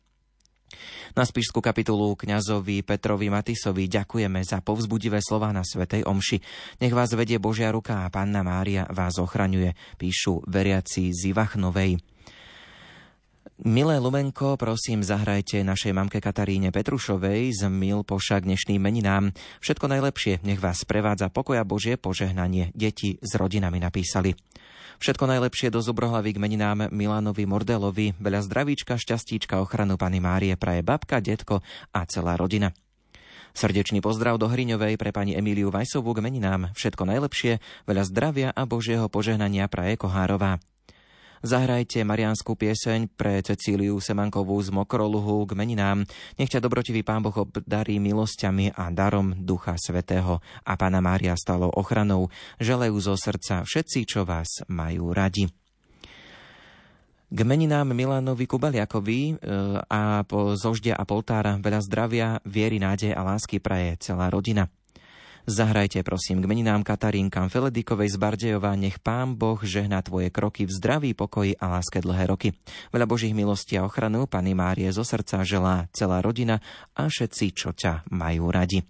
Na 1.13 1.29
spišskú 1.29 1.61
kapitulu 1.61 2.17
kňazovi 2.17 2.81
Petrovi 2.89 3.29
Matisovi 3.29 3.85
ďakujeme 3.85 4.41
za 4.49 4.65
povzbudivé 4.65 5.21
slova 5.21 5.53
na 5.53 5.61
Svetej 5.61 6.09
Omši. 6.09 6.41
Nech 6.81 6.97
vás 6.97 7.13
vedie 7.13 7.37
Božia 7.37 7.69
ruka 7.69 8.09
a 8.09 8.09
Panna 8.09 8.41
Mária 8.41 8.89
vás 8.89 9.21
ochraňuje, 9.21 9.77
píšu 10.01 10.49
veriaci 10.49 11.13
z 11.13 11.37
Ivachnovej. 11.37 12.12
Milé 13.63 14.03
Lumenko, 14.03 14.59
prosím, 14.59 15.07
zahrajte 15.07 15.63
našej 15.63 15.95
mamke 15.95 16.19
Kataríne 16.19 16.75
Petrušovej 16.75 17.63
z 17.63 17.71
Mil 17.71 18.03
poša 18.03 18.43
k 18.43 18.51
dnešným 18.51 18.83
meninám. 18.83 19.31
Všetko 19.63 19.87
najlepšie, 19.87 20.43
nech 20.43 20.59
vás 20.59 20.83
prevádza 20.83 21.31
pokoja 21.31 21.63
Božie 21.63 21.95
požehnanie. 21.95 22.75
Deti 22.75 23.23
s 23.23 23.39
rodinami 23.39 23.79
napísali. 23.79 24.35
Všetko 24.99 25.31
najlepšie 25.31 25.71
do 25.71 25.79
Zubrohlavy 25.79 26.35
k 26.35 26.43
meninám 26.43 26.91
Milanovi 26.91 27.47
Mordelovi, 27.47 28.19
veľa 28.19 28.43
zdravíčka, 28.43 28.99
šťastíčka, 28.99 29.63
ochranu 29.63 29.95
Pany 29.95 30.19
Márie 30.19 30.59
praje 30.59 30.83
babka, 30.83 31.23
detko 31.23 31.63
a 31.95 32.03
celá 32.11 32.35
rodina. 32.35 32.75
Srdečný 33.55 34.03
pozdrav 34.03 34.43
do 34.43 34.51
Hriňovej 34.51 34.99
pre 34.99 35.15
pani 35.15 35.39
Emíliu 35.39 35.71
Vajsovú 35.71 36.11
k 36.19 36.25
meninám. 36.27 36.75
Všetko 36.75 37.07
najlepšie, 37.07 37.63
veľa 37.87 38.11
zdravia 38.11 38.49
a 38.51 38.67
Božieho 38.67 39.07
požehnania 39.07 39.71
praje 39.71 40.03
Kohárová. 40.03 40.59
Zahrajte 41.43 42.07
marianskú 42.07 42.55
pieseň 42.55 43.11
pre 43.19 43.43
Cecíliu 43.43 43.99
Semankovú 43.99 44.63
z 44.63 44.71
Mokroluhu 44.71 45.43
k 45.43 45.59
meninám. 45.59 46.07
Nech 46.39 46.47
ťa 46.47 46.63
dobrotivý 46.63 47.03
Pán 47.03 47.19
Boh 47.19 47.35
obdarí 47.35 47.99
milosťami 47.99 48.79
a 48.79 48.95
darom 48.95 49.35
Ducha 49.35 49.75
Svetého 49.75 50.39
a 50.63 50.73
Pána 50.79 51.03
Mária 51.03 51.35
stalo 51.35 51.67
ochranou. 51.67 52.31
Želajú 52.63 52.95
zo 53.03 53.19
srdca 53.19 53.67
všetci, 53.67 54.07
čo 54.07 54.23
vás 54.23 54.63
majú 54.71 55.11
radi. 55.11 55.51
K 57.27 57.39
meninám 57.43 57.91
Milanovi 57.91 58.47
Kubaliakovi 58.47 59.35
e, 59.35 59.35
a 59.83 60.23
po 60.23 60.55
Zoždia 60.55 60.95
a 60.95 61.03
Poltára 61.03 61.59
veľa 61.59 61.81
zdravia, 61.83 62.29
viery, 62.47 62.79
nádeje 62.79 63.19
a 63.19 63.27
lásky 63.27 63.59
praje 63.59 63.99
celá 63.99 64.31
rodina. 64.31 64.71
Zahrajte 65.43 66.07
prosím 66.07 66.39
k 66.39 66.47
meninám 66.47 66.87
Katarínkam 66.87 67.51
Feledikovej 67.51 68.15
z 68.15 68.17
Bardejova, 68.17 68.79
nech 68.79 69.03
Pán 69.03 69.35
Boh 69.35 69.59
žehná 69.59 69.99
tvoje 69.99 70.31
kroky 70.31 70.71
v 70.71 70.71
zdraví, 70.71 71.11
pokoji 71.19 71.59
a 71.59 71.67
láske 71.67 71.99
dlhé 71.99 72.31
roky. 72.31 72.55
Veľa 72.95 73.11
Božích 73.11 73.35
milostí 73.35 73.75
a 73.75 73.83
ochranu 73.83 74.31
Pany 74.31 74.55
Márie 74.55 74.87
zo 74.95 75.03
srdca 75.03 75.43
želá 75.43 75.91
celá 75.91 76.23
rodina 76.23 76.63
a 76.95 77.11
všetci, 77.11 77.59
čo 77.59 77.75
ťa 77.75 78.07
majú 78.15 78.55
radi. 78.55 78.87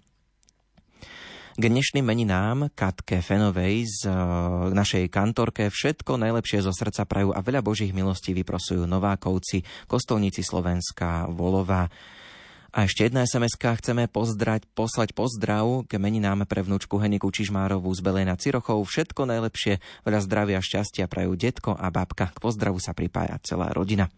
K 1.57 1.63
dnešným 1.69 2.05
meninám 2.05 2.69
Katke 2.77 3.25
Fenovej 3.25 3.89
z 3.89 4.09
e, 4.09 4.13
našej 4.77 5.09
kantorke 5.09 5.73
všetko 5.73 6.21
najlepšie 6.21 6.61
zo 6.61 6.69
srdca 6.69 7.09
prajú 7.09 7.33
a 7.33 7.41
veľa 7.41 7.65
Božích 7.65 7.97
milostí 7.97 8.29
vyprosujú 8.37 8.85
Novákovci, 8.85 9.89
kostolníci 9.89 10.45
Slovenska, 10.45 11.25
Volova, 11.33 11.89
a 12.73 12.89
ešte 12.89 13.05
jedna 13.05 13.21
sms 13.21 13.53
chceme 13.61 14.09
pozdrať, 14.09 14.65
poslať 14.73 15.13
pozdrav 15.13 15.85
k 15.85 16.01
meninám 16.01 16.49
pre 16.49 16.65
vnúčku 16.65 16.97
Heniku 16.97 17.29
Čižmárovú 17.29 17.93
z 17.93 18.01
Belej 18.01 18.25
Cirochov. 18.41 18.81
Všetko 18.89 19.29
najlepšie, 19.29 19.77
veľa 20.01 20.19
zdravia, 20.25 20.57
šťastia 20.57 21.05
prajú 21.05 21.37
detko 21.37 21.77
a 21.77 21.93
babka. 21.93 22.33
K 22.33 22.41
pozdravu 22.41 22.81
sa 22.81 22.97
pripája 22.97 23.37
celá 23.45 23.69
rodina. 23.69 24.09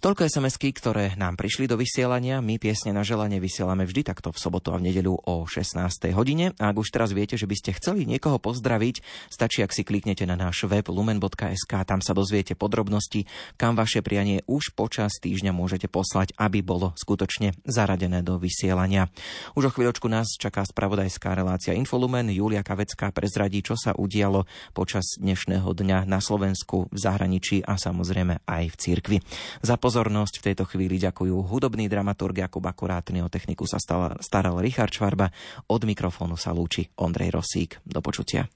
Toľko 0.00 0.32
sms 0.32 0.56
ktoré 0.56 1.12
nám 1.20 1.36
prišli 1.36 1.68
do 1.68 1.76
vysielania. 1.76 2.40
My 2.40 2.56
piesne 2.56 2.96
na 2.96 3.04
želanie 3.04 3.36
vysielame 3.36 3.84
vždy 3.84 4.08
takto 4.08 4.32
v 4.32 4.40
sobotu 4.40 4.72
a 4.72 4.80
v 4.80 4.88
nedeľu 4.88 5.12
o 5.28 5.44
16. 5.44 5.76
hodine. 6.16 6.56
A 6.56 6.72
ak 6.72 6.80
už 6.80 6.88
teraz 6.88 7.12
viete, 7.12 7.36
že 7.36 7.44
by 7.44 7.52
ste 7.52 7.76
chceli 7.76 8.08
niekoho 8.08 8.40
pozdraviť, 8.40 9.04
stačí, 9.28 9.60
ak 9.60 9.76
si 9.76 9.84
kliknete 9.84 10.24
na 10.24 10.40
náš 10.40 10.64
web 10.64 10.88
lumen.sk, 10.88 11.84
tam 11.84 12.00
sa 12.00 12.16
dozviete 12.16 12.56
podrobnosti, 12.56 13.28
kam 13.60 13.76
vaše 13.76 14.00
prianie 14.00 14.40
už 14.48 14.72
počas 14.72 15.20
týždňa 15.20 15.52
môžete 15.52 15.92
poslať, 15.92 16.32
aby 16.40 16.64
bolo 16.64 16.96
skutočne 16.96 17.60
zaradené 17.68 18.24
do 18.24 18.40
vysielania. 18.40 19.12
Už 19.52 19.68
o 19.68 19.74
chvíľočku 19.76 20.08
nás 20.08 20.32
čaká 20.40 20.64
spravodajská 20.64 21.36
relácia 21.36 21.76
Infolumen. 21.76 22.32
Julia 22.32 22.64
Kavecká 22.64 23.12
prezradí, 23.12 23.60
čo 23.60 23.76
sa 23.76 23.92
udialo 23.92 24.48
počas 24.72 25.20
dnešného 25.20 25.68
dňa 25.76 26.08
na 26.08 26.24
Slovensku, 26.24 26.88
v 26.88 26.96
zahraničí 26.96 27.60
a 27.68 27.76
samozrejme 27.76 28.48
aj 28.48 28.64
v 28.64 28.76
cirkvi. 28.80 29.18
Za 29.60 29.76
pozornosť 29.90 30.38
v 30.38 30.46
tejto 30.54 30.70
chvíli 30.70 31.02
ďakujú 31.02 31.50
hudobný 31.50 31.90
dramaturg 31.90 32.38
Jakub 32.38 32.62
Akurátny, 32.62 33.26
o 33.26 33.32
techniku 33.32 33.66
sa 33.66 33.82
staral 34.22 34.62
Richard 34.62 34.94
Čvarba, 34.94 35.34
od 35.66 35.82
mikrofónu 35.82 36.38
sa 36.38 36.54
lúči 36.54 36.86
Ondrej 36.94 37.34
Rosík. 37.34 37.82
Do 37.82 37.98
počutia. 37.98 38.46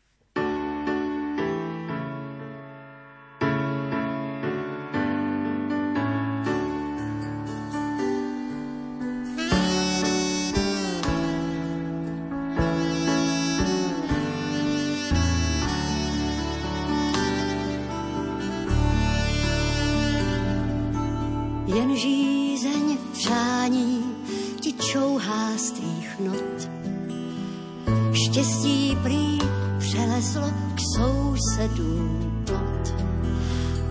Štěstí 28.35 28.99
prý 29.03 29.39
přelezlo 29.79 30.51
k 30.75 30.81
sousedům 30.97 32.43
plot. 32.47 32.95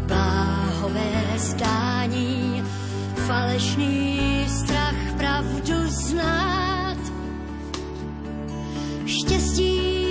Bláhové 0.08 1.24
zdání, 1.38 2.64
falešný 3.28 4.46
strach 4.48 5.14
pravdu 5.18 5.74
znát. 5.88 6.98
Štěstí 9.06 10.03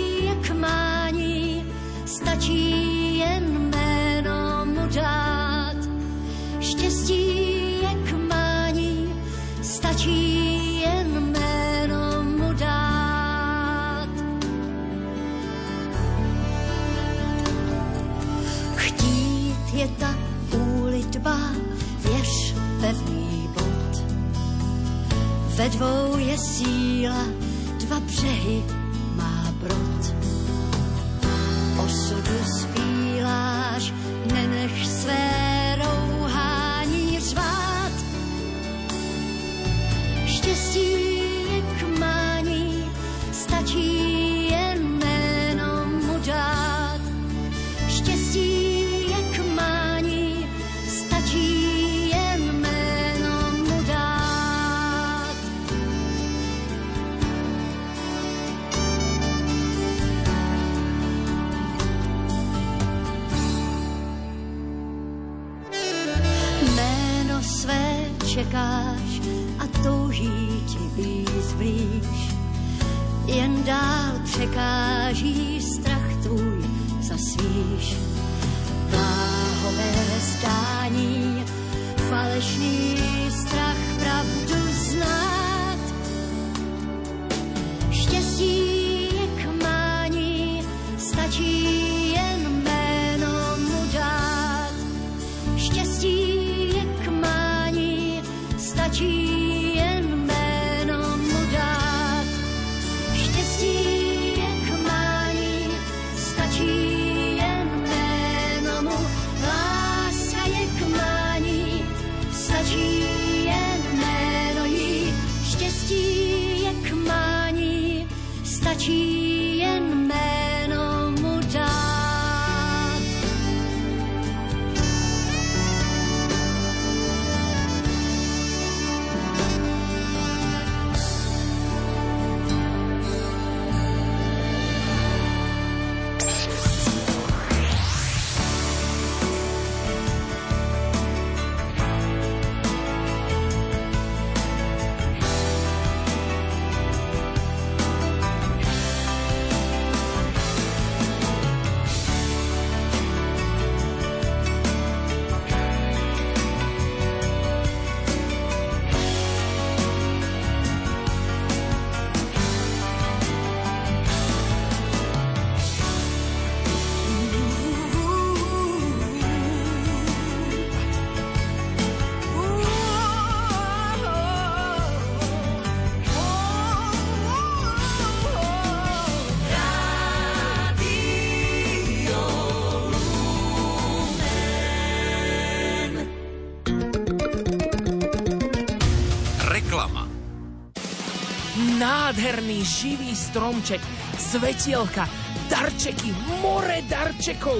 Živý 192.62 193.10
stromček, 193.10 193.82
svetielka, 194.14 195.10
darčeky, 195.50 196.14
more 196.38 196.78
darčekov. 196.86 197.58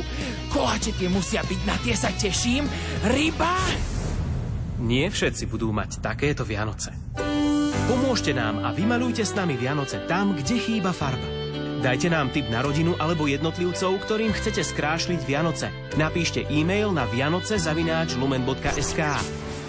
Koláče 0.54 0.94
tie 0.94 1.10
musia 1.10 1.42
byť, 1.42 1.60
na 1.66 1.74
tie 1.82 1.98
sa 1.98 2.14
teším. 2.14 2.70
Ryba! 3.10 3.58
Nie 4.82 5.10
všetci 5.10 5.50
budú 5.50 5.74
mať 5.74 5.98
takéto 5.98 6.46
Vianoce. 6.46 6.94
Pomôžte 7.90 8.30
nám 8.30 8.62
a 8.62 8.70
vymalujte 8.70 9.26
s 9.26 9.34
nami 9.34 9.58
Vianoce 9.58 10.06
tam, 10.06 10.38
kde 10.38 10.58
chýba 10.58 10.94
farba. 10.94 11.26
Dajte 11.82 12.14
nám 12.14 12.30
tip 12.30 12.46
na 12.46 12.62
rodinu 12.62 12.94
alebo 12.94 13.26
jednotlivcov, 13.26 14.06
ktorým 14.06 14.30
chcete 14.30 14.62
skrášliť 14.62 15.26
Vianoce. 15.26 15.66
Napíšte 15.98 16.46
e-mail 16.46 16.94
na 16.94 17.10
vianoce.lumen.sk 17.10 19.00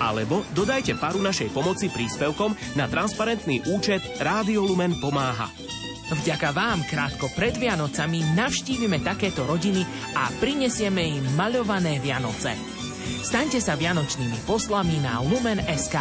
alebo 0.01 0.45
dodajte 0.53 0.97
paru 0.97 1.21
našej 1.21 1.51
pomoci 1.51 1.89
príspevkom 1.89 2.77
na 2.79 2.85
transparentný 2.89 3.65
účet 3.73 4.01
Rádio 4.21 4.65
Lumen 4.65 4.97
pomáha. 5.01 5.51
Vďaka 6.13 6.53
vám 6.53 6.85
krátko 6.85 7.31
pred 7.33 7.57
Vianocami 7.57 8.37
navštívime 8.37 9.01
takéto 9.01 9.49
rodiny 9.49 9.81
a 10.13 10.29
prinesieme 10.37 11.01
im 11.01 11.25
maľované 11.33 11.97
Vianoce. 12.03 12.53
Staňte 13.23 13.57
sa 13.63 13.79
vianočnými 13.79 14.43
poslami 14.45 14.99
na 14.99 15.23
Lumen.sk. 15.23 15.97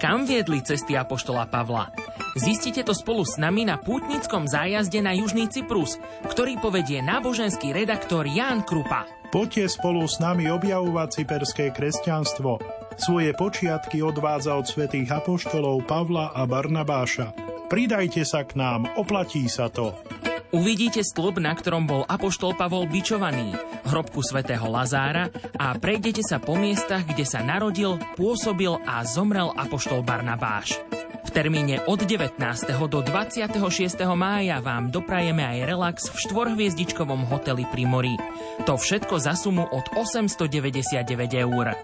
Kam 0.00 0.24
viedli 0.24 0.64
cesty 0.64 0.96
Apoštola 0.96 1.44
Pavla? 1.46 2.09
Zistite 2.40 2.80
to 2.80 2.96
spolu 2.96 3.20
s 3.20 3.36
nami 3.36 3.68
na 3.68 3.76
pútnickom 3.76 4.48
zájazde 4.48 5.04
na 5.04 5.12
Južný 5.12 5.52
Cyprus, 5.52 6.00
ktorý 6.24 6.56
povedie 6.56 7.04
náboženský 7.04 7.76
redaktor 7.76 8.24
Ján 8.24 8.64
Krupa. 8.64 9.04
Poďte 9.28 9.68
spolu 9.68 10.08
s 10.08 10.16
nami 10.24 10.48
objavovať 10.48 11.20
cyperské 11.20 11.68
kresťanstvo. 11.68 12.56
Svoje 12.96 13.36
počiatky 13.36 14.00
odvádza 14.00 14.56
od 14.56 14.64
svätých 14.64 15.12
apoštolov 15.12 15.84
Pavla 15.84 16.32
a 16.32 16.48
Barnabáša. 16.48 17.36
Pridajte 17.68 18.24
sa 18.24 18.48
k 18.48 18.56
nám, 18.56 18.88
oplatí 18.96 19.44
sa 19.44 19.68
to. 19.68 19.92
Uvidíte 20.56 21.04
stĺp, 21.04 21.44
na 21.44 21.52
ktorom 21.52 21.84
bol 21.84 22.02
apoštol 22.08 22.56
Pavol 22.56 22.88
bičovaný, 22.88 23.52
hrobku 23.84 24.24
svätého 24.24 24.64
Lazára 24.66 25.28
a 25.60 25.76
prejdete 25.76 26.24
sa 26.24 26.40
po 26.40 26.56
miestach, 26.56 27.04
kde 27.04 27.22
sa 27.22 27.44
narodil, 27.44 28.00
pôsobil 28.16 28.80
a 28.88 29.04
zomrel 29.04 29.52
apoštol 29.54 30.02
Barnabáš. 30.02 30.80
V 31.30 31.38
termíne 31.38 31.78
od 31.86 32.02
19. 32.02 32.42
do 32.90 33.06
26. 33.06 33.54
mája 34.18 34.58
vám 34.58 34.90
doprajeme 34.90 35.46
aj 35.46 35.58
relax 35.62 36.10
v 36.10 36.26
štvorhviezdičkovom 36.26 37.22
hoteli 37.30 37.62
pri 37.70 37.86
mori. 37.86 38.18
To 38.66 38.74
všetko 38.74 39.14
za 39.22 39.38
sumu 39.38 39.62
od 39.62 39.86
899 39.94 41.06
eur. 41.38 41.78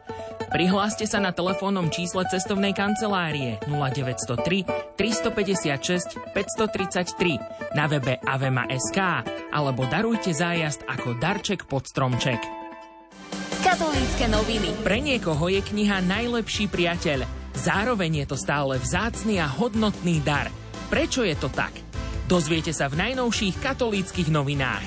Prihláste 0.51 1.07
sa 1.07 1.23
na 1.23 1.31
telefónnom 1.31 1.95
čísle 1.95 2.27
cestovnej 2.27 2.75
kancelárie 2.75 3.63
0903 3.71 4.99
356 4.99 6.35
533 6.35 7.79
na 7.79 7.87
webe 7.87 8.19
avema.sk 8.19 8.99
alebo 9.55 9.87
darujte 9.87 10.35
zájazd 10.35 10.83
ako 10.91 11.23
darček 11.23 11.71
pod 11.71 11.87
stromček. 11.87 12.43
Katolícke 13.63 14.27
noviny. 14.27 14.75
Pre 14.83 14.99
niekoho 14.99 15.47
je 15.47 15.63
kniha 15.63 16.03
najlepší 16.03 16.67
priateľ. 16.67 17.36
Zároveň 17.57 18.23
je 18.23 18.27
to 18.29 18.37
stále 18.37 18.77
vzácny 18.77 19.41
a 19.41 19.49
hodnotný 19.49 20.21
dar. 20.21 20.53
Prečo 20.93 21.25
je 21.25 21.35
to 21.35 21.49
tak? 21.49 21.73
Dozviete 22.29 22.71
sa 22.71 22.87
v 22.93 23.01
najnovších 23.01 23.59
katolíckych 23.65 24.29
novinách. 24.29 24.85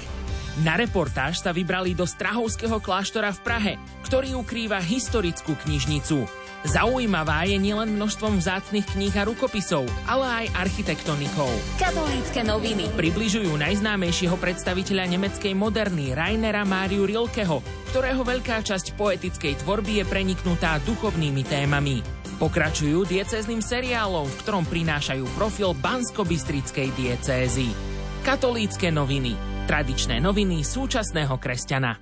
Na 0.61 0.75
reportáž 0.75 1.39
sa 1.39 1.55
vybrali 1.55 1.95
do 1.95 2.03
Strahovského 2.03 2.83
kláštora 2.83 3.31
v 3.31 3.39
Prahe, 3.41 3.73
ktorý 4.03 4.35
ukrýva 4.37 4.83
historickú 4.83 5.55
knižnicu. 5.55 6.27
Zaujímavá 6.67 7.47
je 7.47 7.55
nielen 7.55 7.95
množstvom 7.95 8.35
vzácnych 8.43 8.83
kníh 8.91 9.15
a 9.15 9.23
rukopisov, 9.23 9.87
ale 10.03 10.43
aj 10.43 10.67
architektonikou. 10.67 11.47
Katolícke 11.79 12.43
noviny. 12.43 12.91
Približujú 12.99 13.55
najznámejšieho 13.55 14.35
predstaviteľa 14.35 15.07
nemeckej 15.07 15.55
moderny 15.55 16.11
Rainera 16.11 16.67
Máriu 16.67 17.07
Rilkeho, 17.07 17.63
ktorého 17.95 18.27
veľká 18.27 18.59
časť 18.59 18.99
poetickej 18.99 19.63
tvorby 19.63 20.03
je 20.03 20.05
preniknutá 20.11 20.83
duchovnými 20.83 21.47
témami. 21.47 22.18
Pokračujú 22.39 23.03
diecézným 23.03 23.59
seriálom, 23.59 24.23
v 24.23 24.39
ktorom 24.47 24.63
prinášajú 24.63 25.27
profil 25.35 25.75
Bansko-Bystrickej 25.75 26.95
diecézy. 26.95 27.67
Katolícke 28.23 28.87
noviny. 28.95 29.35
Tradičné 29.67 30.23
noviny 30.23 30.63
súčasného 30.63 31.35
kresťana. 31.35 31.99